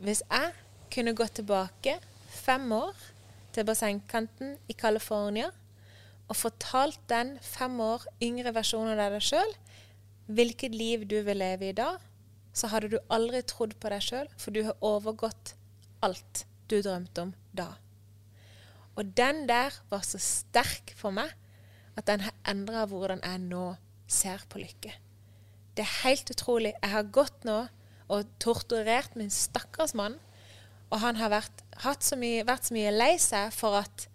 hvis 0.03 0.21
jeg 0.27 0.51
kunne 0.93 1.15
gått 1.17 1.37
tilbake 1.39 1.97
fem 2.29 2.71
år 2.75 2.95
til 3.55 3.65
bassengkanten 3.67 4.57
i 4.69 4.75
California 4.77 5.49
og 6.27 6.35
fortalt 6.35 6.99
den 7.09 7.37
fem 7.41 7.79
år 7.83 8.05
yngre 8.23 8.53
versjonen 8.55 8.99
av 8.99 9.15
deg 9.15 9.23
sjøl 9.23 9.53
hvilket 10.33 10.75
liv 10.75 11.05
du 11.09 11.17
vil 11.25 11.39
leve 11.41 11.69
i 11.69 11.75
da, 11.75 11.97
så 12.55 12.69
hadde 12.71 12.93
du 12.93 12.99
aldri 13.11 13.41
trodd 13.47 13.75
på 13.81 13.91
deg 13.91 14.03
sjøl, 14.05 14.29
for 14.37 14.55
du 14.55 14.63
har 14.67 14.77
overgått 14.85 15.55
alt 16.05 16.45
du 16.71 16.79
drømte 16.79 17.27
om 17.27 17.33
da. 17.51 17.73
Og 18.95 19.09
den 19.17 19.47
der 19.49 19.75
var 19.91 20.05
så 20.05 20.21
sterk 20.21 20.93
for 20.97 21.15
meg 21.15 21.33
at 21.97 22.08
den 22.10 22.25
har 22.25 22.36
endra 22.49 22.86
hvordan 22.89 23.21
jeg 23.23 23.41
nå 23.45 23.65
ser 24.10 24.43
på 24.49 24.62
lykke. 24.62 24.93
Det 25.73 25.86
er 25.86 25.95
helt 26.03 26.29
utrolig. 26.29 26.73
Jeg 26.82 26.91
har 26.93 27.12
gått 27.13 27.45
nå 27.47 27.63
og 28.13 28.29
torturert 28.41 29.15
min 29.17 29.32
stakkars 29.34 29.95
mann. 29.97 30.17
Og 30.93 31.01
han 31.01 31.17
har 31.17 31.32
vært, 31.34 31.63
så 32.06 32.17
mye, 32.19 32.43
vært 32.45 32.69
så 32.69 32.75
mye 32.75 32.91
lei 32.93 33.13
seg 33.21 33.53
for 33.56 33.79
at 33.79 34.08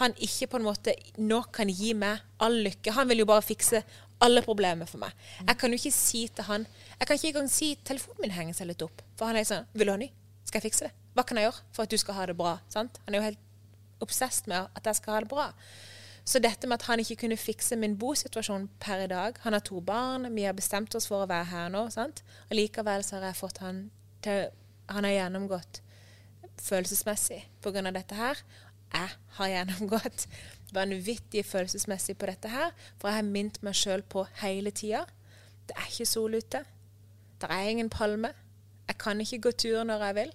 han 0.00 0.16
ikke 0.18 0.48
på 0.50 0.58
en 0.58 0.66
måte 0.66 0.96
nå 1.22 1.44
kan 1.54 1.70
gi 1.70 1.92
meg 1.94 2.24
all 2.42 2.56
lykke. 2.64 2.96
Han 2.96 3.06
vil 3.10 3.22
jo 3.22 3.28
bare 3.30 3.46
fikse 3.46 3.84
alle 4.24 4.42
problemer 4.42 4.88
for 4.90 5.02
meg. 5.02 5.14
Jeg 5.44 5.58
kan 5.60 5.70
jo 5.70 5.78
ikke 5.78 5.94
si 5.94 6.26
til 6.34 6.46
han 6.48 6.66
Jeg 6.98 7.06
kan 7.06 7.18
ikke 7.18 7.30
engang 7.32 7.50
si 7.50 7.74
telefonen 7.84 8.22
min 8.22 8.34
henger 8.34 8.58
seg 8.58 8.70
litt 8.70 8.82
opp. 8.82 9.02
For 9.18 9.26
han 9.26 9.36
er 9.36 9.44
sånn 9.44 9.66
'Vil 9.74 9.86
du 9.86 9.92
ha 9.92 9.98
ny? 9.98 10.10
Skal 10.44 10.60
jeg 10.60 10.70
fikse 10.70 10.84
det? 10.86 10.92
Hva 11.14 11.26
kan 11.26 11.36
jeg 11.36 11.46
gjøre 11.50 11.62
for 11.72 11.82
at 11.82 11.90
du 11.90 11.96
skal 11.98 12.14
ha 12.14 12.26
det 12.26 12.36
bra?' 12.36 12.60
Sant? 12.68 12.98
Han 13.04 13.14
er 13.14 13.18
jo 13.18 13.24
helt 13.24 13.38
obsessed 14.00 14.48
med 14.48 14.68
at 14.74 14.84
jeg 14.84 14.96
skal 14.96 15.14
ha 15.14 15.20
det 15.20 15.28
bra. 15.28 15.52
Så 16.24 16.40
dette 16.40 16.66
med 16.66 16.80
at 16.80 16.86
han 16.88 17.02
ikke 17.02 17.18
kunne 17.24 17.36
fikse 17.36 17.76
min 17.76 17.98
bosituasjon 18.00 18.70
per 18.80 19.02
i 19.04 19.08
dag 19.10 19.36
Han 19.44 19.52
har 19.52 19.60
to 19.60 19.80
barn, 19.84 20.30
vi 20.34 20.46
har 20.48 20.56
bestemt 20.56 20.94
oss 20.96 21.08
for 21.10 21.24
å 21.24 21.28
være 21.28 21.50
her 21.50 21.72
nå. 21.72 21.88
sant? 21.90 22.22
Og 22.50 22.56
likevel 22.56 23.04
så 23.04 23.18
har 23.18 23.28
jeg 23.28 23.40
fått 23.42 23.60
han 23.64 23.90
til 24.24 24.46
Han 24.88 25.04
har 25.04 25.18
gjennomgått 25.18 25.82
følelsesmessig 26.62 27.42
pga. 27.62 27.90
dette 27.90 28.14
her. 28.14 28.38
Jeg 28.94 29.10
har 29.36 29.48
gjennomgått 29.48 30.26
vanvittig 30.74 31.44
følelsesmessig 31.46 32.16
på 32.18 32.26
dette 32.26 32.48
her, 32.48 32.70
for 32.98 33.08
jeg 33.08 33.16
har 33.16 33.26
minnet 33.26 33.60
meg 33.62 33.74
sjøl 33.74 34.02
på 34.02 34.26
hele 34.42 34.70
tida. 34.70 35.04
Det 35.68 35.76
er 35.76 35.90
ikke 35.90 36.06
sol 36.06 36.34
ute. 36.34 36.64
Det 37.40 37.50
er 37.50 37.68
ingen 37.70 37.90
palme. 37.90 38.30
Jeg 38.88 38.98
kan 38.98 39.20
ikke 39.20 39.40
gå 39.48 39.50
tur 39.50 39.84
når 39.84 40.04
jeg 40.04 40.14
vil. 40.14 40.32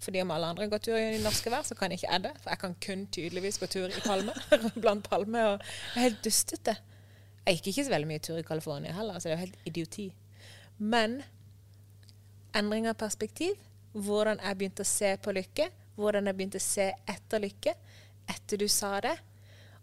Fordi 0.00 0.22
om 0.24 0.30
alle 0.32 0.52
andre 0.52 0.68
går 0.72 0.80
tur 0.84 0.96
i 0.96 1.18
norske 1.20 1.50
vær, 1.52 1.64
så 1.66 1.76
kan 1.76 1.92
ikke 1.92 2.08
jeg 2.08 2.24
det. 2.24 2.32
For 2.40 2.50
jeg 2.54 2.62
kan 2.62 2.76
kun 2.86 3.06
tydeligvis 3.12 3.60
gå 3.60 3.68
tur 3.68 3.88
i 3.92 4.04
palme. 4.04 4.32
blant 4.82 5.04
palmer. 5.08 5.54
Og 5.54 5.58
det 5.60 5.96
er 5.96 6.08
helt 6.08 6.24
dustete. 6.24 6.76
Jeg 7.46 7.58
gikk 7.58 7.72
ikke 7.72 7.84
så 7.84 7.94
veldig 7.94 8.08
mye 8.08 8.22
tur 8.24 8.38
i 8.38 8.46
California 8.46 8.92
heller, 8.94 9.18
så 9.18 9.28
det 9.28 9.34
er 9.34 9.38
jo 9.38 9.46
helt 9.46 9.68
idioti. 9.68 10.06
Men 10.78 11.20
endring 12.56 12.88
av 12.88 12.98
perspektiv, 13.00 13.56
hvordan 13.92 14.40
jeg 14.44 14.58
begynte 14.58 14.84
å 14.84 14.88
se 14.88 15.14
på 15.20 15.34
lykke, 15.34 15.66
hvordan 16.00 16.28
jeg 16.28 16.36
begynte 16.36 16.60
å 16.60 16.64
se 16.64 16.86
etter 17.08 17.42
lykke 17.42 17.74
etter 18.30 18.60
du 18.60 18.68
sa 18.70 19.00
det, 19.02 19.16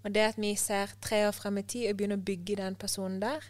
og 0.04 0.14
det 0.16 0.24
at 0.30 0.38
vi 0.40 0.54
ser 0.56 0.94
tre 1.04 1.26
år 1.28 1.36
frem 1.36 1.60
i 1.60 1.66
tid 1.68 1.90
og 1.90 1.98
begynner 2.00 2.20
å 2.20 2.28
bygge 2.30 2.60
den 2.62 2.78
personen 2.80 3.20
der 3.20 3.44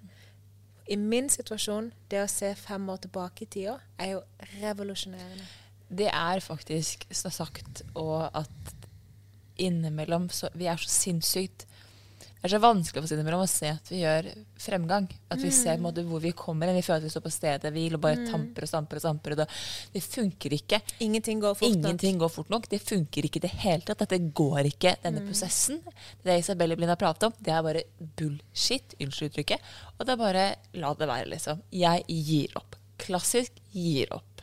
I 0.88 0.95
min 0.95 1.27
situasjon, 1.30 1.91
det 2.08 2.21
å 2.23 2.30
se 2.32 2.53
fem 2.56 2.89
år 2.89 3.01
tilbake 3.03 3.43
i 3.43 3.49
tida, 3.51 3.73
er 3.99 4.13
jo 4.13 4.21
revolusjonerende. 4.62 5.43
Det 5.89 6.10
er 6.12 6.43
faktisk 6.43 7.08
så 7.15 7.32
sagt, 7.32 7.84
og 7.95 8.28
at 8.36 8.73
innimellom 9.58 10.28
så 10.30 10.50
Vi 10.54 10.67
er 10.69 10.78
så 10.78 10.89
sinnssykt 10.91 11.63
Det 12.38 12.45
er 12.45 12.52
så 12.52 12.60
vanskelig 12.62 13.02
for 13.02 13.08
oss 13.08 13.13
innimellom 13.15 13.41
å 13.41 13.50
se 13.50 13.71
at 13.71 13.88
vi 13.89 14.04
gjør 14.04 14.28
fremgang. 14.62 15.08
At 15.34 15.41
vi 15.41 15.50
ser 15.52 15.80
måte, 15.82 16.04
hvor 16.06 16.21
vi 16.21 16.32
kommer 16.38 16.69
Vi 16.76 16.84
føler 16.86 17.02
at 17.02 17.08
vi 17.08 17.10
står 17.10 17.23
på 17.26 17.32
stedet 17.34 17.71
hvil 17.73 17.97
og 17.97 18.04
bare 18.04 18.28
tamper 18.28 18.67
og 18.67 18.69
stamper 18.69 19.00
og 19.00 19.04
stamper. 19.04 19.34
Og 19.34 19.41
det, 19.41 19.47
det 19.95 20.04
funker 20.06 20.56
ikke. 20.60 20.80
Ingenting 21.08 21.41
går 21.41 21.58
fort 21.58 21.73
Ingenting 21.73 22.21
går 22.21 22.32
fort 22.36 22.54
nok. 22.54 22.69
Det 22.69 22.80
funker 22.84 23.26
ikke 23.26 23.41
i 23.41 23.45
det 23.47 23.54
hele 23.63 23.82
tatt. 23.88 24.06
Dette 24.06 24.21
går 24.38 24.69
ikke. 24.69 24.93
Denne 25.02 25.26
prosessen, 25.26 25.82
det 26.23 26.38
Isabelle 26.43 26.78
Blind 26.78 26.93
har 26.93 27.02
pratet 27.02 27.32
om, 27.32 27.36
det 27.41 27.58
er 27.58 27.65
bare 27.65 27.84
bullshit. 28.21 28.93
Unnskyld 29.02 29.34
uttrykket. 29.34 29.73
Og 29.97 30.06
det 30.06 30.13
er 30.13 30.21
bare 30.21 30.47
la 30.78 30.93
det 30.93 31.10
være, 31.10 31.30
liksom. 31.34 31.65
Jeg 31.73 32.06
gir 32.08 32.54
opp. 32.62 32.78
Klassisk 33.02 33.58
gir 33.73 34.13
opp. 34.13 34.37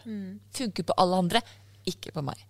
Funker 0.53 0.85
på 0.85 0.97
alle 1.01 1.17
andre, 1.17 1.41
ikke 1.87 2.13
på 2.13 2.23
meg. 2.25 2.41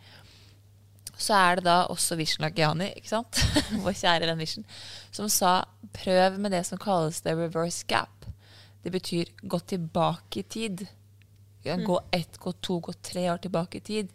Så 1.16 1.34
er 1.38 1.56
det 1.56 1.64
da 1.68 1.76
også 1.92 2.16
Vishen 2.18 2.42
Lagiani, 2.42 2.88
ikke 2.98 3.08
sant? 3.12 3.38
vår 3.84 3.94
kjære 3.94 4.26
den 4.26 4.38
Vishen, 4.42 4.64
som 5.14 5.28
sa 5.30 5.64
prøv 5.94 6.38
med 6.42 6.50
det 6.52 6.64
som 6.66 6.78
kalles 6.78 7.20
the 7.22 7.34
reverse 7.38 7.84
gap. 7.86 8.26
Det 8.82 8.90
betyr 8.92 9.30
gå 9.42 9.58
tilbake 9.70 10.40
i 10.42 10.42
tid. 10.42 10.86
Ja, 11.64 11.76
Gå 11.80 12.00
ett, 12.12 12.36
gå 12.38 12.52
to, 12.60 12.80
gå 12.80 12.92
tre 13.00 13.30
år 13.32 13.38
tilbake 13.40 13.78
i 13.78 13.80
tid. 13.80 14.10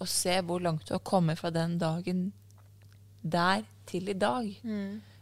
Og 0.00 0.08
se 0.08 0.40
hvor 0.40 0.58
langt 0.64 0.88
du 0.88 0.94
har 0.96 1.04
kommet 1.04 1.38
fra 1.38 1.50
den 1.54 1.76
dagen 1.78 2.32
der 3.22 3.62
til 3.86 4.08
i 4.08 4.16
dag. 4.16 4.48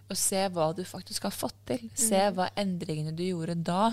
Og 0.09 0.17
se 0.17 0.47
hva 0.49 0.71
du 0.73 0.85
faktisk 0.89 1.27
har 1.29 1.35
fått 1.35 1.59
til. 1.67 1.91
Se 1.99 2.23
hva 2.33 2.47
endringene 2.57 3.13
du 3.13 3.25
gjorde 3.27 3.59
da, 3.67 3.91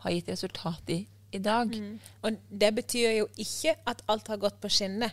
har 0.00 0.10
gitt 0.14 0.30
resultat 0.32 0.88
i 0.94 1.02
i 1.32 1.40
dag. 1.42 1.74
Og 2.22 2.38
det 2.62 2.70
betyr 2.74 3.18
jo 3.18 3.26
ikke 3.36 3.76
at 3.88 4.04
alt 4.08 4.30
har 4.32 4.40
gått 4.42 4.60
på 4.62 4.70
skinner. 4.72 5.12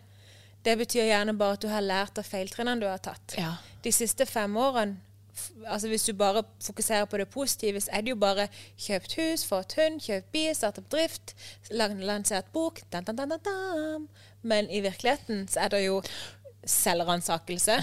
Det 0.66 0.76
betyr 0.78 1.08
gjerne 1.08 1.38
bare 1.38 1.58
at 1.58 1.64
du 1.64 1.70
har 1.72 1.86
lært 1.86 2.20
av 2.20 2.28
feiltrinnene 2.28 2.82
du 2.82 2.88
har 2.90 3.02
tatt. 3.04 3.38
Ja. 3.38 3.54
De 3.84 3.94
siste 3.96 4.26
fem 4.28 4.58
årene, 4.58 4.98
altså 5.70 5.88
hvis 5.92 6.08
du 6.08 6.14
bare 6.18 6.44
fokuserer 6.64 7.06
på 7.06 7.20
det 7.22 7.30
positive, 7.32 7.82
så 7.82 7.94
er 7.94 8.04
det 8.04 8.16
jo 8.16 8.20
bare 8.20 8.48
kjøpt 8.82 9.16
hus, 9.20 9.46
fått 9.48 9.78
hund, 9.78 10.02
kjøpt 10.04 10.32
bil, 10.34 10.50
startet 10.58 10.84
opp 10.84 10.92
drift, 10.92 11.36
lansert 11.72 12.50
bok, 12.54 12.82
dan, 12.92 13.06
dan, 13.08 13.38
dan. 13.38 14.08
Men 14.42 14.70
i 14.70 14.82
virkeligheten 14.82 15.46
så 15.52 15.66
er 15.66 15.76
det 15.76 15.86
jo 15.86 16.02
selvransakelse, 16.68 17.78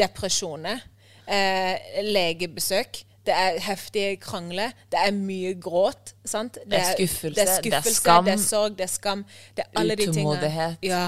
depresjoner, 0.00 0.82
eh, 1.28 2.02
legebesøk, 2.02 3.04
det 3.26 3.34
er 3.34 3.58
heftige 3.66 4.16
krangler, 4.22 4.74
det 4.92 5.00
er 5.02 5.12
mye 5.16 5.54
gråt. 5.60 6.14
Sant? 6.24 6.58
Det 6.64 6.78
er 6.78 6.92
skuffelse, 6.94 7.34
det 7.40 7.48
er, 7.48 7.62
det 7.62 7.78
er 7.80 7.94
skam. 7.96 8.24
det 8.24 8.34
er 8.36 8.42
sorg, 8.42 8.76
det 8.78 8.86
er 8.86 8.92
skam. 8.92 9.24
Det 9.56 9.64
er 9.64 9.80
alle 9.80 9.96
de 9.98 10.06
tingene. 10.06 10.36
Utålmodighet. 10.36 10.86
Ja. 10.86 11.04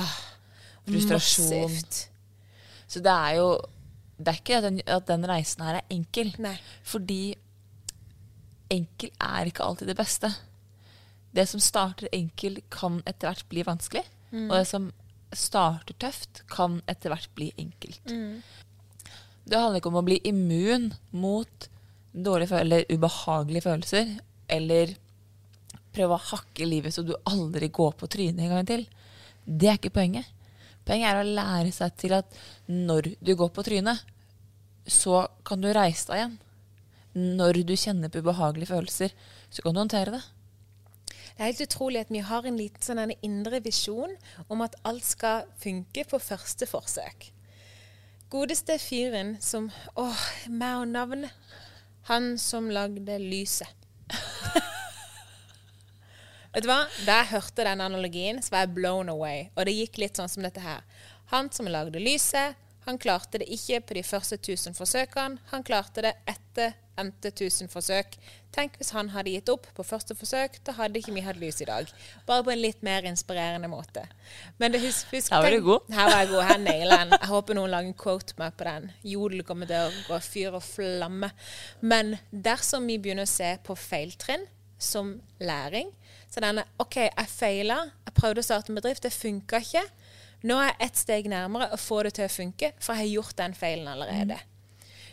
Frustrasjon. 0.89 1.71
Massivt. 1.71 1.99
Så 2.89 3.03
det 3.05 3.13
er 3.13 3.35
jo 3.39 3.49
Det 4.19 4.33
er 4.33 4.39
ikke 4.41 4.57
at 4.57 4.65
den, 4.65 4.81
at 4.87 5.07
den 5.07 5.29
reisen 5.31 5.63
her 5.63 5.77
er 5.79 5.85
enkel. 5.95 6.33
Nei. 6.43 6.57
Fordi 6.83 7.37
enkel 8.75 9.13
er 9.23 9.47
ikke 9.47 9.63
alltid 9.63 9.87
det 9.87 9.97
beste. 9.97 10.33
Det 11.37 11.45
som 11.47 11.61
starter 11.63 12.09
enkel, 12.13 12.59
kan 12.75 12.99
etter 13.07 13.29
hvert 13.29 13.45
bli 13.49 13.63
vanskelig. 13.63 14.03
Og 14.33 14.57
det 14.57 14.67
som 14.67 14.91
starter 15.33 15.95
tøft, 16.03 16.43
kan 16.51 16.81
etter 16.91 17.13
hvert 17.15 17.31
bli 17.39 17.53
enkelt. 17.63 18.11
Det 19.49 19.57
handler 19.61 19.79
ikke 19.79 19.93
om 19.93 20.01
å 20.01 20.07
bli 20.09 20.19
immun 20.29 20.91
mot 21.13 21.69
dårlige 22.25 22.61
eller 22.61 22.87
ubehagelige 22.91 23.67
følelser, 23.67 24.17
eller 24.49 24.95
prøve 25.95 26.17
å 26.17 26.27
hakke 26.31 26.67
livet 26.69 26.95
så 26.95 27.05
du 27.07 27.15
aldri 27.29 27.71
går 27.75 27.95
på 27.99 28.09
trynet 28.11 28.45
en 28.45 28.55
gang 28.57 28.69
til. 28.69 28.85
Det 29.45 29.71
er 29.71 29.79
ikke 29.81 29.95
poenget. 29.99 30.29
Poenget 30.87 31.11
er 31.11 31.21
å 31.21 31.29
lære 31.37 31.73
seg 31.75 31.97
til 32.01 32.15
at 32.17 32.39
når 32.71 33.13
du 33.21 33.35
går 33.37 33.51
på 33.55 33.65
trynet, 33.67 34.05
så 34.89 35.27
kan 35.45 35.61
du 35.61 35.69
reise 35.73 36.09
deg 36.09 36.21
igjen. 36.23 36.37
Når 37.39 37.63
du 37.67 37.75
kjenner 37.77 38.13
på 38.13 38.23
ubehagelige 38.23 38.71
følelser, 38.71 39.15
så 39.51 39.65
kan 39.65 39.75
du 39.75 39.83
håndtere 39.83 40.15
det. 40.17 40.23
Det 41.09 41.45
er 41.45 41.51
helt 41.53 41.67
utrolig 41.69 42.01
at 42.03 42.09
vi 42.11 42.23
har 42.27 42.47
en 42.49 42.57
liten 42.59 42.83
sånn 42.83 42.99
en 43.03 43.15
indre 43.23 43.61
visjon 43.63 44.15
om 44.51 44.63
at 44.65 44.75
alt 44.89 45.07
skal 45.07 45.47
funke 45.63 46.03
på 46.11 46.19
første 46.19 46.67
forsøk. 46.67 47.29
Godeste 48.29 48.75
fyren 48.83 49.37
som 49.41 49.71
Åh, 49.97 50.25
meg 50.51 50.83
og 50.83 50.91
navn. 50.91 51.29
Han 52.09 52.39
som 52.39 52.71
lagde 52.71 53.19
lyset. 53.19 53.69
Vet 56.55 56.65
du 56.65 56.69
hva? 56.71 56.87
Da 57.05 57.19
jeg 57.21 57.35
hørte 57.35 57.67
den 57.69 57.83
analogien, 57.85 58.41
så 58.41 58.55
var 58.55 58.65
jeg 58.65 58.79
blown 58.79 59.11
away. 59.13 59.51
Og 59.53 59.69
det 59.69 59.75
gikk 59.77 60.01
litt 60.01 60.17
sånn 60.17 60.33
som 60.33 60.47
dette 60.47 60.63
her. 60.65 60.81
Han 61.35 61.53
som 61.53 61.69
lagde 61.69 62.01
lyset, 62.01 62.57
han 62.89 62.97
klarte 62.97 63.43
det 63.43 63.51
ikke 63.53 63.83
på 63.85 63.99
de 63.99 64.07
første 64.09 64.39
1000 64.41 64.79
forsøkene. 64.79 65.37
Han 65.53 65.67
klarte 65.69 66.07
det 66.07 66.15
etter 66.25 66.73
endte 66.99 67.31
1000 67.31 67.71
forsøk. 67.73 68.17
Tenk 68.55 68.79
hvis 68.81 68.91
han 68.97 69.11
hadde 69.13 69.33
gitt 69.35 69.51
opp 69.53 69.69
på 69.77 69.85
første 69.87 70.17
forsøk. 70.19 70.59
Da 70.67 70.75
hadde 70.79 71.01
ikke 71.01 71.15
vi 71.17 71.25
hatt 71.25 71.39
lys 71.41 71.61
i 71.63 71.69
dag. 71.69 71.91
Bare 72.27 72.45
på 72.47 72.53
en 72.53 72.61
litt 72.63 72.83
mer 72.87 73.07
inspirerende 73.09 73.71
måte. 73.71 74.05
Men 74.59 74.75
det 74.75 74.83
husk, 74.83 75.11
husk, 75.13 75.33
Her 75.33 75.45
var 75.45 75.55
du 75.55 75.65
god. 75.67 75.89
Her 75.95 76.11
var 76.11 76.23
jeg 76.23 76.31
god. 76.33 76.45
Her 76.51 76.63
nailer 76.65 77.05
den. 77.05 77.17
Jeg 77.17 77.33
håper 77.33 77.59
noen 77.59 77.75
lager 77.75 77.93
en 77.93 77.99
quote 78.05 78.39
meg 78.41 78.59
på 78.59 78.69
den. 78.69 78.91
Jodel 79.15 79.45
kommer 79.49 79.71
til 79.71 79.89
å 79.89 80.05
gå 80.09 80.21
fyr 80.29 80.59
og 80.59 80.65
flamme. 80.67 81.33
Men 81.81 82.17
dersom 82.31 82.89
vi 82.89 82.99
begynner 83.03 83.29
å 83.29 83.35
se 83.35 83.55
på 83.65 83.79
feiltrinn 83.79 84.47
som 84.79 85.17
læring, 85.43 85.91
så 86.31 86.43
denne 86.45 86.65
OK, 86.83 87.01
jeg 87.07 87.31
feila. 87.33 87.81
Jeg 88.07 88.15
prøvde 88.19 88.45
å 88.45 88.47
starte 88.47 88.73
en 88.73 88.79
bedrift. 88.79 89.05
Det 89.07 89.15
funka 89.15 89.63
ikke. 89.65 89.85
Nå 90.47 90.59
er 90.63 90.71
jeg 90.71 90.87
ett 90.87 91.01
steg 91.01 91.27
nærmere 91.31 91.73
å 91.75 91.81
få 91.81 92.05
det 92.07 92.15
til 92.19 92.29
å 92.29 92.31
funke, 92.31 92.71
for 92.79 92.95
jeg 92.95 93.09
har 93.09 93.15
gjort 93.17 93.39
den 93.41 93.57
feilen 93.59 93.89
allerede. 93.91 94.39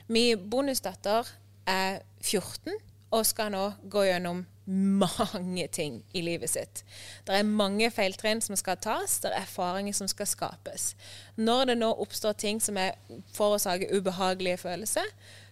Min 0.07 0.43
bonusdatter 0.49 1.25
er 1.69 2.01
14 2.21 2.75
og 3.15 3.23
skal 3.27 3.51
nå 3.53 3.63
gå 3.91 4.05
gjennom 4.07 4.43
mange 4.65 5.67
ting 5.69 5.99
i 6.17 6.23
livet 6.25 6.49
sitt. 6.49 6.81
Det 7.25 7.37
er 7.37 7.45
mange 7.45 7.91
feiltrinn 7.93 8.41
som 8.41 8.57
skal 8.57 8.79
tas, 8.81 9.19
det 9.21 9.29
er 9.29 9.43
erfaringer 9.43 9.93
som 9.93 10.09
skal 10.09 10.29
skapes. 10.29 10.93
Når 11.37 11.69
det 11.69 11.77
nå 11.79 11.91
oppstår 12.01 12.33
ting 12.41 12.61
som 12.63 12.79
er 12.81 12.97
forårsaker 13.37 13.93
ubehagelige 13.93 14.57
følelser, 14.63 15.05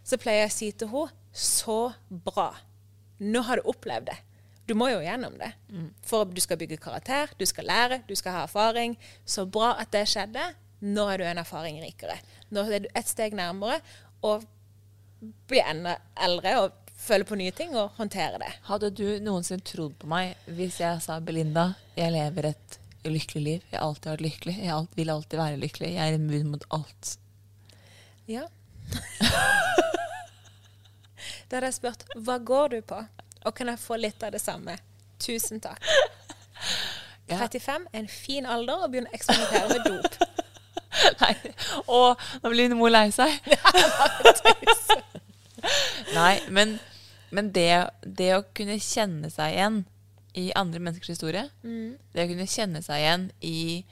så 0.03 0.17
pleier 0.19 0.47
jeg 0.47 0.51
å 0.51 0.57
si 0.57 0.71
til 0.71 0.91
henne 0.91 1.19
så 1.33 1.79
bra. 2.09 2.51
Nå 3.23 3.41
har 3.45 3.61
du 3.61 3.69
opplevd 3.69 4.09
det. 4.09 4.17
Du 4.67 4.73
må 4.79 4.87
jo 4.89 5.01
gjennom 5.03 5.35
det. 5.39 5.51
For 6.07 6.25
du 6.25 6.39
skal 6.41 6.57
bygge 6.57 6.81
karakter, 6.81 7.31
du 7.37 7.45
skal 7.45 7.67
lære, 7.67 8.01
du 8.07 8.15
skal 8.15 8.37
ha 8.37 8.43
erfaring. 8.47 8.97
Så 9.25 9.45
bra 9.45 9.73
at 9.79 9.91
det 9.93 10.05
skjedde. 10.09 10.43
Nå 10.83 11.05
er 11.09 11.19
du 11.19 11.25
en 11.27 11.41
erfaring 11.41 11.79
rikere. 11.83 12.17
Nå 12.49 12.65
er 12.67 12.85
du 12.85 12.89
ett 12.93 13.07
steg 13.07 13.35
nærmere 13.35 13.79
og 14.23 14.43
blir 15.49 15.63
enda 15.67 15.97
eldre 16.27 16.55
og 16.61 16.79
føler 17.03 17.27
på 17.27 17.37
nye 17.39 17.51
ting 17.55 17.75
og 17.75 17.97
håndterer 17.97 18.39
det. 18.41 18.51
Hadde 18.69 18.91
du 18.95 19.05
noensinne 19.23 19.65
trodd 19.67 19.95
på 19.99 20.09
meg 20.11 20.37
hvis 20.47 20.79
jeg 20.83 21.01
sa 21.03 21.19
Belinda, 21.23 21.73
jeg 21.97 22.13
lever 22.15 22.53
et 22.53 22.79
lykkelig 23.03 23.43
liv. 23.43 23.65
Jeg 23.71 23.79
har 23.79 23.87
alltid 23.87 24.11
vært 24.13 24.25
lykkelig. 24.27 24.55
Jeg 24.63 24.71
alt, 24.71 24.95
vil 24.95 25.11
alltid 25.11 25.39
være 25.39 25.59
lykkelig. 25.59 25.91
Jeg 25.97 26.03
er 26.07 26.19
immun 26.19 26.53
mot 26.53 26.65
alt. 26.77 27.17
Ja. 28.31 28.45
da 31.49 31.57
hadde 31.57 31.67
jeg 31.67 31.77
spurt 31.79 32.07
hva 32.15 32.39
går 32.39 32.75
du 32.75 32.79
på? 32.87 32.99
Og 33.43 33.55
kan 33.57 33.67
jeg 33.73 33.81
få 33.83 33.99
litt 33.99 34.23
av 34.23 34.31
det 34.35 34.41
samme? 34.43 34.77
Tusen 35.23 35.63
takk. 35.63 35.83
Ja. 37.23 37.37
35 37.39 37.85
er 37.93 37.99
en 38.01 38.07
fin 38.11 38.45
alder 38.45 38.81
å 38.83 38.87
begynne 38.91 39.07
å 39.07 39.15
eksperimentere 39.15 39.67
med 39.71 39.85
dop. 39.87 40.33
Nei, 41.21 41.31
Å, 41.87 41.99
nå 42.43 42.51
blir 42.51 42.75
mor 42.75 42.91
lei 42.91 43.07
seg. 43.15 43.31
Nei, 46.13 46.39
men, 46.49 46.79
men 47.31 47.51
det, 47.55 47.89
det 48.05 48.31
å 48.37 48.43
kunne 48.55 48.77
kjenne 48.79 49.29
seg 49.33 49.53
igjen 49.55 49.81
i 50.35 50.47
andre 50.57 50.79
menneskers 50.81 51.13
historie, 51.15 51.49
Mm. 51.63 51.97
det 52.13 52.23
å 52.25 52.29
kunne 52.31 52.47
kjenne 52.49 52.81
seg 52.85 53.01
igjen 53.03 53.27
i, 53.41 53.83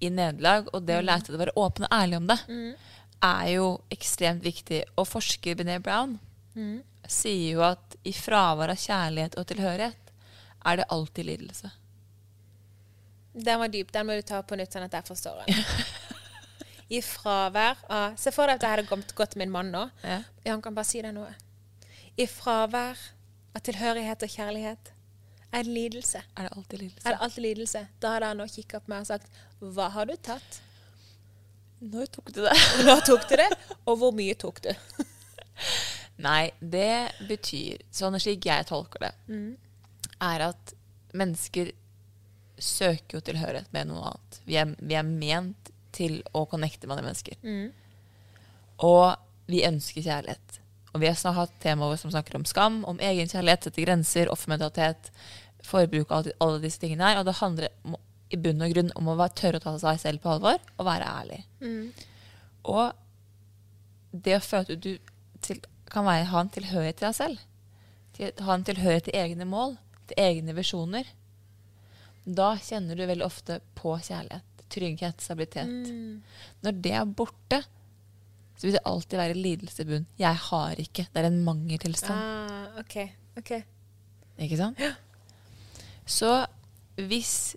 i 0.00 0.08
nederlag, 0.10 0.68
og 0.72 0.86
det 0.88 0.96
å 0.98 1.04
lære 1.04 1.26
seg 1.26 1.34
å 1.36 1.42
være 1.42 1.56
åpen 1.60 1.84
og 1.88 1.92
ærlig 1.98 2.16
om 2.22 2.26
det, 2.30 2.38
Mm. 2.48 2.72
er 3.22 3.46
jo 3.54 3.66
ekstremt 3.90 4.42
viktig. 4.42 4.82
Og 4.98 5.06
forsker 5.06 5.54
Bené 5.54 5.78
Brown 5.82 6.18
Mm. 6.54 6.82
sier 7.08 7.52
jo 7.54 7.62
at 7.62 7.96
i 8.04 8.12
fravær 8.12 8.70
av 8.70 8.76
kjærlighet 8.76 9.36
og 9.38 9.46
tilhørighet 9.46 10.10
er 10.66 10.76
det 10.76 10.88
alltid 10.90 11.26
lidelse. 11.26 11.70
Den 13.34 13.58
var 13.60 13.68
dyp. 13.72 13.90
Den 13.92 14.06
må 14.06 14.14
du 14.18 14.22
ta 14.22 14.42
på 14.42 14.56
nytt, 14.56 14.72
sånn 14.74 14.84
at 14.84 14.92
jeg 14.92 15.04
forstår 15.08 15.44
den. 15.46 15.54
I 16.92 17.00
fravær 17.04 17.78
av 17.88 18.16
Se 18.20 18.32
for 18.34 18.46
deg 18.50 18.58
at 18.60 18.66
jeg 18.66 18.74
hadde 18.76 18.88
gått, 19.16 19.30
til 19.32 19.40
min 19.40 19.52
mann 19.54 19.70
nå. 19.72 19.86
Ja. 20.04 20.18
Ja, 20.44 20.50
han 20.52 20.62
kan 20.64 20.74
bare 20.76 20.88
si 20.88 21.00
deg 21.04 21.14
noe. 21.16 21.30
I 22.20 22.26
fravær 22.28 22.98
av 23.56 23.62
tilhørighet 23.64 24.24
og 24.26 24.32
kjærlighet 24.34 24.90
er 25.52 25.64
det 25.66 25.72
lidelse. 25.72 26.20
Er 26.36 26.48
det 26.48 26.52
alltid 26.56 26.78
lidelse? 26.82 27.06
Er 27.08 27.14
det 27.16 27.22
alltid 27.26 27.44
lidelse? 27.46 27.82
Da 28.00 28.12
hadde 28.14 28.28
han 28.32 28.38
nå 28.40 28.46
kikka 28.52 28.80
på 28.84 28.92
meg 28.92 29.04
og 29.04 29.08
sagt 29.10 29.40
Hva 29.60 29.88
har 29.94 30.08
du 30.08 30.14
tatt? 30.16 30.60
Når 31.82 32.06
tok 32.14 32.28
du 32.36 32.42
det? 32.44 32.52
Når 32.86 33.00
tok 33.08 33.24
du 33.28 33.34
det? 33.40 33.48
Og 33.90 33.96
hvor 34.00 34.12
mye 34.16 34.36
tok 34.38 34.60
du? 34.64 34.70
Nei, 36.26 36.52
det 36.60 37.12
betyr, 37.28 37.80
sånn 37.94 38.14
slik 38.20 38.44
jeg 38.46 38.68
tolker 38.68 39.02
det, 39.08 39.12
Mm. 39.32 39.56
er 40.22 40.44
at 40.52 40.74
mennesker 41.18 41.72
søker 42.62 43.18
jo 43.18 43.22
tilhørighet 43.26 43.72
med 43.74 43.88
noe 43.90 44.04
annet. 44.12 44.38
Vi 44.46 44.54
er, 44.60 44.74
vi 44.78 44.94
er 44.94 45.02
ment 45.08 45.71
til 45.94 46.20
å 46.36 46.44
connecte 46.50 46.86
med 46.86 46.96
andre 46.96 47.10
mennesker. 47.10 47.38
Mm. 47.42 47.70
Og 48.88 49.50
vi 49.50 49.64
ønsker 49.68 50.04
kjærlighet. 50.04 50.58
Og 50.92 51.00
vi 51.00 51.08
har 51.08 51.16
snart 51.16 51.38
hatt 51.38 51.54
temaer 51.62 52.00
som 52.00 52.12
snakker 52.12 52.36
om 52.36 52.46
skam, 52.48 52.82
om 52.88 53.00
egenkjærlighet, 53.00 53.68
sette 53.68 53.84
grenser, 53.84 54.30
offermentalitet, 54.32 55.12
forbruk 55.64 56.12
alle, 56.12 56.34
alle 56.42 56.60
disse 56.64 56.82
tingene 56.82 57.06
her. 57.08 57.20
Og 57.20 57.28
det 57.28 57.38
handler 57.40 57.70
om, 57.86 57.96
i 58.32 58.40
bunn 58.40 58.64
og 58.64 58.74
grunn 58.74 58.92
om 58.98 59.12
å 59.12 59.16
være, 59.20 59.36
tørre 59.40 59.60
å 59.60 59.64
ta 59.64 59.76
seg 59.80 60.02
selv 60.02 60.24
på 60.24 60.34
alvor 60.34 60.60
og 60.76 60.88
være 60.88 61.08
ærlig. 61.20 61.40
Mm. 61.64 61.88
Og 62.72 62.92
det 64.12 64.36
å 64.36 64.44
føle 64.44 64.76
at 64.76 64.84
du 64.84 64.92
til, 65.44 65.62
kan 65.92 66.06
være, 66.08 66.28
ha 66.32 66.44
en 66.44 66.52
tilhørighet 66.52 67.00
til 67.00 67.08
deg 67.08 67.18
selv, 67.18 67.42
til, 68.16 68.32
ha 68.44 68.54
en 68.56 68.68
tilhørighet 68.68 69.08
til 69.08 69.18
egne 69.18 69.48
mål, 69.48 69.76
til 70.10 70.20
egne 70.20 70.56
visjoner, 70.56 71.08
da 72.24 72.52
kjenner 72.62 72.96
du 72.98 73.06
veldig 73.08 73.26
ofte 73.26 73.58
på 73.78 73.96
kjærlighet, 73.96 74.44
trygghet, 74.72 75.20
stabilitet. 75.24 75.68
Mm. 75.68 76.22
Når 76.64 76.78
det 76.84 76.92
er 76.98 77.12
borte, 77.20 77.62
så 78.56 78.66
vil 78.68 78.76
det 78.76 78.84
alltid 78.88 79.18
være 79.20 79.38
lidelse 79.38 79.82
i 79.82 79.88
bunnen. 79.88 80.06
Jeg 80.20 80.38
har 80.48 80.80
ikke. 80.82 81.06
Det 81.12 81.22
er 81.22 81.28
en 81.30 81.40
mangeltilstand. 81.44 82.18
Ah, 82.18 82.78
OK. 82.82 82.96
Okay. 83.40 83.62
Ikke 84.42 84.58
sant? 84.60 84.80
Så 86.06 86.30
hvis 87.00 87.54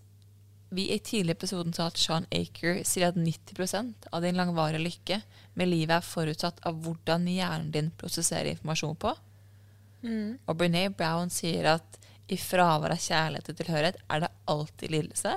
vi 0.75 0.88
i 0.91 0.97
tidligere 0.99 1.38
episoden 1.38 1.73
sa 1.75 1.86
at 1.91 1.99
Sean 2.01 2.25
Aker 2.36 2.82
sier 2.88 3.10
at 3.12 3.19
90% 3.19 4.08
av 4.12 4.23
din 4.25 4.36
langvarige 4.39 4.82
lykke 4.82 5.19
med 5.56 5.69
livet 5.71 5.93
er 5.99 6.08
forutsatt 6.08 6.60
av 6.67 6.80
hvordan 6.84 7.28
hjernen 7.32 7.69
din 7.71 7.91
prosesserer 7.99 8.54
informasjon 8.56 8.97
på, 9.06 9.13
Mm. 10.06 10.38
og 10.45 10.58
Brené 10.60 10.84
Brown 10.93 11.32
sier 11.34 11.65
at 11.65 11.95
i 12.30 12.36
fravær 12.38 12.91
av 12.93 12.99
kjærlighet 13.01 13.47
og 13.49 13.56
tilhørighet 13.58 13.95
er 14.13 14.19
det 14.21 14.28
alltid 14.51 14.91
lidelse, 14.93 15.32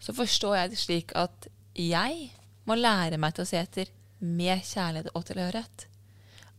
så 0.00 0.12
forstår 0.14 0.56
jeg 0.56 0.70
det 0.70 0.78
slik 0.78 1.12
at 1.16 1.48
jeg 1.76 2.30
må 2.66 2.74
lære 2.74 3.18
meg 3.18 3.34
til 3.34 3.44
å 3.44 3.48
se 3.48 3.56
etter 3.60 3.90
med 4.20 4.62
kjærlighet 4.64 5.10
og 5.14 5.24
tilhørighet. 5.28 5.86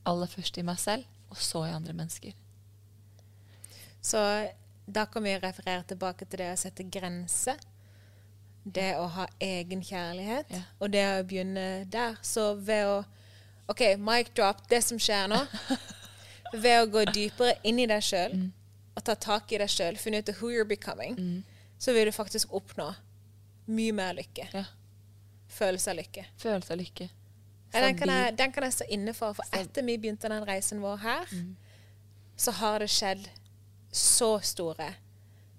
Aller 0.07 0.27
først 0.31 0.57
i 0.57 0.63
meg 0.67 0.79
selv, 0.79 1.03
og 1.29 1.37
så 1.37 1.65
i 1.67 1.73
andre 1.75 1.93
mennesker. 1.93 2.33
Så 4.01 4.21
da 4.87 5.05
kan 5.05 5.23
vi 5.23 5.33
referere 5.39 5.83
tilbake 5.83 6.25
til 6.25 6.39
det 6.43 6.51
å 6.53 6.59
sette 6.59 6.85
grenser. 6.91 7.57
Det 8.67 8.93
å 8.99 9.07
ha 9.07 9.25
egen 9.39 9.81
kjærlighet, 9.83 10.49
Ja. 10.51 10.61
og 10.79 10.91
det 10.91 11.03
å 11.07 11.23
begynne 11.27 11.85
der. 11.89 12.15
Så 12.21 12.53
ved 12.55 12.85
å 12.85 13.05
OK, 13.69 13.81
mic 13.99 14.29
drop, 14.35 14.61
det 14.69 14.81
som 14.83 14.97
skjer 14.99 15.27
nå. 15.27 15.41
ved 16.53 16.81
å 16.81 16.87
gå 16.91 17.03
dypere 17.11 17.57
inn 17.67 17.79
i 17.79 17.85
deg 17.85 18.01
sjøl 18.03 18.33
Mm. 18.33 18.51
og 18.95 19.03
ta 19.03 19.15
tak 19.15 19.51
i 19.51 19.57
deg 19.57 19.67
sjøl, 19.69 19.97
finne 19.97 20.19
ut 20.19 20.29
av 20.29 20.35
who 20.39 20.47
you're 20.51 20.63
becoming, 20.67 21.43
så 21.79 21.91
vil 21.93 22.05
du 22.07 22.11
faktisk 22.11 22.47
oppnå 22.53 22.93
mye 23.67 23.93
mer 23.93 24.13
lykke. 24.17 24.47
Ja. 24.53 24.65
Følelse 25.57 25.91
av 25.91 25.97
lykke. 25.99 26.25
Følelse 26.41 26.73
av 26.73 26.79
lykke. 26.81 27.09
Ja, 27.73 27.81
den, 27.83 27.97
kan 27.99 28.09
jeg, 28.09 28.35
den 28.39 28.51
kan 28.55 28.63
jeg 28.63 28.73
stå 28.77 28.85
inne 28.95 29.13
for. 29.13 29.33
For 29.37 29.57
etter 29.57 29.83
vi 29.83 29.97
begynte 29.99 30.29
den 30.31 30.45
reisen 30.47 30.79
vår 30.83 30.97
her, 31.03 31.25
Mm. 31.31 31.55
så 32.37 32.51
har 32.51 32.79
det 32.79 32.87
skjedd 32.93 33.27
så 33.91 34.39
store 34.43 34.93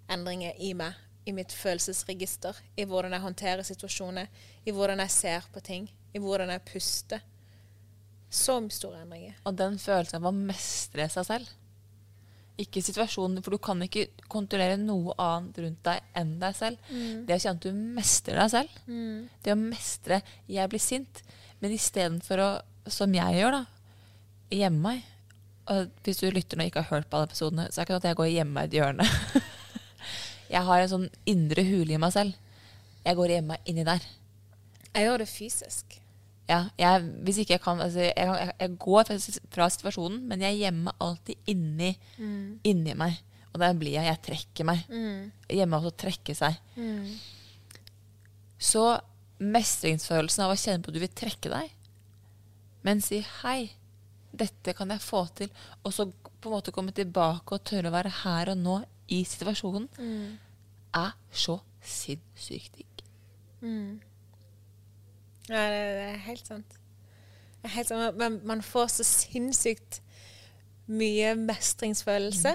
endringer 0.08 0.52
i 0.58 0.72
meg. 0.74 0.94
I 1.28 1.32
mitt 1.36 1.52
følelsesregister. 1.52 2.56
I 2.80 2.84
hvordan 2.88 3.12
jeg 3.12 3.20
håndterer 3.20 3.62
situasjoner. 3.62 4.28
I 4.64 4.70
hvordan 4.72 4.98
jeg 5.04 5.10
ser 5.10 5.48
på 5.52 5.60
ting. 5.60 5.90
I 6.14 6.18
hvordan 6.18 6.48
jeg 6.48 6.62
puster. 6.64 7.20
Så 8.30 8.56
store 8.72 9.02
endringer. 9.02 9.34
Og 9.44 9.56
den 9.56 9.76
følelsen 9.78 10.16
av 10.22 10.30
å 10.30 10.32
mestre 10.32 11.08
seg 11.12 11.26
selv. 11.28 11.50
Ikke 12.58 12.82
situasjonen, 12.82 13.42
for 13.42 13.54
du 13.54 13.58
kan 13.62 13.82
ikke 13.84 14.08
kontrollere 14.28 14.78
noe 14.80 15.14
annet 15.22 15.60
rundt 15.62 15.82
deg 15.86 16.00
enn 16.18 16.32
deg 16.40 16.56
selv. 16.58 16.88
Det 17.26 17.36
å 17.36 17.38
kjenne 17.38 17.56
at 17.56 17.66
du 17.66 17.84
mestrer 17.98 18.40
deg 18.42 18.50
selv. 18.50 18.80
Det 19.44 19.52
å 19.54 19.60
mestre 19.60 20.22
'jeg 20.48 20.68
blir 20.68 20.82
sint', 20.82 21.22
men 21.60 21.72
istedenfor 21.72 22.38
å, 22.42 22.50
som 22.90 23.14
jeg 23.14 23.38
gjør, 23.38 23.52
da, 23.52 23.64
gjemme 24.50 24.82
meg 24.82 25.06
og 25.68 25.90
Hvis 26.04 26.22
du 26.22 26.30
lytter 26.32 26.56
nå 26.56 26.64
og 26.64 26.70
ikke 26.70 26.82
har 26.82 26.96
hørt 26.96 27.10
på 27.10 27.18
alle 27.18 27.28
episodene, 27.28 27.68
så 27.68 27.80
er 27.80 27.84
det 27.84 27.88
ikke 27.88 27.96
sånn 27.96 28.02
at 28.02 28.08
jeg 28.08 28.18
går 28.18 28.28
og 28.28 28.36
gjemmer 28.36 28.54
meg 28.56 28.62
i 28.62 28.68
et 28.68 28.76
hjørne. 28.78 29.06
jeg 30.54 30.62
har 30.68 30.82
en 30.82 30.92
sånn 30.94 31.08
indre 31.28 31.64
hule 31.68 31.92
i 31.92 32.00
meg 32.00 32.14
selv. 32.14 32.38
Jeg 33.04 33.18
går 33.18 33.26
og 33.26 33.34
gjemmer 33.36 33.58
meg 33.58 33.72
inni 33.72 33.84
der. 33.84 34.06
Jeg 34.94 35.04
gjør 35.04 35.22
det 35.22 35.28
fysisk. 35.28 35.98
Ja, 36.48 36.62
jeg, 36.80 37.08
hvis 37.26 37.42
ikke 37.42 37.52
jeg 37.58 37.60
kan 37.60 37.80
altså, 37.84 38.00
jeg, 38.00 38.14
jeg, 38.16 38.52
jeg 38.60 38.76
går 38.80 39.08
fra, 39.52 39.68
situasjonen, 39.68 40.22
men 40.30 40.40
jeg 40.46 40.62
gjemmer 40.62 40.96
alltid 41.04 41.50
inni, 41.52 41.90
inni 42.64 42.94
meg. 42.96 43.18
Og 43.52 43.60
der 43.60 43.74
blir 43.76 43.96
jeg. 43.98 44.08
Jeg 44.08 44.22
trekker 44.24 44.68
meg. 44.68 44.84
Mm. 44.88 45.28
Gjemme 45.50 45.80
også 45.80 45.92
trekke 46.04 46.34
seg. 46.36 46.56
Så 48.58 48.84
mestringsfølelsen 49.38 50.44
av 50.44 50.52
å 50.54 50.58
kjenne 50.58 50.82
på 50.82 50.90
at 50.90 50.96
du 50.96 51.02
vil 51.02 51.14
trekke 51.14 51.52
deg, 51.52 51.74
men 52.82 53.00
si 53.04 53.20
'hei, 53.20 53.70
dette 54.32 54.74
kan 54.74 54.90
jeg 54.90 55.00
få 55.04 55.26
til', 55.36 55.52
og 55.84 55.92
så 55.92 56.08
på 56.08 56.48
en 56.48 56.54
måte 56.56 56.72
komme 56.74 56.92
tilbake 56.94 57.54
og 57.54 57.64
tørre 57.64 57.90
å 57.90 57.94
være 57.94 58.12
her 58.24 58.50
og 58.50 58.58
nå 58.58 58.76
i 59.08 59.22
situasjonen, 59.24 59.88
er 60.94 61.12
så 61.30 61.60
sinnssykt 61.82 62.76
digg. 62.76 63.04
Ja, 65.48 65.64
det, 65.72 65.82
det 65.96 66.06
er 66.12 66.22
helt 66.28 66.50
sant. 66.50 66.78
Er 67.64 67.72
helt 67.72 67.90
sant. 67.90 68.18
Man, 68.20 68.40
man 68.46 68.62
får 68.64 68.92
så 68.98 69.06
sinnssykt 69.06 70.00
mye 70.88 71.34
mestringsfølelse. 71.38 72.54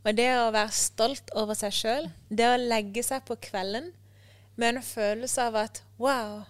Og 0.00 0.16
det 0.16 0.30
å 0.38 0.52
være 0.54 0.72
stolt 0.72 1.32
over 1.36 1.56
seg 1.58 1.74
sjøl, 1.76 2.08
det 2.32 2.46
å 2.48 2.60
legge 2.60 3.02
seg 3.04 3.24
på 3.28 3.36
kvelden 3.50 3.90
med 4.56 4.76
en 4.76 4.84
følelse 4.84 5.44
av 5.50 5.58
at 5.60 5.82
wow, 6.00 6.40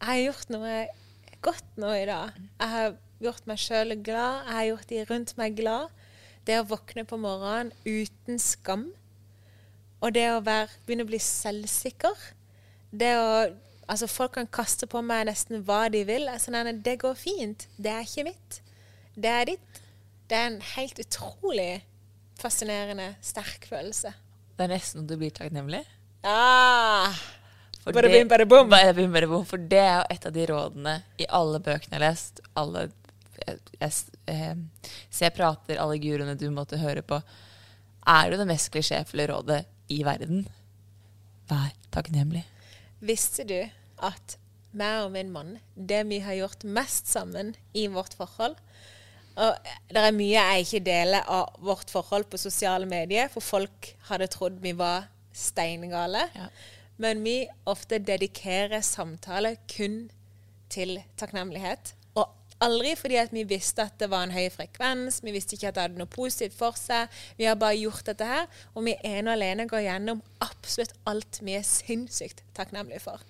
jeg 0.00 0.08
har 0.08 0.20
gjort 0.22 0.52
noe 0.54 0.74
godt 1.44 1.76
nå 1.80 1.92
i 1.96 2.06
dag. 2.08 2.36
Jeg 2.56 2.72
har 2.72 2.94
gjort 3.20 3.48
meg 3.48 3.60
sjøl 3.60 3.96
glad, 4.00 4.46
jeg 4.46 4.56
har 4.56 4.68
gjort 4.70 4.92
de 4.92 5.02
rundt 5.10 5.34
meg 5.40 5.58
glad. 5.60 5.92
Det 6.48 6.56
å 6.56 6.68
våkne 6.70 7.04
på 7.04 7.18
morgenen 7.20 7.72
uten 7.84 8.40
skam. 8.40 8.88
Og 10.00 10.14
det 10.16 10.30
å 10.32 10.40
være, 10.44 10.72
begynne 10.86 11.04
å 11.04 11.10
bli 11.10 11.20
selvsikker. 11.20 12.16
Det 12.90 13.12
å 13.20 13.26
Altså, 13.90 14.06
folk 14.06 14.36
kan 14.36 14.46
kaste 14.54 14.86
på 14.90 15.02
meg 15.02 15.26
nesten 15.26 15.64
hva 15.66 15.88
de 15.90 16.04
vil. 16.06 16.28
Altså, 16.30 16.52
nei, 16.54 16.62
det 16.72 17.00
går 17.02 17.16
fint. 17.18 17.66
Det 17.76 17.90
er 17.90 18.06
ikke 18.06 18.28
mitt. 18.30 18.60
Det 19.18 19.30
er 19.30 19.48
ditt. 19.54 19.80
Det 20.30 20.38
er 20.38 20.46
en 20.52 20.60
helt 20.76 21.00
utrolig 21.02 21.80
fascinerende, 22.40 23.16
sterk 23.24 23.66
følelse. 23.68 24.12
Det 24.56 24.66
er 24.66 24.72
nesten 24.76 25.02
så 25.02 25.08
du 25.08 25.16
blir 25.18 25.32
takknemlig. 25.34 25.82
Ah, 26.22 27.16
For 27.82 27.92
bim, 27.92 28.28
det- 28.28 28.48
bom. 28.48 28.68
Bare 28.68 28.94
bim, 28.94 29.12
bare 29.12 29.26
bom. 29.26 29.44
For 29.44 29.56
det 29.58 29.78
er 29.78 29.96
jo 30.00 30.06
et 30.14 30.26
av 30.26 30.32
de 30.32 30.46
rådene 30.46 31.02
i 31.18 31.26
alle 31.28 31.58
bøkene 31.58 31.96
jeg 31.96 32.00
har 32.00 32.06
lest. 32.10 32.40
Alle 32.54 32.92
jeg, 33.46 33.58
jeg, 33.80 33.92
eh, 34.28 34.54
jeg 35.18 35.34
prater, 35.34 35.78
alle 35.80 35.98
guruene 35.98 36.36
du 36.38 36.50
måtte 36.50 36.78
høre 36.78 37.02
på. 37.02 37.22
Er 38.06 38.30
jo 38.30 38.36
det 38.36 38.46
mest 38.46 38.70
klisjéfulle 38.70 39.26
rådet 39.32 39.64
i 39.88 40.02
verden. 40.04 40.46
Vær 41.48 41.72
takknemlig. 41.90 42.44
Visste 43.00 43.44
du 43.48 43.58
at 44.02 44.36
meg 44.76 45.04
og 45.04 45.12
min 45.14 45.32
mann, 45.34 45.56
det 45.74 46.04
vi 46.08 46.20
har 46.22 46.36
gjort 46.38 46.64
mest 46.64 47.10
sammen 47.10 47.54
i 47.74 47.88
vårt 47.90 48.14
forhold 48.14 48.54
Og 49.40 49.70
det 49.90 50.02
er 50.02 50.14
mye 50.14 50.34
jeg 50.34 50.66
ikke 50.66 50.82
deler 50.86 51.26
av 51.30 51.56
vårt 51.64 51.90
forhold 51.90 52.26
på 52.30 52.38
sosiale 52.38 52.86
medier, 52.86 53.30
for 53.32 53.40
folk 53.40 53.92
hadde 54.10 54.28
trodd 54.30 54.58
vi 54.62 54.74
var 54.76 55.08
steingale. 55.32 56.26
Ja. 56.34 56.50
men 57.00 57.22
vi 57.24 57.48
ofte 57.64 57.96
dedikerer 57.98 58.82
samtaler 58.84 59.56
kun 59.76 60.10
til 60.68 60.98
takknemlighet. 61.16 61.94
Og 62.20 62.28
aldri 62.60 62.92
fordi 62.98 63.16
at 63.16 63.32
vi 63.32 63.46
visste 63.48 63.86
at 63.86 63.96
det 64.02 64.10
var 64.12 64.26
en 64.26 64.34
høy 64.34 64.50
frekvens, 64.52 65.22
vi 65.24 65.32
visste 65.32 65.56
ikke 65.56 65.70
at 65.70 65.78
det 65.78 65.86
hadde 65.86 66.02
noe 66.02 66.10
positivt 66.12 66.58
for 66.58 66.76
seg. 66.76 67.08
Vi 67.38 67.48
har 67.48 67.56
bare 67.56 67.78
gjort 67.80 68.04
dette 68.10 68.28
her, 68.28 68.44
og 68.74 68.84
vi 68.84 68.98
ene 69.00 69.30
og 69.30 69.38
alene 69.38 69.68
går 69.70 69.86
gjennom 69.86 70.20
absolutt 70.44 70.92
alt 71.08 71.40
vi 71.40 71.56
er 71.56 71.64
sinnssykt 71.64 72.44
takknemlige 72.58 73.00
for. 73.06 73.24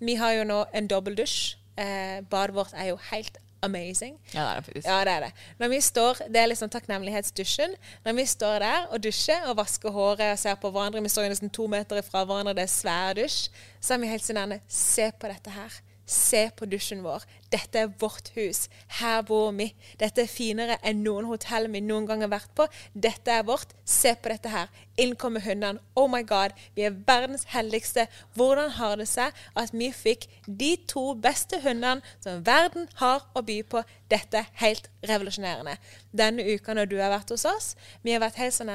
Vi 0.00 0.16
har 0.20 0.32
jo 0.38 0.48
nå 0.48 0.64
en 0.74 0.88
dobbeldusj. 0.90 1.56
Eh, 1.80 2.20
badet 2.30 2.56
vårt 2.56 2.74
er 2.76 2.90
jo 2.90 2.98
helt 3.10 3.38
amazing. 3.62 4.16
Ja, 4.32 4.40
det 4.40 4.50
er 4.50 4.54
det 4.56 4.64
faktisk. 4.64 4.86
Ja, 4.86 4.98
det 5.04 5.12
er 5.12 5.20
det. 5.20 5.32
Når 5.58 5.68
vi 5.68 5.80
står, 5.80 6.14
Det 6.32 6.36
er 6.36 6.46
liksom 6.46 6.70
takknemlighetsdusjen. 6.70 7.74
Når 8.04 8.12
vi 8.12 8.26
står 8.26 8.58
der 8.58 8.86
og 8.90 9.02
dusjer 9.02 9.46
og 9.48 9.56
vasker 9.56 9.90
håret 9.90 10.32
og 10.32 10.38
ser 10.38 10.54
på 10.54 10.70
hverandre, 10.70 11.02
vi 11.02 11.08
står 11.08 11.28
nesten 11.28 11.50
to 11.50 11.66
meter 11.66 12.02
fra 12.02 12.24
hverandre, 12.24 12.54
det 12.54 12.62
er 12.62 12.72
svær 12.72 13.14
dusj, 13.14 13.50
så 13.80 13.94
er 13.94 13.98
vi 13.98 14.06
helt 14.06 14.24
sånn 14.24 14.60
Se 14.68 15.10
på 15.12 15.28
dette 15.28 15.50
her. 15.50 15.80
Se 16.10 16.48
på 16.58 16.66
dusjen 16.66 17.04
vår. 17.04 17.22
Dette 17.52 17.84
er 17.84 17.92
vårt 18.00 18.32
hus. 18.34 18.64
Her 18.98 19.22
bor 19.26 19.52
vi. 19.54 19.68
Dette 20.00 20.24
er 20.24 20.30
finere 20.30 20.78
enn 20.86 21.04
noen 21.04 21.28
hotell 21.30 21.68
vi 21.70 21.82
noen 21.84 22.08
gang 22.08 22.24
har 22.24 22.32
vært 22.32 22.50
på. 22.58 22.66
Dette 22.94 23.30
er 23.30 23.46
vårt. 23.46 23.76
Se 23.86 24.16
på 24.18 24.32
dette 24.32 24.50
her. 24.50 24.72
Inn 24.98 25.14
kommer 25.18 25.44
hundene. 25.44 25.78
Oh 25.94 26.10
my 26.10 26.24
god, 26.26 26.56
vi 26.74 26.82
er 26.88 26.98
verdens 27.06 27.46
heldigste. 27.52 28.08
Hvordan 28.34 28.74
har 28.80 28.98
det 28.98 29.06
seg 29.10 29.38
at 29.54 29.70
vi 29.70 29.92
fikk 29.94 30.26
de 30.46 30.72
to 30.90 31.12
beste 31.14 31.62
hundene 31.62 32.02
som 32.18 32.42
verden 32.46 32.90
har 32.98 33.22
å 33.34 33.44
by 33.46 33.60
på? 33.70 33.84
Dette 34.10 34.42
er 34.42 34.50
helt 34.64 34.90
revolusjonerende. 35.06 35.78
Denne 36.10 36.42
uka 36.50 36.74
når 36.74 36.90
du 36.90 36.98
har 36.98 37.14
vært 37.14 37.30
hos 37.30 37.46
oss, 37.46 37.72
vi 38.02 38.16
har 38.16 38.22
vært 38.26 38.42
helt 38.42 38.58
sånn 38.58 38.74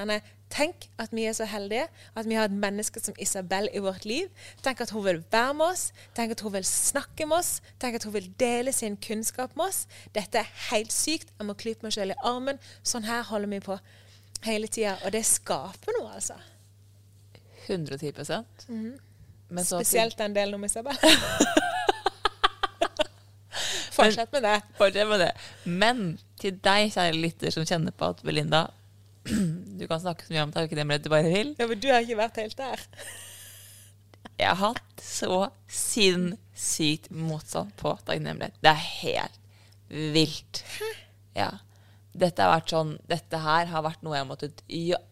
Tenk 0.56 0.86
at 1.02 1.12
vi 1.12 1.26
er 1.28 1.34
så 1.36 1.44
heldige 1.52 1.88
at 2.15 2.28
vi 2.30 2.38
har 2.38 2.48
et 2.48 2.56
menneske 2.56 3.02
som 3.04 3.15
Isabel 3.20 3.68
i 3.76 3.82
vårt 3.84 4.06
liv. 4.08 4.30
Tenk 4.63 4.82
at 4.86 4.94
hun 4.96 5.04
vil 5.06 5.20
være 5.32 5.54
med 5.54 5.65
oss. 5.74 5.89
Tenk 6.15 6.32
at 6.32 6.41
hun 6.46 6.54
vil 6.54 6.63
snakke 6.68 7.26
med 7.28 7.38
oss. 7.41 7.58
Tenk 7.82 7.96
at 8.00 8.04
hun 8.08 8.13
vil 8.15 8.30
dele 8.39 8.72
sin 8.74 8.96
kunnskap 8.98 9.56
med 9.60 9.65
oss. 9.68 9.82
Dette 10.15 10.39
er 10.39 10.52
helt 10.72 10.94
sykt. 10.96 11.34
Jeg 11.39 11.50
må 11.50 11.54
klype 11.60 11.84
meg 11.84 11.94
selv 11.98 12.15
i 12.15 12.20
armen. 12.24 12.60
Sånn 12.88 13.04
her 13.10 13.26
holder 13.28 13.52
vi 13.52 13.60
på 13.68 13.76
hele 14.48 14.68
tida. 14.72 14.96
Og 15.04 15.12
det 15.12 15.26
skaper 15.28 15.91
noe, 16.00 16.13
altså. 16.15 16.39
110 17.68 18.13
Men 19.50 19.63
så- 19.65 19.80
Spesielt 19.84 20.18
den 20.18 20.34
delen 20.34 20.54
om 20.56 20.63
Isabel. 20.63 20.96
Fortsett 23.96 24.32
med 24.32 24.44
det. 24.44 24.62
Fortsett 24.78 25.08
med 25.08 25.20
det. 25.20 25.32
Men 25.63 26.18
til 26.39 26.52
deg, 26.63 26.91
kjære 26.91 27.15
lytter, 27.15 27.50
som 27.52 27.65
kjenner 27.65 27.91
på 27.96 28.06
at 28.12 28.24
Belinda 28.24 28.68
Du 29.80 29.88
kan 29.88 30.00
snakke 30.00 30.26
så 30.26 30.34
mye 30.34 30.44
om 30.46 30.54
takknemlighet 30.56 31.06
du 31.06 31.12
bare 31.12 31.30
vil. 31.30 31.56
Ja, 31.60 31.68
men 31.68 31.80
du 31.82 31.90
har 31.92 32.06
ikke 32.06 32.20
vært 32.20 32.38
helt 32.40 32.58
der. 32.60 32.84
Jeg 34.36 34.52
har 34.52 34.60
hatt 34.60 35.04
så 35.04 35.48
sinnssykt 35.72 37.10
motstand 37.12 37.74
på 37.80 37.96
takknemlighet. 38.08 38.58
Det 38.64 38.72
er 38.72 38.84
helt 39.02 39.40
vilt. 40.16 40.64
Ja. 41.36 41.52
Dette 42.16 42.46
har 42.46 42.54
vært 42.56 42.72
sånn 42.72 42.94
Dette 43.12 43.40
her 43.44 43.68
har 43.68 43.84
vært 43.84 44.04
noe 44.06 44.16
jeg 44.16 44.24
har 44.24 44.30
måttet 44.30 44.62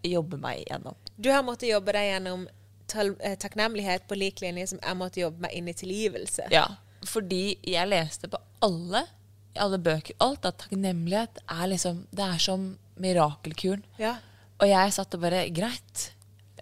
jobbe 0.07 0.39
meg 0.39 0.63
gjennom. 0.63 0.95
Du 1.17 1.29
har 1.31 1.43
måttet 1.45 1.69
jobbe 1.69 1.95
deg 1.95 2.09
gjennom 2.09 2.45
eh, 2.47 3.35
takknemlighet 3.39 4.07
på 4.07 4.17
lik 4.19 4.39
linje 4.43 4.69
som 4.71 4.79
jeg 4.81 4.99
måtte 4.99 5.21
jobbe 5.23 5.43
meg 5.45 5.57
inn 5.57 5.67
i 5.67 5.75
tilgivelse. 5.77 6.47
Ja, 6.53 6.67
fordi 7.07 7.57
jeg 7.67 7.91
leste 7.91 8.29
på 8.31 8.39
alle, 8.63 9.03
alle 9.59 9.79
bøker, 9.83 10.15
alt 10.23 10.47
at 10.47 10.61
takknemlighet 10.63 11.43
er 11.51 11.67
liksom 11.73 12.05
Det 12.15 12.23
er 12.23 12.39
som 12.41 12.71
mirakelkuren. 13.01 13.83
Ja. 14.01 14.17
Og 14.61 14.69
jeg 14.69 14.93
satt 14.95 15.15
og 15.17 15.23
bare 15.25 15.47
Greit. 15.53 16.09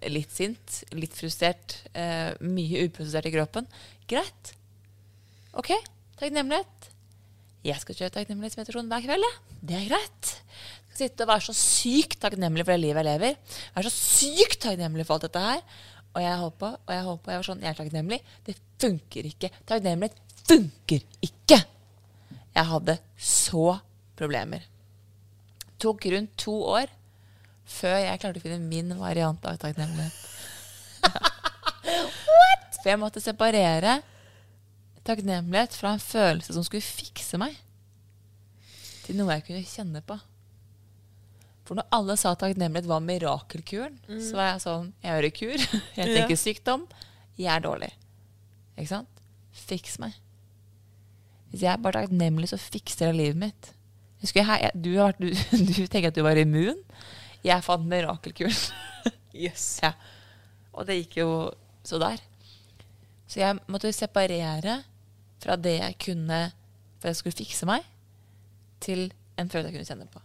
Litt 0.09 0.31
sint, 0.33 0.79
litt 0.97 1.13
frustrert, 1.13 1.75
eh, 1.93 2.31
mye 2.41 2.87
uprosessert 2.87 3.27
i 3.29 3.33
kroppen. 3.35 3.67
Greit. 4.09 4.55
OK, 5.53 5.69
takknemlighet. 6.17 6.87
Jeg 7.61 7.77
skal 7.83 7.97
kjøre 7.97 8.13
takknemlighetsmeditasjon 8.15 8.89
hver 8.89 9.03
kveld, 9.05 9.27
jeg. 9.27 9.57
Det 9.61 9.75
er 9.77 9.89
greit. 9.91 10.31
Jeg 10.31 10.95
skal 10.95 11.01
sitte 11.03 11.27
og 11.27 11.29
være 11.29 11.45
så 11.45 11.53
sykt 11.53 12.17
takknemlig 12.23 12.65
for 12.65 12.73
det 12.73 12.81
livet 12.81 13.03
jeg 13.03 13.09
lever. 13.11 13.59
Være 13.75 13.91
så 13.91 14.17
sykt 14.17 14.63
takknemlig 14.65 15.05
for 15.05 15.19
alt 15.19 15.27
dette 15.27 15.43
her. 15.45 15.61
Og 16.11 16.25
jeg 16.25 16.49
på, 16.59 16.71
og 16.73 16.91
jeg 16.91 17.05
og 17.07 17.29
jeg 17.29 17.39
var 17.43 17.47
sånn, 17.47 17.61
jeg 17.61 17.71
er 17.71 17.77
takknemlig. 17.77 18.19
Det 18.47 18.57
funker 18.81 19.29
ikke. 19.29 19.51
Takknemlighet 19.69 20.17
funker 20.49 21.05
ikke! 21.29 21.61
Jeg 22.51 22.67
hadde 22.67 22.97
så 23.15 23.77
problemer. 24.19 24.65
Tok 25.81 26.05
rundt 26.13 26.35
to 26.39 26.53
år 26.77 26.91
før 27.71 27.95
jeg 28.03 28.19
klarte 28.21 28.41
å 28.41 28.43
finne 28.43 28.59
min 28.67 28.89
variant 28.99 29.45
av 29.47 29.57
takknemlighet. 29.61 30.17
What?! 31.85 32.79
For 32.81 32.89
jeg 32.91 32.99
måtte 33.01 33.21
separere 33.23 33.99
takknemlighet 35.07 35.73
fra 35.77 35.95
en 35.95 36.03
følelse 36.03 36.53
som 36.55 36.65
skulle 36.65 36.83
fikse 36.85 37.39
meg, 37.41 37.55
til 39.05 39.17
noe 39.17 39.33
jeg 39.37 39.45
kunne 39.47 39.65
kjenne 39.65 40.01
på. 40.05 40.17
For 41.65 41.79
når 41.79 41.87
alle 41.95 42.17
sa 42.19 42.33
takknemlighet 42.37 42.89
var 42.89 43.01
mirakelkuren, 43.05 43.97
så 44.21 44.35
var 44.37 44.49
jeg 44.51 44.63
sånn 44.65 44.89
Jeg 45.05 45.13
hører 45.15 45.33
kur. 45.37 45.57
Jeg 45.97 46.05
Ja. 46.09 46.13
tenker 46.19 46.37
sykdom. 46.41 46.85
Jeg 47.39 47.49
er 47.55 47.63
dårlig. 47.63 47.91
Ikke 48.75 48.91
sant? 48.91 49.21
Fiks 49.55 49.95
meg. 50.01 50.13
Hvis 51.51 51.63
jeg 51.65 51.71
er 51.73 51.81
bare 51.83 52.01
takknemlig, 52.03 52.49
så 52.51 52.59
fikser 52.59 53.09
jeg 53.09 53.17
livet 53.17 53.39
mitt. 53.41 53.71
Husker 54.21 54.45
jeg, 54.45 54.71
du, 54.77 54.91
har 54.97 55.11
vært, 55.11 55.21
du, 55.21 55.29
du 55.71 55.85
tenker 55.85 56.11
at 56.11 56.17
du 56.17 56.23
var 56.25 56.39
immun. 56.39 56.79
Jeg 57.45 57.65
fant 57.65 57.87
mirakelkuren. 57.89 58.57
Yes. 59.31 59.79
Ja. 59.79 59.93
Og 60.75 60.83
det 60.85 60.97
gikk 60.97 61.21
jo 61.21 61.29
så 61.87 61.95
der. 62.03 62.19
Så 63.31 63.39
jeg 63.39 63.61
måtte 63.71 63.93
separere 63.95 64.81
fra 65.39 65.55
det 65.55 65.77
jeg 65.77 65.95
kunne 66.03 66.39
for 67.01 67.09
jeg 67.09 67.17
skulle 67.17 67.39
fikse 67.41 67.65
meg, 67.65 67.85
til 68.81 69.07
en 69.41 69.49
følelse 69.49 69.71
jeg 69.71 69.77
kunne 69.79 69.89
kjenne 69.89 70.11
på. 70.13 70.21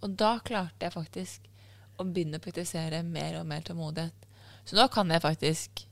Og 0.00 0.16
da 0.16 0.32
klarte 0.44 0.86
jeg 0.86 0.94
faktisk 0.94 1.48
å 2.00 2.06
begynne 2.08 2.40
å 2.40 2.44
praktisere 2.44 3.02
mer 3.04 3.36
og 3.42 3.48
mer 3.48 3.64
tålmodighet. 3.66 4.26
Så 4.64 4.78
nå 4.78 4.86
kan 4.92 5.12
jeg 5.12 5.24
faktisk 5.24 5.82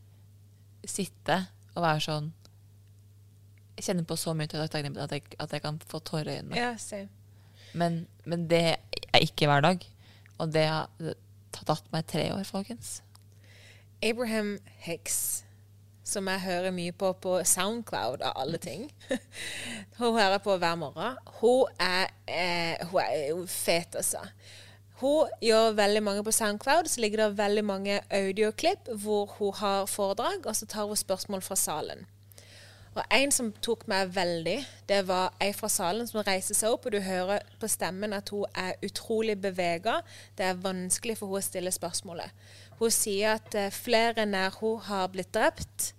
sitte 0.88 1.38
og 1.74 1.82
være 1.84 2.04
sånn 2.06 2.30
Jeg 3.78 3.84
kjenner 3.86 4.06
på 4.10 4.16
så 4.18 4.32
mye 4.34 4.50
takknemlighet 4.50 5.04
at, 5.06 5.12
jeg- 5.20 5.36
at 5.38 5.52
jeg 5.54 5.62
kan 5.62 5.78
få 5.86 6.00
tårer 6.02 6.32
i 6.32 6.36
øynene. 6.40 6.56
Ja, 6.58 6.72
same. 6.82 7.08
Men, 7.78 8.06
men 8.24 8.48
det 8.50 8.62
er 9.14 9.20
ikke 9.22 9.46
hver 9.46 9.60
dag. 9.62 9.84
Og 10.38 10.50
det 10.54 10.64
har 10.66 10.88
tatt 11.52 11.86
meg 11.94 12.06
tre 12.10 12.28
år, 12.34 12.42
folkens. 12.48 12.96
Abraham 14.02 14.58
Hicks, 14.86 15.44
som 16.04 16.28
jeg 16.30 16.40
hører 16.40 16.70
mye 16.74 16.92
på 16.92 17.12
på 17.22 17.36
Soundcloud, 17.44 18.22
av 18.22 18.32
alle 18.36 18.58
ting. 18.62 18.88
hun 19.98 20.14
hører 20.18 20.38
på 20.38 20.56
hver 20.58 20.74
morgen. 20.80 21.16
Hun 21.40 21.66
er, 21.82 22.06
eh, 22.28 22.86
hun 22.90 23.00
er 23.02 23.46
fet, 23.46 23.94
altså. 23.98 24.22
Hun 25.00 25.28
gjør 25.42 25.76
veldig 25.78 26.02
mange 26.02 26.24
på 26.26 26.32
Soundcloud, 26.34 26.88
så 26.90 27.00
ligger 27.00 27.26
det 27.28 27.38
veldig 27.38 27.64
mange 27.64 28.00
audioklipp 28.10 28.88
hvor 29.02 29.26
hun 29.38 29.52
har 29.54 29.86
foredrag, 29.86 30.46
og 30.46 30.56
så 30.56 30.66
tar 30.66 30.86
hun 30.90 30.96
spørsmål 30.96 31.42
fra 31.42 31.54
salen. 31.56 32.06
Og 32.96 33.02
en 33.14 33.32
som 33.34 33.50
tok 33.62 33.84
meg 33.90 34.10
veldig, 34.14 34.56
det 34.88 35.02
var 35.08 35.34
ei 35.42 35.52
fra 35.56 35.68
salen 35.70 36.08
som 36.08 36.22
reiser 36.26 36.56
seg 36.56 36.74
opp, 36.74 36.88
og 36.88 36.94
du 36.94 37.00
hører 37.04 37.44
på 37.60 37.70
stemmen 37.70 38.16
at 38.16 38.32
hun 38.34 38.48
er 38.58 38.78
utrolig 38.84 39.36
bevega. 39.40 40.00
Det 40.38 40.48
er 40.48 40.62
vanskelig 40.62 41.18
for 41.20 41.30
henne 41.30 41.44
å 41.44 41.48
stille 41.48 41.74
spørsmålet. 41.74 42.34
Hun 42.78 42.94
sier 42.94 43.36
at 43.36 43.54
eh, 43.58 43.72
flere 43.74 44.26
nær 44.26 44.56
hun 44.60 44.78
har 44.88 45.08
blitt 45.12 45.32
drept. 45.34 45.92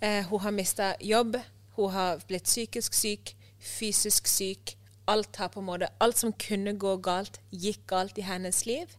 Eh, 0.00 0.24
hun 0.28 0.42
har 0.44 0.54
mista 0.54 0.94
jobb. 1.00 1.38
Hun 1.76 1.92
har 1.92 2.22
blitt 2.28 2.48
psykisk 2.48 2.94
syk, 2.96 3.34
fysisk 3.60 4.28
syk. 4.30 4.76
Alt 5.06 5.36
har 5.38 5.52
på 5.54 5.60
en 5.62 5.68
måte, 5.68 5.88
alt 6.02 6.18
som 6.18 6.32
kunne 6.34 6.72
gå 6.74 6.96
galt, 6.98 7.38
gikk 7.50 7.84
galt 7.86 8.18
i 8.18 8.24
hennes 8.26 8.64
liv. 8.66 8.96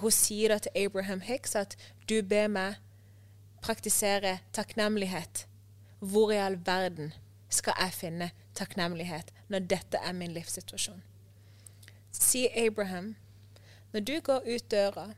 Hun 0.00 0.14
sier 0.14 0.54
da 0.54 0.60
til 0.62 0.86
Abraham 0.86 1.20
Hicks 1.26 1.56
at 1.58 1.76
du 2.08 2.22
ber 2.24 2.48
meg 2.48 2.78
praktisere 3.60 4.38
takknemlighet. 4.56 5.49
Hvor 6.00 6.32
i 6.32 6.40
all 6.40 6.58
verden 6.66 7.12
skal 7.48 7.76
jeg 7.78 7.92
finne 7.92 8.30
takknemlighet 8.56 9.32
når 9.48 9.66
dette 9.68 10.00
er 10.00 10.12
min 10.16 10.32
livssituasjon? 10.32 11.02
Sier 12.12 12.50
Abraham, 12.56 13.14
når 13.92 14.00
du 14.00 14.20
går 14.24 14.46
ut 14.46 14.70
døra, 14.70 15.10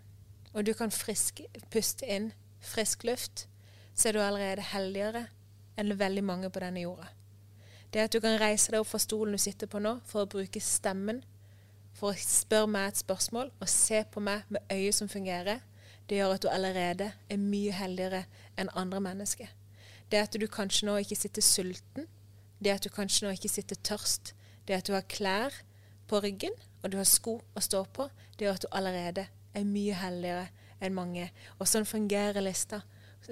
og 0.52 0.66
du 0.66 0.72
kan 0.72 0.90
frisk, 0.90 1.40
puste 1.70 2.06
inn 2.06 2.32
frisk 2.60 3.04
luft, 3.04 3.46
så 3.94 4.08
er 4.08 4.12
du 4.12 4.20
allerede 4.20 4.64
heldigere 4.72 5.26
enn 5.78 5.94
veldig 5.98 6.24
mange 6.24 6.50
på 6.50 6.60
denne 6.60 6.82
jorda. 6.82 7.08
Det 7.92 8.00
at 8.00 8.12
du 8.12 8.20
kan 8.24 8.40
reise 8.40 8.72
deg 8.72 8.80
opp 8.80 8.88
fra 8.88 9.00
stolen 9.02 9.36
du 9.36 9.40
sitter 9.40 9.68
på 9.68 9.80
nå, 9.82 9.98
for 10.08 10.24
å 10.24 10.30
bruke 10.34 10.60
stemmen, 10.60 11.22
for 11.92 12.10
å 12.10 12.26
spørre 12.26 12.70
meg 12.72 12.88
et 12.88 13.02
spørsmål 13.02 13.52
og 13.52 13.68
se 13.68 14.02
på 14.10 14.20
meg 14.24 14.48
med 14.48 14.64
øyet 14.72 14.96
som 14.96 15.10
fungerer, 15.12 15.60
det 16.08 16.18
gjør 16.18 16.36
at 16.36 16.42
du 16.42 16.48
allerede 16.50 17.12
er 17.30 17.40
mye 17.40 17.72
heldigere 17.76 18.24
enn 18.58 18.72
andre 18.74 19.00
mennesker. 19.04 19.52
Det 20.12 20.20
at 20.20 20.34
du 20.36 20.44
kanskje 20.44 20.86
nå 20.86 20.98
ikke 21.00 21.16
sitter 21.16 21.44
sulten, 21.44 22.08
det 22.60 22.74
at 22.74 22.84
du 22.84 22.90
kanskje 22.92 23.24
nå 23.24 23.32
ikke 23.32 23.48
sitter 23.48 23.78
tørst, 23.80 24.34
det 24.68 24.76
at 24.76 24.86
du 24.86 24.92
har 24.92 25.06
klær 25.08 25.54
på 26.10 26.20
ryggen 26.20 26.52
og 26.82 26.92
du 26.92 26.98
har 26.98 27.08
sko 27.08 27.38
å 27.40 27.62
stå 27.64 27.80
på, 27.96 28.10
det 28.36 28.44
gjør 28.44 28.58
at 28.58 28.66
du 28.66 28.74
allerede 28.76 29.24
er 29.56 29.64
mye 29.68 29.96
heldigere 29.96 30.50
enn 30.82 30.96
mange. 30.96 31.30
Og 31.58 31.70
sånn 31.70 31.88
fungerer 31.88 32.44
lista. 32.44 32.82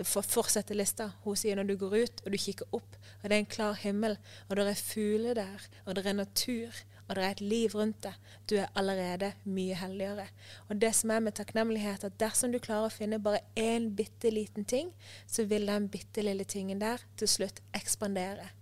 For, 0.07 0.23
fortsette 0.23 0.77
lista. 0.77 1.09
Hun 1.25 1.37
sier 1.37 1.59
når 1.59 1.69
du 1.69 1.77
går 1.81 1.97
ut 1.99 2.23
og 2.25 2.33
du 2.33 2.39
kikker 2.39 2.77
opp, 2.79 2.97
og 3.21 3.25
det 3.27 3.35
er 3.35 3.41
en 3.43 3.53
klar 3.57 3.79
himmel, 3.83 4.17
og 4.49 4.57
det 4.57 4.69
er 4.71 4.81
fugler 4.81 5.37
der, 5.37 5.69
og 5.85 5.99
det 5.99 6.07
er 6.07 6.17
natur, 6.17 6.83
og 7.11 7.17
det 7.17 7.25
er 7.25 7.33
et 7.35 7.41
liv 7.43 7.73
rundt 7.75 7.97
deg, 8.05 8.19
du 8.47 8.53
er 8.63 8.69
allerede 8.79 9.33
mye 9.43 9.75
heldigere. 9.75 10.29
Og 10.71 10.79
det 10.79 10.93
som 10.95 11.11
er 11.11 11.25
med 11.25 11.35
takknemlighet, 11.35 12.05
at 12.07 12.21
dersom 12.23 12.53
du 12.55 12.61
klarer 12.63 12.87
å 12.87 12.95
finne 12.95 13.19
bare 13.19 13.43
én 13.59 13.89
bitte 13.99 14.31
liten 14.31 14.63
ting, 14.65 14.93
så 15.27 15.43
vil 15.51 15.67
den 15.67 15.89
bitte 15.91 16.23
lille 16.23 16.47
tingen 16.47 16.79
der 16.79 17.03
til 17.19 17.33
slutt 17.33 17.59
ekspandere. 17.75 18.53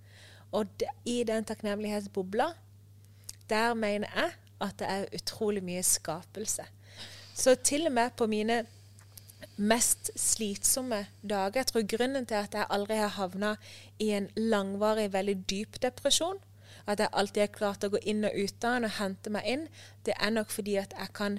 Og 0.57 0.65
det, 0.81 0.89
i 1.05 1.21
den 1.29 1.45
takknemlighetsbobla, 1.45 2.49
der 3.53 3.77
mener 3.77 4.09
jeg 4.17 4.33
at 4.65 4.81
det 4.81 4.89
er 4.97 5.15
utrolig 5.21 5.61
mye 5.69 5.85
skapelse. 5.85 6.65
Så 7.37 7.55
til 7.61 7.85
og 7.87 7.93
med 8.01 8.17
på 8.17 8.27
mine 8.27 8.63
mest 9.59 10.11
slitsomme 10.19 11.05
dager 11.23 11.61
Jeg 11.61 11.67
tror 11.67 11.87
grunnen 11.87 12.27
til 12.27 12.35
at 12.41 12.55
jeg 12.55 12.67
aldri 12.71 12.97
har 12.97 13.13
havna 13.19 13.57
i 13.99 14.11
en 14.17 14.29
langvarig, 14.37 15.13
veldig 15.13 15.37
dyp 15.51 15.83
depresjon, 15.83 16.39
at 16.89 17.03
jeg 17.03 17.13
alltid 17.13 17.45
har 17.45 17.55
klart 17.55 17.85
å 17.85 17.93
gå 17.93 18.01
inn 18.09 18.25
og 18.25 18.35
ut 18.35 18.65
av 18.65 18.79
den 18.79 18.89
og 18.89 18.97
hente 18.99 19.33
meg 19.33 19.49
inn, 19.49 19.69
det 20.09 20.17
er 20.17 20.33
nok 20.35 20.53
fordi 20.55 20.79
at 20.81 20.95
jeg 20.97 21.13
kan 21.17 21.39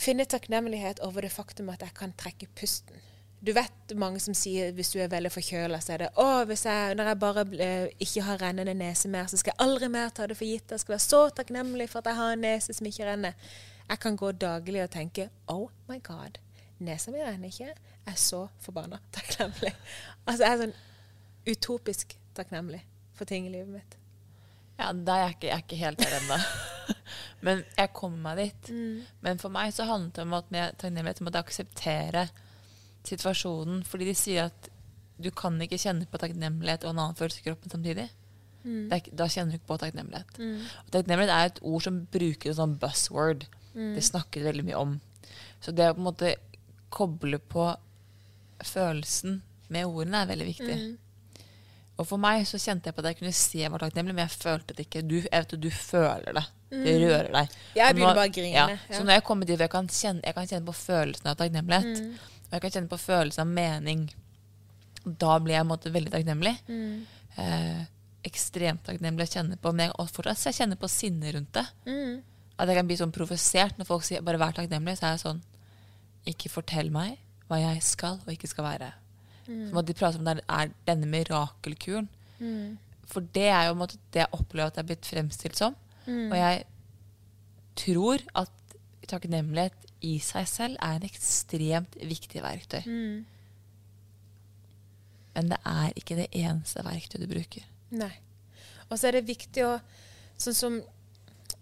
finne 0.00 0.26
takknemlighet 0.28 1.00
over 1.06 1.24
det 1.24 1.32
faktum 1.32 1.70
at 1.72 1.82
jeg 1.84 1.94
kan 1.96 2.14
trekke 2.18 2.48
pusten. 2.58 3.00
Du 3.44 3.52
vet 3.52 3.92
mange 4.00 4.20
som 4.24 4.34
sier 4.36 4.72
hvis 4.72 4.94
du 4.94 5.00
er 5.04 5.10
veldig 5.12 5.30
forkjøla, 5.32 5.78
så 5.84 5.94
er 5.94 6.04
det 6.04 6.10
å, 6.20 6.26
jeg, 6.48 6.96
når 6.96 7.10
jeg 7.10 7.20
bare 7.20 7.44
eh, 7.60 7.90
ikke 8.00 8.24
har 8.24 8.40
rennende 8.40 8.72
nese 8.78 9.10
mer, 9.12 9.28
så 9.28 9.36
skal 9.40 9.52
jeg 9.52 9.60
aldri 9.66 9.90
mer 9.92 10.14
ta 10.16 10.28
det 10.30 10.38
for 10.38 10.48
gitt. 10.48 10.72
Jeg 10.72 10.80
skal 10.80 10.96
være 10.96 11.04
så 11.04 11.20
takknemlig 11.40 11.90
for 11.92 12.00
at 12.00 12.08
jeg 12.08 12.20
har 12.20 12.32
en 12.32 12.44
nese 12.46 12.76
som 12.76 12.88
ikke 12.88 13.08
renner. 13.10 13.36
Jeg 13.84 14.00
kan 14.00 14.16
gå 14.16 14.30
daglig 14.40 14.80
og 14.86 14.94
tenke 14.94 15.28
oh 15.52 15.68
my 15.90 15.98
god, 16.04 16.40
nesa 16.80 17.12
mi 17.12 17.20
renner 17.20 17.52
ikke. 17.52 17.74
Jeg 17.74 18.14
er 18.14 18.20
så 18.20 18.46
forbanna 18.64 19.00
takknemlig. 19.12 19.74
Altså, 20.24 20.40
jeg 20.40 20.54
er 20.54 20.62
sånn 20.62 20.78
utopisk 21.52 22.16
takknemlig 22.36 22.80
for 23.12 23.28
ting 23.28 23.44
i 23.44 23.52
livet 23.52 23.76
mitt. 23.76 23.98
Ja, 24.78 24.90
er 24.90 25.20
jeg 25.22 25.34
ikke, 25.36 25.46
jeg 25.46 25.54
er 25.54 25.62
ikke 25.64 25.80
helt 25.80 25.98
der 26.02 26.16
ennå. 26.20 26.38
Men 27.44 27.62
jeg 27.76 27.92
kommer 27.94 28.18
meg 28.24 28.40
dit. 28.40 28.70
Men 29.22 29.38
for 29.38 29.52
meg 29.54 29.72
så 29.76 29.86
handlet 29.88 30.16
det 30.16 30.24
om 30.24 30.34
at 30.38 30.50
med 30.50 30.78
takknemlighet 30.80 31.20
om 31.22 31.30
å 31.30 31.34
akseptere 31.38 32.26
situasjonen. 33.06 33.84
Fordi 33.86 34.08
de 34.08 34.14
sier 34.18 34.48
at 34.48 34.70
du 35.22 35.30
kan 35.30 35.60
ikke 35.62 35.78
kjenne 35.78 36.08
på 36.10 36.18
takknemlighet 36.18 36.84
og 36.84 36.90
en 36.94 36.98
annen 37.04 37.18
følelse 37.18 37.40
i 37.42 37.46
kroppen 37.46 37.70
samtidig. 37.70 38.08
Det 38.88 38.96
er, 38.96 39.10
da 39.12 39.28
kjenner 39.28 39.52
du 39.52 39.58
ikke 39.60 39.70
på 39.74 39.78
takknemlighet. 39.84 40.38
Og 40.86 40.90
takknemlighet 40.96 41.34
er 41.36 41.50
et 41.52 41.60
ord 41.62 41.82
som 41.84 42.00
bruker 42.10 42.56
som 42.56 42.78
buzzword. 42.80 43.44
Det 43.94 44.04
snakker 44.04 44.42
veldig 44.48 44.64
mye 44.64 44.80
om. 44.80 44.96
Så 45.60 45.72
det 45.72 45.90
å 45.90 45.94
på 45.94 46.00
en 46.02 46.08
måte 46.08 46.34
koble 46.94 47.38
på 47.38 47.68
følelsen 48.64 49.42
med 49.68 49.86
ordene 49.86 50.22
er 50.24 50.30
veldig 50.32 50.46
viktig. 50.48 50.76
Og 51.98 52.06
for 52.08 52.18
meg 52.18 52.42
så 52.48 52.58
kjente 52.58 52.88
jeg 52.90 52.94
på 52.96 53.02
at 53.04 53.12
jeg 53.12 53.18
kunne 53.20 53.32
se 53.38 53.58
jeg 53.60 53.70
var 53.70 53.78
takknemlig, 53.84 54.14
men 54.16 54.24
jeg 54.26 54.34
følte 54.34 54.74
det 54.74 54.86
ikke. 54.88 55.02
Du, 55.06 55.14
jeg 55.20 55.30
vet 55.30 55.52
at 55.54 55.60
du 55.62 55.70
føler 55.70 56.32
det. 56.40 56.44
Det 56.74 56.94
rører 57.04 57.30
deg. 57.36 57.52
Jeg 57.78 57.94
begynner 57.94 58.16
bare 58.18 58.28
å 58.28 58.34
grine. 58.34 58.54
Ja. 58.56 58.66
Ja. 58.74 58.96
Så 58.96 59.04
når 59.06 59.12
jeg 59.20 59.24
kommer 59.28 59.46
dit 59.46 59.60
jeg 59.62 59.70
kan 59.70 59.86
kjenne, 59.86 60.24
jeg 60.26 60.34
kan 60.34 60.48
kjenne 60.50 60.66
på 60.66 60.74
følelsen 60.74 61.30
av 61.30 61.36
takknemlighet, 61.38 62.00
Mm. 62.00 62.14
og 62.48 62.56
jeg 62.56 62.60
kan 62.64 62.70
kjenne 62.74 62.90
på 62.90 62.98
følelsen 62.98 63.40
av 63.44 63.46
mening, 63.46 64.02
da 65.04 65.38
blir 65.38 65.54
jeg 65.54 65.68
måte 65.68 65.92
veldig 65.94 66.10
takknemlig. 66.10 66.54
Mm. 66.68 67.06
Eh, 67.38 67.84
ekstremt 68.24 68.82
takknemlig 68.88 69.28
å 69.28 69.32
kjenne 69.36 69.56
på, 69.60 69.72
men 69.74 69.86
jeg, 69.90 70.08
fortsatt 70.16 70.46
jeg 70.48 70.58
kjenner 70.58 70.80
på 70.80 70.88
sinne 70.90 71.32
rundt 71.36 71.52
det. 71.52 71.66
Mm. 71.86 72.22
At 72.58 72.68
jeg 72.70 72.76
kan 72.76 72.86
bli 72.90 72.96
sånn 72.96 73.12
provosert 73.14 73.78
når 73.78 73.86
folk 73.86 74.02
sier 74.06 74.22
'bare 74.22 74.38
vær 74.38 74.52
takknemlig', 74.54 74.98
så 74.98 75.06
er 75.06 75.10
jeg 75.16 75.24
sånn 75.26 75.42
Ikke 76.26 76.48
fortell 76.48 76.90
meg 76.90 77.18
hva 77.50 77.58
jeg 77.60 77.82
skal 77.82 78.14
og 78.26 78.28
ikke 78.32 78.48
skal 78.48 78.64
være. 78.64 78.92
Som 79.46 79.80
at 79.80 79.88
de 79.88 79.96
prater 79.96 80.20
om 80.20 80.28
det 80.28 80.40
er 80.40 80.72
denne 80.88 81.08
mirakelkuren. 81.10 82.08
Mm. 82.38 82.78
For 83.10 83.26
det 83.34 83.48
er 83.52 83.68
jo 83.68 83.78
måte 83.78 84.00
det 84.14 84.24
jeg 84.24 84.32
opplever 84.36 84.70
at 84.70 84.76
det 84.78 84.84
er 84.84 84.90
blitt 84.92 85.10
fremstilt 85.10 85.58
som. 85.58 85.76
Mm. 86.06 86.30
Og 86.30 86.36
jeg 86.38 86.64
tror 87.80 88.24
at 88.44 88.76
takknemlighet 89.08 89.90
i 90.04 90.16
seg 90.22 90.48
selv 90.48 90.80
er 90.82 90.98
en 90.98 91.06
ekstremt 91.06 91.96
viktig 92.00 92.42
verktøy. 92.44 92.82
Mm. 92.86 93.24
Men 95.34 95.50
det 95.50 95.60
er 95.66 95.94
ikke 95.98 96.18
det 96.18 96.30
eneste 96.30 96.84
verktøyet 96.86 97.24
du 97.24 97.30
bruker. 97.30 97.66
Nei. 97.94 98.12
Og 98.88 98.98
så 98.98 99.08
er 99.08 99.18
det 99.18 99.28
viktig 99.30 99.66
å 99.66 99.76
Sånn 100.34 100.56
som 100.58 100.76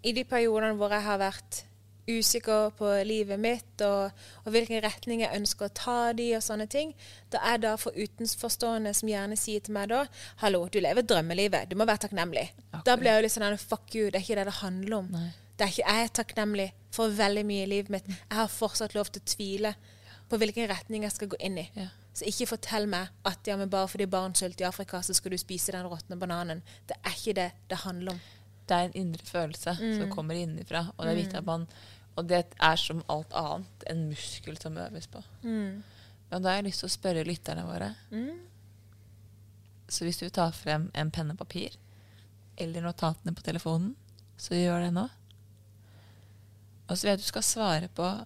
i 0.01 0.11
de 0.17 0.23
periodene 0.25 0.73
hvor 0.79 0.89
jeg 0.89 1.05
har 1.05 1.19
vært 1.21 1.59
usikker 2.07 2.73
på 2.77 2.89
livet 3.07 3.39
mitt 3.39 3.83
og, 3.85 4.11
og 4.43 4.51
hvilken 4.51 4.81
retning 4.83 5.23
jeg 5.23 5.37
ønsker 5.37 5.69
å 5.69 5.75
ta 5.77 5.97
de 6.17 6.29
og 6.37 6.43
sånne 6.43 6.67
ting, 6.71 6.91
da 7.31 7.41
er 7.53 7.61
det 7.63 7.73
for 7.81 7.95
utenforstående 7.95 8.93
som 8.97 9.11
gjerne 9.11 9.37
sier 9.39 9.63
til 9.63 9.77
meg 9.77 9.89
da 9.93 10.03
'Hallo, 10.41 10.67
du 10.67 10.79
lever 10.83 11.01
drømmelivet. 11.01 11.69
Du 11.69 11.75
må 11.79 11.85
være 11.85 12.07
takknemlig.' 12.07 12.51
Da 12.85 12.97
blir 12.97 13.11
jeg 13.11 13.21
jo 13.21 13.25
litt 13.27 13.37
sånn 13.37 13.57
'Fuck 13.57 13.95
you, 13.95 14.11
det 14.11 14.19
er 14.19 14.25
ikke 14.25 14.35
det 14.35 14.45
det 14.51 14.59
handler 14.61 14.97
om'. 14.97 15.11
Nei. 15.11 15.31
Det 15.57 15.65
er 15.65 15.71
ikke, 15.71 15.89
jeg 15.91 16.03
er 16.03 16.13
takknemlig 16.17 16.69
for 16.91 17.09
veldig 17.09 17.45
mye 17.45 17.63
i 17.63 17.69
livet 17.69 17.89
mitt. 17.89 18.07
Jeg 18.07 18.37
har 18.37 18.47
fortsatt 18.47 18.95
lov 18.95 19.11
til 19.11 19.21
å 19.21 19.29
tvile 19.35 19.75
på 20.29 20.39
hvilken 20.41 20.69
retning 20.69 21.03
jeg 21.03 21.11
skal 21.11 21.29
gå 21.29 21.37
inn 21.39 21.59
i. 21.61 21.69
Ja. 21.77 21.89
Så 22.13 22.25
ikke 22.29 22.47
fortell 22.53 22.87
meg 22.89 23.09
at 23.25 23.47
ja, 23.49 23.57
men 23.57 23.69
bare 23.69 23.89
fordi 23.89 24.05
barn 24.09 24.35
sulter 24.37 24.65
i 24.65 24.67
Afrika, 24.67 25.01
så 25.01 25.13
skal 25.13 25.33
du 25.33 25.37
spise 25.41 25.73
den 25.73 25.85
råtne 25.89 26.17
bananen. 26.19 26.63
Det 26.89 26.97
er 27.01 27.15
ikke 27.17 27.37
det 27.37 27.51
det 27.69 27.77
handler 27.85 28.13
om. 28.13 28.19
Det 28.67 28.75
er 28.77 28.85
en 28.89 28.93
indre 28.95 29.25
følelse 29.27 29.73
Mm. 29.79 29.97
som 29.99 30.09
kommer 30.11 30.35
innenfra. 30.39 30.85
Og 30.97 31.05
det 31.05 31.11
er 31.11 31.21
viktig 31.23 31.37
at 31.37 31.45
man 31.45 31.67
Og 32.15 32.27
det 32.29 32.45
er 32.61 32.75
som 32.77 33.03
alt 33.09 33.31
annet 33.33 33.83
en 33.89 34.09
muskel 34.09 34.55
som 34.61 34.77
øves 34.77 35.07
på. 35.07 35.23
Men 36.29 36.41
da 36.43 36.49
har 36.49 36.55
jeg 36.61 36.65
lyst 36.67 36.79
til 36.83 36.87
å 36.89 36.93
spørre 36.97 37.23
lytterne 37.25 37.63
våre. 37.65 37.95
Mm. 38.11 38.39
Så 39.89 40.05
hvis 40.05 40.19
du 40.19 40.29
tar 40.29 40.51
frem 40.51 40.91
en 40.93 41.09
penne 41.11 41.31
og 41.33 41.39
papir, 41.39 41.75
eller 42.57 42.81
notatene 42.85 43.33
på 43.33 43.41
telefonen, 43.41 43.95
så 44.37 44.53
gjør 44.53 44.85
det 44.85 44.93
nå. 44.93 45.09
Og 46.87 46.97
så 46.97 47.01
vil 47.01 47.09
jeg 47.09 47.17
at 47.17 47.19
du 47.25 47.31
skal 47.31 47.41
svare 47.41 47.87
på 47.89 48.25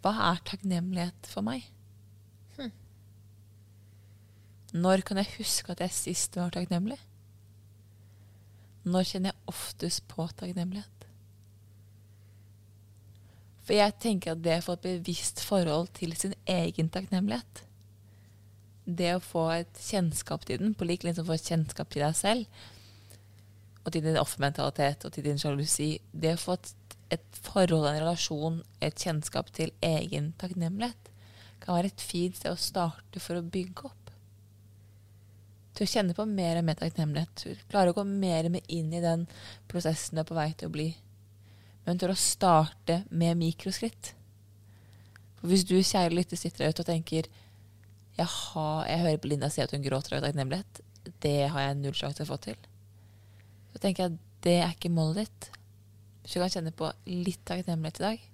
hva 0.00 0.12
er 0.32 0.40
takknemlighet 0.44 1.26
for 1.26 1.42
meg? 1.42 1.64
Når 4.72 5.02
kan 5.02 5.16
jeg 5.18 5.26
huske 5.38 5.72
at 5.74 5.80
jeg 5.82 5.90
sist 5.90 6.36
var 6.38 6.50
takknemlig? 6.54 6.98
Når 8.88 9.06
kjenner 9.10 9.34
jeg 9.34 9.52
oftest 9.52 10.06
på 10.08 10.24
takknemlighet? 10.40 11.06
For 13.66 13.76
jeg 13.76 13.94
tenker 14.02 14.34
at 14.34 14.42
det 14.42 14.56
å 14.58 14.64
få 14.66 14.74
et 14.78 14.86
bevisst 14.86 15.42
forhold 15.46 15.92
til 15.94 16.14
sin 16.18 16.32
egen 16.48 16.88
takknemlighet, 16.90 17.64
det 18.90 19.12
å 19.14 19.22
få 19.22 19.44
et 19.54 19.82
kjennskap 19.84 20.46
til 20.48 20.58
den, 20.62 20.72
på 20.74 20.88
lik 20.88 21.04
linje 21.04 21.20
som 21.20 21.28
å 21.28 21.30
få 21.30 21.36
et 21.38 21.50
kjennskap 21.52 21.92
til 21.92 22.02
deg 22.02 22.16
selv, 22.18 22.64
og 23.84 23.92
til 23.94 24.04
din 24.04 24.18
offermentalitet 24.20 25.06
og 25.06 25.14
til 25.14 25.28
din 25.28 25.38
sjalusi, 25.40 25.92
det 26.10 26.34
å 26.34 26.40
få 26.40 26.56
et, 26.58 26.72
et 27.14 27.40
forhold, 27.44 27.86
en 27.86 28.00
relasjon, 28.00 28.58
et 28.82 28.96
kjennskap 28.96 29.52
til 29.56 29.70
egen 29.84 30.32
takknemlighet, 30.40 31.12
kan 31.60 31.76
være 31.76 31.92
et 31.92 32.02
fint 32.02 32.36
sted 32.40 32.56
å 32.56 32.60
starte 32.60 33.20
for 33.22 33.38
å 33.38 33.44
bygge 33.44 33.86
opp 33.90 33.99
til 35.80 35.88
å 35.88 35.92
kjenne 35.94 36.16
på 36.16 36.26
mer 36.28 36.58
og 36.60 36.66
mer 36.68 36.76
takknemlighet. 36.76 37.46
Klare 37.72 37.92
å 37.92 37.96
gå 37.96 38.04
mer 38.04 38.46
og 38.46 38.52
mer 38.52 38.72
inn 38.72 38.92
i 38.92 39.00
den 39.00 39.24
prosessen 39.70 40.18
du 40.18 40.20
er 40.20 40.28
på 40.28 40.36
vei 40.36 40.50
til 40.52 40.68
å 40.68 40.74
bli. 40.74 40.88
Men 41.86 42.00
til 42.00 42.12
å 42.12 42.18
starte 42.18 43.00
med 43.08 43.38
mikroskritt. 43.40 44.12
For 45.40 45.48
hvis 45.48 45.64
du, 45.64 45.78
kjære 45.80 46.12
lytter, 46.12 46.36
sitter 46.36 46.66
der 46.66 46.74
ute 46.74 46.84
og 46.84 46.90
tenker 46.90 47.30
jeg, 48.18 48.26
har, 48.28 48.82
jeg 48.84 49.00
hører 49.06 49.22
på 49.22 49.30
Linda 49.30 49.48
si 49.48 49.62
at 49.64 49.72
hun 49.72 49.84
gråter 49.84 50.18
av 50.18 50.26
takknemlighet. 50.26 50.82
Det 51.24 51.38
har 51.48 51.64
jeg 51.64 51.78
null 51.80 51.96
sjanse 51.96 52.20
til 52.20 52.28
å 52.28 52.32
få 52.34 52.36
til. 52.44 52.58
Så 53.72 53.80
tenker 53.80 54.04
jeg 54.04 54.12
at 54.12 54.26
det 54.44 54.56
er 54.60 54.74
ikke 54.74 54.92
målet 54.92 55.24
ditt. 55.24 55.48
Hvis 56.20 56.34
du 56.34 56.42
kan 56.42 56.52
kjenne 56.52 56.74
på 56.76 56.90
litt 57.08 57.40
takknemlighet 57.48 58.02
i 58.02 58.04
dag, 58.04 58.26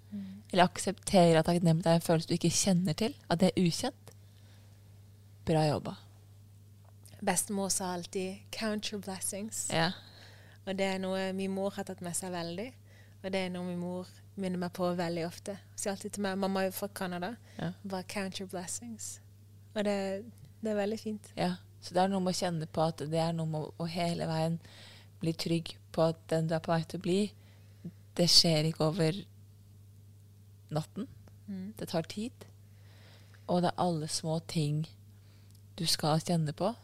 eller 0.50 0.66
akseptere 0.66 1.38
at 1.38 1.46
takknemlighet 1.46 1.92
er 1.92 2.00
en 2.00 2.08
følelse 2.08 2.30
du 2.32 2.34
ikke 2.40 2.56
kjenner 2.58 2.98
til, 2.98 3.14
at 3.30 3.38
det 3.42 3.52
er 3.52 3.62
ukjent, 3.62 4.12
bra 5.46 5.62
jobba. 5.68 5.94
Bestemor 7.22 7.68
sa 7.68 7.92
alltid 7.94 8.38
'count 8.50 8.92
your 8.92 9.00
blessings'. 9.02 9.72
Ja. 9.74 9.92
Og 10.66 10.76
det 10.78 10.86
er 10.86 10.98
noe 10.98 11.32
min 11.32 11.50
mor 11.50 11.70
har 11.70 11.84
tatt 11.84 12.00
med 12.00 12.12
seg 12.16 12.32
veldig. 12.32 12.72
Og 13.24 13.32
det 13.32 13.40
er 13.46 13.48
noe 13.50 13.64
min 13.64 13.78
mor 13.78 14.06
minner 14.36 14.58
meg 14.58 14.72
på 14.72 14.94
veldig 14.96 15.26
ofte. 15.26 15.52
Hun 15.54 15.76
sier 15.78 15.92
alltid 15.92 16.12
til 16.12 16.22
meg, 16.22 16.38
mamma 16.38 16.60
er 16.60 16.64
jo 16.64 16.70
fra 16.72 16.88
Canada, 16.88 17.36
Ja. 17.58 17.72
bare 17.88 18.02
'count 18.02 18.40
your 18.40 18.48
blessings'. 18.48 19.20
Og 19.74 19.84
det, 19.84 20.24
det 20.62 20.70
er 20.70 20.74
veldig 20.74 21.00
fint. 21.00 21.32
Ja, 21.36 21.54
så 21.82 21.94
det 21.94 22.02
er 22.02 22.08
noe 22.08 22.20
med 22.20 22.34
å 22.34 22.38
kjenne 22.38 22.66
på 22.66 22.82
at 22.88 22.98
det 22.98 23.14
er 23.14 23.32
noe 23.32 23.46
med 23.46 23.66
å 23.78 23.84
hele 23.86 24.26
veien 24.26 24.60
bli 25.20 25.32
trygg 25.32 25.76
på 25.92 26.02
at 26.08 26.16
den 26.28 26.46
du 26.48 26.54
er 26.54 26.58
på 26.58 26.72
vei 26.72 26.82
til 26.84 26.98
å 27.00 27.02
bli, 27.02 27.32
det 28.16 28.28
skjer 28.28 28.64
ikke 28.64 28.84
over 28.84 29.12
natten. 30.70 31.06
Det 31.78 31.88
tar 31.88 32.02
tid. 32.02 32.32
Og 33.48 33.62
det 33.62 33.68
er 33.70 33.82
alle 33.82 34.08
små 34.08 34.40
ting 34.48 34.86
du 35.78 35.86
skal 35.86 36.18
kjenne 36.20 36.52
på, 36.52 36.74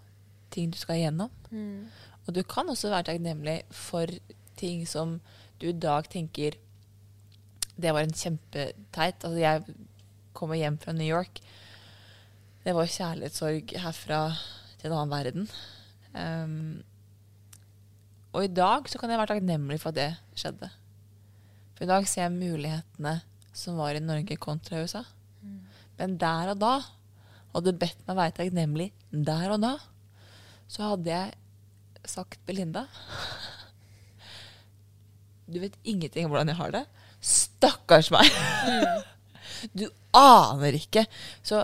ting 0.52 0.72
du 0.72 0.78
skal 0.80 1.00
gjennom. 1.00 1.30
Mm. 1.50 1.88
Og 2.26 2.34
du 2.36 2.42
kan 2.46 2.68
også 2.70 2.92
være 2.92 3.10
takknemlig 3.10 3.62
for 3.74 4.10
ting 4.60 4.84
som 4.88 5.18
du 5.60 5.68
i 5.70 5.78
dag 5.78 6.08
tenker 6.10 6.58
Det 7.82 7.90
var 7.94 8.04
en 8.04 8.12
kjempeteit. 8.12 9.24
Altså, 9.24 9.38
jeg 9.40 9.62
kommer 10.36 10.58
hjem 10.60 10.78
fra 10.78 10.92
New 10.92 11.06
York, 11.08 11.40
Det 12.64 12.74
var 12.74 12.86
kjærlighetssorg 12.86 13.72
herfra 13.82 14.20
til 14.78 14.90
en 14.90 14.96
annen 14.96 15.10
verden. 15.10 15.48
Um, 16.14 16.82
og 18.32 18.44
i 18.44 18.52
dag 18.52 18.86
så 18.88 19.00
kan 19.00 19.10
jeg 19.10 19.18
være 19.18 19.32
takknemlig 19.32 19.80
for 19.82 19.90
at 19.90 19.98
det 19.98 20.38
skjedde. 20.38 20.68
For 21.74 21.84
i 21.84 21.90
dag 21.90 22.06
ser 22.06 22.28
jeg 22.28 22.36
mulighetene 22.36 23.16
som 23.52 23.80
var 23.80 23.96
i 23.96 24.04
Norge 24.04 24.36
kontra 24.38 24.84
USA. 24.84 25.02
Men 25.98 26.16
der 26.20 26.52
og 26.52 26.60
da, 26.60 26.76
hadde 27.52 27.72
du 27.72 27.80
bedt 27.82 28.06
meg 28.06 28.16
være 28.16 28.36
takknemlig 28.38 28.92
der 29.10 29.56
og 29.56 29.60
da, 29.64 29.72
så 30.72 30.92
hadde 30.92 31.12
jeg 31.12 32.08
sagt 32.08 32.40
Belinda 32.48 32.86
Du 35.46 35.60
vet 35.60 35.76
ingenting 35.84 36.26
om 36.26 36.32
hvordan 36.32 36.48
jeg 36.48 36.58
har 36.58 36.72
det. 36.72 36.84
Stakkars 37.20 38.12
meg! 38.14 38.28
Du 39.78 39.84
aner 40.10 40.74
ikke. 40.74 41.04
Så 41.46 41.60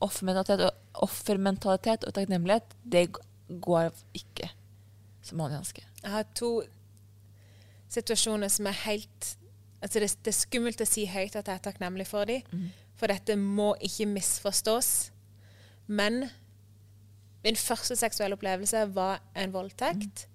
offermentalitet 0.00 0.62
og, 0.64 0.78
offermentalitet 1.04 2.06
og 2.08 2.14
takknemlighet, 2.16 2.70
det 2.80 3.02
går 3.60 3.90
ikke 4.16 4.48
som 5.20 5.42
hånd 5.42 5.52
i 5.52 5.58
hanske. 5.58 5.84
Jeg 6.00 6.14
har 6.14 6.24
to 6.38 6.62
situasjoner 7.92 8.48
som 8.48 8.70
er 8.70 8.78
helt 8.86 9.34
altså 9.82 10.00
det, 10.00 10.08
det, 10.22 10.32
er 10.32 10.38
skummelt 10.38 10.80
å 10.80 10.88
si 10.88 11.04
høyt 11.10 11.36
at 11.36 11.50
jeg 11.50 11.58
er 11.58 11.64
takknemlig 11.66 12.06
for 12.08 12.30
dem, 12.30 12.40
mm. 12.48 12.70
for 12.96 13.12
dette 13.12 13.36
må 13.36 13.72
ikke 13.84 14.08
misforstås. 14.14 15.10
Men 15.92 16.24
min 17.42 17.58
første 17.58 17.96
seksuelle 17.98 18.36
opplevelse 18.38 18.84
var 18.94 19.22
en 19.36 19.54
voldtekt. 19.54 20.26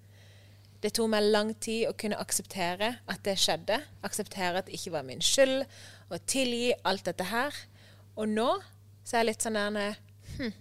Det 0.82 0.92
tok 0.94 1.10
meg 1.10 1.26
lang 1.26 1.50
tid 1.58 1.88
å 1.88 1.94
kunne 1.98 2.18
akseptere 2.22 2.92
at 3.10 3.22
det 3.26 3.34
skjedde. 3.40 3.80
Akseptere 4.06 4.60
at 4.60 4.68
det 4.68 4.76
ikke 4.78 4.94
var 4.94 5.06
min 5.08 5.22
skyld, 5.24 5.64
og 6.08 6.26
tilgi 6.30 6.72
alt 6.86 7.08
dette 7.08 7.26
her. 7.32 7.54
Og 8.14 8.30
nå 8.30 8.50
så 9.02 9.16
er 9.16 9.22
jeg 9.22 9.30
litt 9.30 9.44
sånn 9.46 9.56
der 9.56 9.96
hm, 10.36 10.52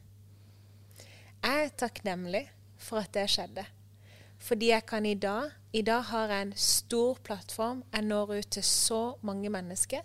Jeg 1.44 1.66
er 1.68 1.74
takknemlig 1.78 2.46
for 2.82 3.04
at 3.04 3.12
det 3.14 3.28
skjedde. 3.30 3.66
Fordi 4.42 4.72
jeg 4.72 4.86
kan 4.88 5.06
i 5.06 5.18
dag 5.18 5.52
I 5.74 5.82
dag 5.86 6.06
har 6.10 6.32
jeg 6.32 6.48
en 6.48 6.54
stor 6.58 7.20
plattform. 7.28 7.84
Jeg 7.94 8.08
når 8.08 8.38
ut 8.38 8.52
til 8.56 8.64
så 8.64 9.02
mange 9.22 9.50
mennesker. 9.54 10.02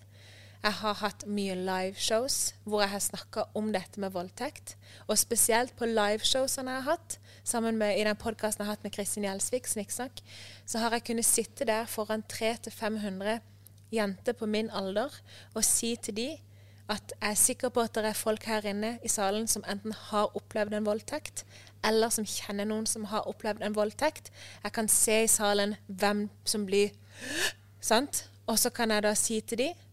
Jeg 0.63 0.77
har 0.79 0.95
hatt 1.01 1.25
mye 1.27 1.57
liveshows 1.59 2.53
hvor 2.63 2.85
jeg 2.85 2.93
har 2.93 3.03
snakka 3.03 3.43
om 3.59 3.73
dette 3.75 3.99
med 3.99 4.13
voldtekt. 4.15 4.77
Og 5.11 5.19
spesielt 5.19 5.75
på 5.75 5.89
liveshowsene 5.91 6.71
jeg 6.71 6.85
har 6.85 6.95
hatt, 6.95 7.17
sammen 7.43 7.81
med 7.81 7.99
i 7.99 8.05
den 8.07 8.19
podkasten 8.19 8.63
jeg 8.63 8.69
har 8.69 8.77
hatt 8.77 8.87
med 8.87 8.95
Kristin 8.95 9.27
Gjelsvik, 9.27 9.67
Snikksnakk, 9.67 10.23
så 10.63 10.79
har 10.79 10.95
jeg 10.95 11.09
kunnet 11.09 11.27
sitte 11.27 11.67
der 11.67 11.91
foran 11.91 12.23
300-500 12.31 13.43
jenter 13.93 14.39
på 14.39 14.47
min 14.47 14.71
alder 14.71 15.11
og 15.53 15.67
si 15.67 15.97
til 15.99 16.17
dem 16.17 16.49
at 16.93 17.13
jeg 17.15 17.31
er 17.31 17.39
sikker 17.39 17.75
på 17.75 17.83
at 17.83 17.95
det 17.95 18.07
er 18.11 18.19
folk 18.19 18.45
her 18.47 18.65
inne 18.69 18.97
i 19.03 19.11
salen 19.11 19.47
som 19.51 19.65
enten 19.71 19.95
har 20.11 20.35
opplevd 20.37 20.75
en 20.77 20.87
voldtekt, 20.87 21.45
eller 21.85 22.11
som 22.13 22.27
kjenner 22.27 22.69
noen 22.69 22.87
som 22.87 23.07
har 23.11 23.27
opplevd 23.31 23.63
en 23.65 23.75
voldtekt. 23.75 24.31
Jeg 24.63 24.73
kan 24.77 24.91
se 24.91 25.23
i 25.25 25.31
salen 25.31 25.77
hvem 25.87 26.29
som 26.45 26.67
blir 26.67 26.93
Sant? 27.81 28.29
Og 28.47 28.59
så 28.59 28.71
kan 28.71 28.91
jeg 28.91 29.03
da 29.03 29.15
si 29.19 29.41
til 29.41 29.59
dem 29.59 29.89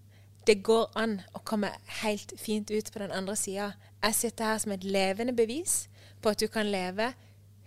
det 0.47 0.61
går 0.63 0.91
an 0.95 1.19
å 1.35 1.41
komme 1.45 1.71
helt 2.01 2.33
fint 2.37 2.71
ut 2.71 2.91
på 2.93 2.99
den 2.99 3.11
andre 3.11 3.35
sida. 3.35 3.71
Jeg 4.03 4.15
sitter 4.15 4.45
her 4.45 4.61
som 4.63 4.71
et 4.71 4.83
levende 4.83 5.35
bevis 5.35 5.87
på 6.21 6.31
at 6.33 6.39
du 6.39 6.47
kan 6.47 6.69
leve 6.71 7.13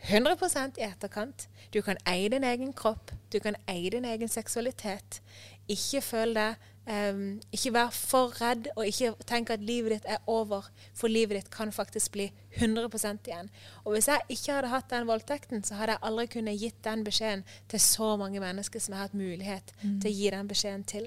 100 0.09 0.79
i 0.79 0.83
etterkant. 0.83 1.49
Du 1.73 1.83
kan 1.83 1.97
eie 2.07 2.29
din 2.29 2.45
egen 2.45 2.73
kropp. 2.73 3.13
Du 3.33 3.39
kan 3.41 3.57
eie 3.69 3.91
din 3.91 4.05
egen 4.05 4.29
seksualitet. 4.29 5.23
Ikke 5.69 6.01
føl 6.01 6.35
deg 6.35 6.55
Um, 6.83 7.41
ikke 7.55 7.71
vær 7.77 7.93
for 7.95 8.33
redd, 8.41 8.67
og 8.75 8.87
ikke 8.87 9.13
tenk 9.31 9.53
at 9.55 9.63
livet 9.63 9.93
ditt 9.93 10.07
er 10.11 10.19
over, 10.27 10.67
for 10.99 11.07
livet 11.07 11.37
ditt 11.39 11.51
kan 11.55 11.71
faktisk 11.71 12.17
bli 12.17 12.25
100% 12.59 13.29
igjen. 13.31 13.51
Og 13.85 13.93
Hvis 13.93 14.09
jeg 14.09 14.19
ikke 14.29 14.57
hadde 14.57 14.73
hatt 14.73 14.91
den 14.91 15.07
voldtekten, 15.07 15.63
så 15.65 15.79
hadde 15.79 15.95
jeg 15.95 16.03
aldri 16.03 16.27
kunnet 16.27 16.59
gitt 16.59 16.83
den 16.85 17.05
beskjeden 17.07 17.45
til 17.69 17.81
så 17.81 18.17
mange 18.17 18.43
mennesker 18.43 18.83
som 18.83 18.93
jeg 18.93 18.99
har 18.99 19.07
hatt 19.07 19.15
mulighet 19.15 19.73
mm. 19.83 20.01
til 20.01 20.11
å 20.11 20.15
gi 20.17 20.31
den 20.35 20.51
beskjeden 20.51 20.85
til. 20.85 21.07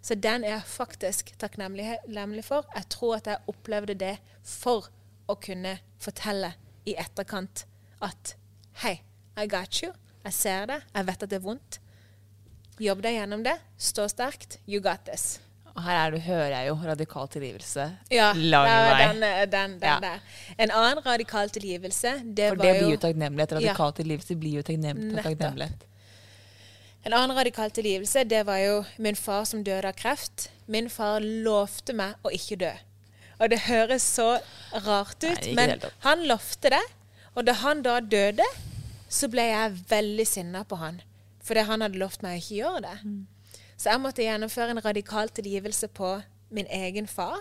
Så 0.00 0.16
den 0.16 0.44
er 0.44 0.56
jeg 0.56 0.68
faktisk 0.72 1.34
takknemlig 1.38 2.44
for. 2.46 2.64
Jeg 2.74 2.88
tror 2.92 3.18
at 3.18 3.28
jeg 3.28 3.52
opplevde 3.52 3.94
det 4.00 4.14
for 4.42 4.88
å 5.28 5.36
kunne 5.36 5.76
fortelle 6.00 6.54
i 6.88 6.96
etterkant 6.98 7.66
at 8.00 8.34
hei, 8.82 9.00
I 9.36 9.46
got 9.46 9.82
you. 9.82 9.92
Jeg 10.24 10.36
ser 10.36 10.66
det. 10.68 10.80
Jeg 10.94 11.06
vet 11.08 11.22
at 11.22 11.30
det 11.30 11.38
er 11.38 11.44
vondt. 11.44 11.80
Jobb 12.80 13.04
deg 13.04 13.18
gjennom 13.18 13.44
det. 13.44 13.56
Stå 13.76 14.08
sterkt. 14.08 14.58
You 14.66 14.80
got 14.84 15.04
this. 15.08 15.38
Og 15.70 15.84
her 15.84 15.98
er 16.00 16.14
du, 16.14 16.18
hører 16.24 16.54
jeg 16.54 16.68
jo 16.68 16.78
radikal 16.82 17.28
tilgivelse. 17.30 17.84
Ja, 18.12 18.30
lang 18.34 18.66
vei. 18.68 19.02
Den, 19.04 19.22
eh, 19.22 19.44
den, 19.52 19.76
den 19.80 19.92
ja. 19.92 19.98
der. 20.02 20.40
En 20.58 20.72
annen 20.74 21.04
radikal 21.04 21.52
tilgivelse, 21.52 22.16
det 22.24 22.50
var 22.50 22.56
jo 22.56 22.56
For 22.56 22.64
det 22.64 22.72
blir 22.78 22.90
jo 22.96 23.02
takknemlighet. 23.04 23.54
Radikal 23.60 23.92
ja. 23.92 23.96
tilgivelse 24.00 24.36
blir 24.40 24.58
jo 24.58 24.64
takknemlighet. 24.66 25.86
En 27.04 27.14
annen 27.16 27.36
radikal 27.36 27.70
tilgivelse, 27.72 28.24
det 28.28 28.42
var 28.46 28.60
jo 28.60 28.80
min 29.00 29.16
far 29.16 29.46
som 29.48 29.64
døde 29.64 29.88
av 29.88 29.96
kreft. 29.96 30.50
Min 30.68 30.90
far 30.92 31.24
lovte 31.24 31.94
meg 31.96 32.18
å 32.22 32.32
ikke 32.36 32.58
dø. 32.60 32.72
Og 33.40 33.48
det 33.48 33.62
høres 33.70 34.04
så 34.04 34.34
rart 34.84 35.24
ut, 35.24 35.46
Nei, 35.46 35.54
men 35.56 35.78
han 36.04 36.26
lovte 36.28 36.74
det. 36.74 36.82
Og 37.32 37.46
da 37.48 37.54
han 37.62 37.80
da 37.86 37.96
døde, 38.04 38.44
så 39.08 39.30
ble 39.32 39.46
jeg 39.48 39.78
veldig 39.88 40.26
sinna 40.28 40.64
på 40.68 40.76
han. 40.82 41.00
Fordi 41.40 41.64
han 41.66 41.80
hadde 41.86 42.00
lovt 42.02 42.20
meg 42.22 42.36
å 42.36 42.42
ikke 42.42 42.58
gjøre 42.58 42.82
det. 42.84 42.96
Mm. 43.00 43.62
Så 43.80 43.88
jeg 43.88 44.02
måtte 44.04 44.26
gjennomføre 44.26 44.74
en 44.74 44.84
radikal 44.84 45.32
tilgivelse 45.32 45.88
på 45.96 46.18
min 46.52 46.68
egen 46.68 47.06
far, 47.08 47.40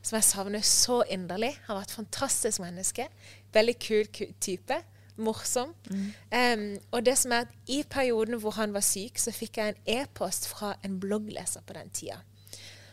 som 0.00 0.16
jeg 0.16 0.24
savner 0.30 0.64
så 0.64 1.02
inderlig. 1.12 1.52
Han 1.66 1.76
var 1.76 1.84
et 1.84 1.92
fantastisk 1.92 2.62
menneske. 2.64 3.04
Veldig 3.52 3.76
kul 3.84 4.08
type. 4.40 4.80
Morsom. 5.18 5.74
Mm. 5.90 6.04
Um, 6.32 6.66
og 6.94 7.06
det 7.06 7.16
som 7.18 7.34
er 7.34 7.46
at 7.46 7.56
i 7.66 7.82
perioden 7.90 8.38
hvor 8.42 8.56
han 8.58 8.74
var 8.74 8.84
syk, 8.86 9.18
så 9.18 9.34
fikk 9.34 9.58
jeg 9.58 9.74
en 9.74 9.82
e-post 9.98 10.48
fra 10.50 10.74
en 10.86 11.00
bloggleser 11.00 11.64
på 11.66 11.76
den 11.76 11.90
tida. 11.90 12.20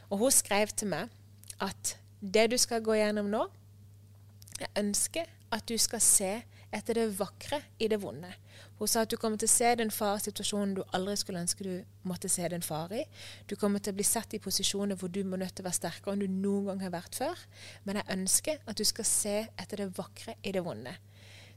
Og 0.09 0.17
hun 0.23 0.33
skrev 0.33 0.73
til 0.75 0.91
meg 0.93 1.13
at 1.61 1.95
det 2.21 2.49
du 2.51 2.57
skal 2.57 2.83
gå 2.83 2.97
gjennom 2.97 3.29
nå, 3.31 3.45
jeg 4.59 4.71
ønsker 4.79 5.29
at 5.53 5.65
du 5.69 5.77
skal 5.79 6.01
se 6.03 6.31
etter 6.75 6.97
det 6.97 7.05
vakre 7.19 7.61
i 7.79 7.87
det 7.91 7.99
vonde. 8.01 8.31
Hun 8.79 8.89
sa 8.91 9.05
at 9.05 9.11
du 9.11 9.15
kommer 9.19 9.39
til 9.39 9.47
å 9.47 9.53
se 9.53 9.69
din 9.79 9.91
far 9.93 10.17
i 10.19 10.23
situasjonen 10.25 10.73
du 10.75 10.81
aldri 10.95 11.15
skulle 11.19 11.43
ønske 11.45 11.63
du 11.63 12.07
måtte 12.09 12.31
se 12.31 12.47
din 12.51 12.65
far 12.65 12.91
i. 12.95 13.05
Du 13.47 13.55
kommer 13.59 13.79
til 13.79 13.95
å 13.95 13.99
bli 13.99 14.07
satt 14.07 14.35
i 14.35 14.41
posisjoner 14.43 14.99
hvor 14.99 15.11
du 15.11 15.21
må 15.23 15.39
nødt 15.39 15.55
til 15.55 15.63
å 15.63 15.69
være 15.69 15.79
sterkere 15.79 16.15
enn 16.15 16.25
du 16.25 16.27
noen 16.27 16.71
gang 16.71 16.83
har 16.83 16.95
vært 16.97 17.19
før. 17.21 17.45
Men 17.87 18.01
jeg 18.01 18.11
ønsker 18.17 18.65
at 18.65 18.79
du 18.79 18.83
skal 18.87 19.07
se 19.07 19.37
etter 19.47 19.83
det 19.83 19.93
vakre 19.95 20.35
i 20.43 20.55
det 20.55 20.65
vonde. 20.65 20.95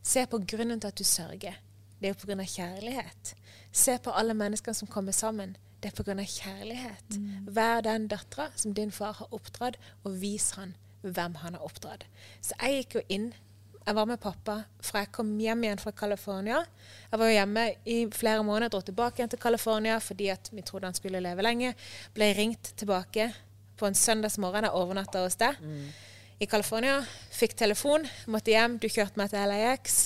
Se 0.02 0.26
på 0.26 0.38
grunnen 0.38 0.80
til 0.80 0.88
at 0.88 0.98
du 0.98 1.04
sørger. 1.04 1.58
Det 1.98 2.08
er 2.08 2.14
jo 2.14 2.20
pga. 2.26 2.44
kjærlighet. 2.44 3.34
Se 3.72 3.98
på 3.98 4.10
alle 4.10 4.34
menneskene 4.34 4.74
som 4.74 4.88
kommer 4.88 5.12
sammen. 5.12 5.56
Det 5.82 5.92
er 5.92 6.02
pga. 6.02 6.14
kjærlighet. 6.24 7.18
Mm. 7.18 7.48
Vær 7.54 7.80
den 7.80 8.08
dattera 8.08 8.50
som 8.56 8.74
din 8.74 8.92
far 8.92 9.12
har 9.12 9.34
oppdratt, 9.34 9.76
og 10.04 10.20
vis 10.20 10.50
han 10.50 10.74
hvem 11.02 11.34
han 11.34 11.54
har 11.54 11.62
oppdratt. 11.62 12.06
Så 12.40 12.54
jeg 12.62 12.82
gikk 12.82 12.94
jo 12.94 13.02
inn 13.08 13.32
jeg 13.88 13.96
var 13.96 14.04
med 14.04 14.20
pappa 14.20 14.54
fra 14.84 15.00
jeg 15.00 15.08
kom 15.16 15.30
hjem 15.40 15.62
igjen 15.64 15.80
fra 15.80 15.94
California. 15.96 16.58
Jeg 17.08 17.20
var 17.20 17.30
jo 17.30 17.36
hjemme 17.38 17.62
i 17.88 17.94
flere 18.12 18.42
måneder, 18.44 18.68
dro 18.68 18.82
tilbake 18.84 19.22
igjen 19.22 19.30
til 19.32 19.40
California 19.40 19.94
fordi 20.04 20.28
vi 20.52 20.62
trodde 20.62 20.90
han 20.90 20.96
skulle 20.98 21.22
leve 21.24 21.42
lenge. 21.46 21.70
Ble 22.12 22.28
ringt 22.36 22.74
tilbake 22.76 23.30
på 23.80 23.88
en 23.88 23.96
søndagsmorgen. 23.96 24.66
Jeg 24.68 24.76
overnatta 24.76 25.22
hos 25.24 25.38
deg 25.40 25.56
mm. 25.62 25.88
I 26.38 26.46
California. 26.46 27.00
Fikk 27.34 27.56
telefon, 27.58 28.04
måtte 28.30 28.52
hjem. 28.52 28.76
Du 28.78 28.86
kjørte 28.86 29.18
meg 29.18 29.32
til 29.32 29.50
LAX. 29.50 29.96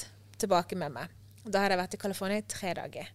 Tilbake 0.41 0.79
med 0.81 0.95
meg. 0.95 1.11
Da 1.45 1.61
hadde 1.63 1.77
jeg 1.77 1.83
vært 1.83 1.97
i 1.97 2.01
California 2.01 2.41
i 2.41 2.47
tre 2.49 2.73
dager. 2.79 3.11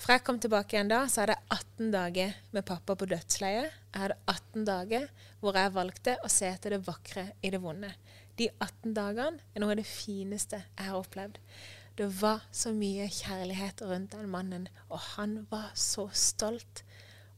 Fra 0.00 0.16
jeg 0.16 0.24
kom 0.24 0.38
tilbake 0.40 0.76
igjen 0.76 0.88
da, 0.88 1.02
så 1.12 1.22
hadde 1.22 1.36
jeg 1.36 1.58
18 1.58 1.90
dager 1.92 2.38
med 2.56 2.66
pappa 2.70 2.96
på 2.96 3.08
dødsleiet. 3.10 3.74
Jeg 3.92 4.04
hadde 4.06 4.16
18 4.32 4.64
dager 4.68 5.04
hvor 5.42 5.58
jeg 5.60 5.74
valgte 5.74 6.16
å 6.24 6.30
se 6.32 6.48
etter 6.48 6.76
det 6.76 6.80
vakre 6.86 7.26
i 7.44 7.52
det 7.52 7.60
vonde. 7.60 7.92
De 8.40 8.48
18 8.54 8.96
dagene 8.96 9.44
er 9.52 9.60
noe 9.60 9.74
av 9.74 9.82
det 9.82 9.88
fineste 9.88 10.62
jeg 10.62 10.86
har 10.86 10.96
opplevd. 10.96 11.36
Det 12.00 12.08
var 12.22 12.46
så 12.56 12.72
mye 12.72 13.10
kjærlighet 13.12 13.82
rundt 13.84 14.14
den 14.16 14.30
mannen, 14.32 14.70
og 14.88 15.02
han 15.18 15.42
var 15.50 15.74
så 15.76 16.06
stolt 16.16 16.84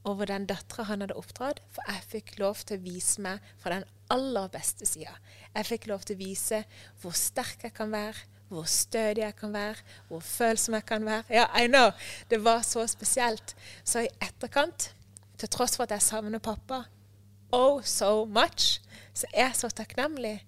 over 0.06 0.30
den 0.30 0.46
dattera 0.50 0.86
han 0.86 1.02
hadde 1.02 1.18
oppdratt, 1.18 1.58
for 1.74 1.86
jeg 1.90 2.06
fikk 2.14 2.36
lov 2.38 2.62
til 2.66 2.78
å 2.78 2.84
vise 2.84 3.22
meg 3.24 3.42
fra 3.58 3.74
den 3.74 3.88
aller 4.12 4.48
beste 4.52 4.86
sida. 4.88 5.14
Jeg 5.54 5.68
fikk 5.68 5.88
lov 5.90 6.04
til 6.06 6.18
å 6.18 6.22
vise 6.22 6.62
hvor 7.02 7.16
sterk 7.16 7.66
jeg 7.66 7.74
kan 7.76 7.92
være, 7.92 8.28
hvor 8.52 8.68
stødig 8.68 9.24
jeg 9.24 9.36
kan 9.38 9.52
være, 9.54 9.84
hvor 10.08 10.24
følsom 10.24 10.76
jeg 10.76 10.86
kan 10.88 11.06
være. 11.08 11.24
Ja, 11.32 11.46
I 11.56 11.70
know! 11.72 11.92
Det 12.28 12.42
var 12.44 12.64
så 12.68 12.84
spesielt. 12.90 13.54
Så 13.84 14.04
i 14.04 14.10
etterkant, 14.20 14.92
til 15.40 15.50
tross 15.50 15.78
for 15.78 15.88
at 15.88 15.96
jeg 15.96 16.04
savner 16.04 16.42
pappa 16.42 16.84
oh 17.52 17.82
so 17.84 18.24
much, 18.24 18.80
så 19.14 19.26
er 19.32 19.50
jeg 19.50 19.56
så 19.56 19.68
takknemlig 19.68 20.38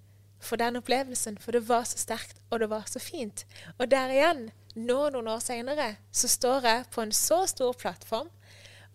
for 0.41 0.61
den 0.61 0.77
opplevelsen, 0.79 1.37
for 1.41 1.55
det 1.55 1.63
var 1.69 1.85
så 1.85 1.97
sterkt, 2.01 2.37
og 2.49 2.59
det 2.59 2.69
var 2.69 2.85
så 2.89 2.99
fint. 3.01 3.45
Og 3.77 3.89
der 3.91 4.13
igjen, 4.13 4.47
nå 4.75 4.97
noen 5.13 5.29
år 5.31 5.41
seinere, 5.41 5.95
så 6.11 6.29
står 6.29 6.67
jeg 6.69 6.85
på 6.93 7.05
en 7.05 7.13
så 7.15 7.45
stor 7.49 7.73
plattform, 7.77 8.29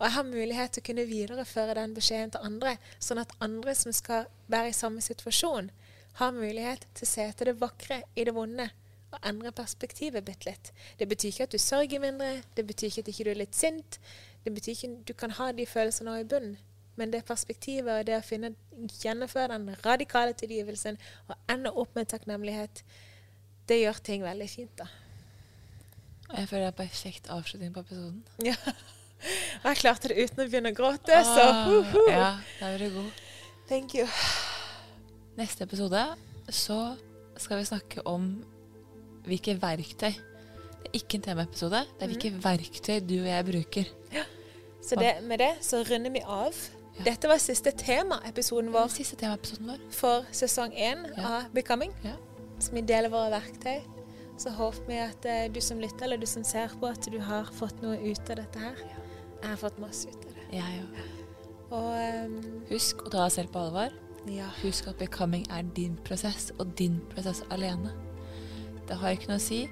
og 0.01 0.07
jeg 0.07 0.15
har 0.15 0.25
mulighet 0.25 0.71
til 0.73 0.81
å 0.81 0.85
kunne 0.87 1.03
videreføre 1.05 1.75
den 1.77 1.91
beskjeden 1.93 2.31
til 2.33 2.45
andre, 2.47 2.71
sånn 2.97 3.21
at 3.21 3.35
andre 3.37 3.75
som 3.77 3.93
skal 3.93 4.23
være 4.49 4.71
i 4.71 4.73
samme 4.73 5.01
situasjon, 5.05 5.67
har 6.17 6.31
mulighet 6.33 6.87
til 6.97 7.05
å 7.05 7.09
se 7.11 7.25
etter 7.29 7.51
det 7.51 7.59
vakre 7.61 7.99
i 8.17 8.23
det 8.25 8.33
vonde 8.33 8.65
og 9.11 9.27
endre 9.29 9.51
perspektivet 9.53 10.25
bitte 10.25 10.49
litt. 10.49 10.71
Det 10.97 11.05
betyr 11.11 11.29
ikke 11.29 11.45
at 11.45 11.53
du 11.53 11.59
sørger 11.61 12.01
mindre, 12.01 12.31
det 12.57 12.65
betyr 12.65 12.89
ikke 12.89 13.03
at 13.05 13.11
ikke 13.11 13.25
du 13.27 13.29
er 13.35 13.39
litt 13.43 13.57
sint. 13.57 13.99
Det 14.41 14.53
betyr 14.55 14.73
ikke 14.73 14.89
at 14.89 15.03
du 15.11 15.13
kan 15.21 15.35
ha 15.37 15.51
de 15.53 15.67
følelsene 15.69 16.15
i 16.23 16.25
bunnen. 16.31 16.55
Men 16.97 17.13
det 17.13 17.21
perspektivet 17.27 17.91
og 17.93 18.07
det 18.09 18.17
å 18.17 18.23
finne, 18.25 18.55
gjennomføre 19.03 19.53
den 19.53 19.77
radikale 19.85 20.33
tilgivelsen 20.37 20.97
og 21.27 21.35
ende 21.51 21.71
opp 21.77 21.93
med 21.95 22.09
takknemlighet, 22.09 22.81
det 23.69 23.83
gjør 23.83 24.01
ting 24.03 24.25
veldig 24.25 24.49
fint, 24.49 24.73
da. 24.81 24.89
Jeg 26.31 26.49
føler 26.49 26.65
det 26.65 26.71
er 26.71 26.79
perfekt 26.79 27.29
avslutning 27.29 27.75
på 27.75 27.85
episoden. 27.85 28.25
Ja. 28.47 28.57
Og 29.63 29.67
jeg 29.69 29.77
klarte 29.81 30.09
det 30.11 30.17
uten 30.23 30.41
å 30.43 30.47
begynne 30.47 30.71
å 30.71 30.75
gråte, 30.75 31.23
så 31.25 31.43
uh 31.49 31.93
-huh. 31.93 32.09
Ja, 32.11 32.37
da 32.59 32.65
er 32.73 32.77
du 32.77 32.89
god. 32.89 33.11
Thank 33.69 33.95
you. 33.95 34.07
Neste 35.37 35.63
episode 35.63 36.05
så 36.49 36.95
skal 37.37 37.57
vi 37.57 37.65
snakke 37.65 38.01
om 38.05 38.43
hvilke 39.23 39.55
verktøy. 39.61 40.11
Det 40.11 40.89
er 40.89 40.99
ikke 40.99 41.15
en 41.15 41.21
temaepisode, 41.21 41.85
det 41.99 42.03
er 42.03 42.07
hvilke 42.07 42.31
verktøy 42.43 42.99
du 42.99 43.19
og 43.21 43.27
jeg 43.27 43.45
bruker. 43.45 43.85
Ja. 44.13 44.23
Så 44.81 44.95
det, 44.95 45.23
med 45.23 45.39
det 45.39 45.51
så 45.61 45.83
runder 45.83 46.11
vi 46.11 46.21
av. 46.25 46.53
Ja. 46.97 47.03
Dette 47.03 47.27
var 47.27 47.37
siste 47.37 47.71
temaepisoden 47.71 48.73
vår 48.73 48.87
siste 48.87 49.15
temaepisoden 49.15 49.67
vår. 49.67 49.77
for 49.91 50.25
sesong 50.31 50.73
én 50.73 51.05
Ja. 51.17 51.27
av 51.27 51.43
Becoming. 51.53 51.93
Ja. 52.03 52.15
Så 52.59 52.71
vi 52.71 52.81
deler 52.81 53.09
våre 53.09 53.29
verktøy. 53.31 53.81
Så 54.37 54.49
håper 54.49 54.87
vi 54.87 54.97
at 54.97 55.25
eh, 55.25 55.51
du 55.53 55.61
som 55.61 55.79
lytter, 55.79 56.03
eller 56.03 56.17
du 56.17 56.25
som 56.25 56.43
ser 56.43 56.67
på, 56.79 56.87
at 56.87 57.05
du 57.11 57.19
har 57.19 57.45
fått 57.53 57.81
noe 57.81 57.97
ut 57.97 58.29
av 58.29 58.35
dette 58.35 58.59
her. 58.59 58.75
Jeg 59.41 59.49
har 59.49 59.57
fått 59.57 59.79
masse 59.81 60.09
ut 60.09 60.25
av 60.27 60.31
det. 60.37 60.45
Jeg 60.57 60.83
òg. 60.83 61.01
Og 61.71 61.89
ehm, 61.97 62.37
Husk 62.69 63.01
å 63.05 63.09
ta 63.09 63.23
deg 63.23 63.31
selv 63.37 63.51
på 63.53 63.59
alvor. 63.65 63.93
ja. 64.29 64.49
Husk 64.61 64.87
at 64.91 64.97
becoming 64.99 65.45
er 65.49 65.63
din 65.75 65.97
prosess, 66.05 66.51
og 66.59 66.75
din 66.77 66.99
prosess 67.13 67.43
alene. 67.49 67.91
Det 68.87 68.97
har 68.99 69.15
ikke 69.15 69.31
noe 69.31 69.39
å 69.39 69.43
si 69.43 69.63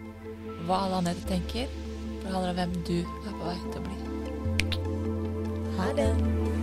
hva 0.66 0.86
alle 0.86 1.02
andre 1.04 1.14
tenker, 1.28 1.68
for 2.22 2.28
det 2.28 2.34
handler 2.34 2.50
om 2.50 2.60
hvem 2.62 2.74
du 2.88 2.98
er 3.00 3.34
på 3.36 3.44
vei 3.46 3.58
til 3.66 3.80
å 3.80 3.86
bli. 3.88 3.98
Ha 5.78 5.92
det. 5.98 6.59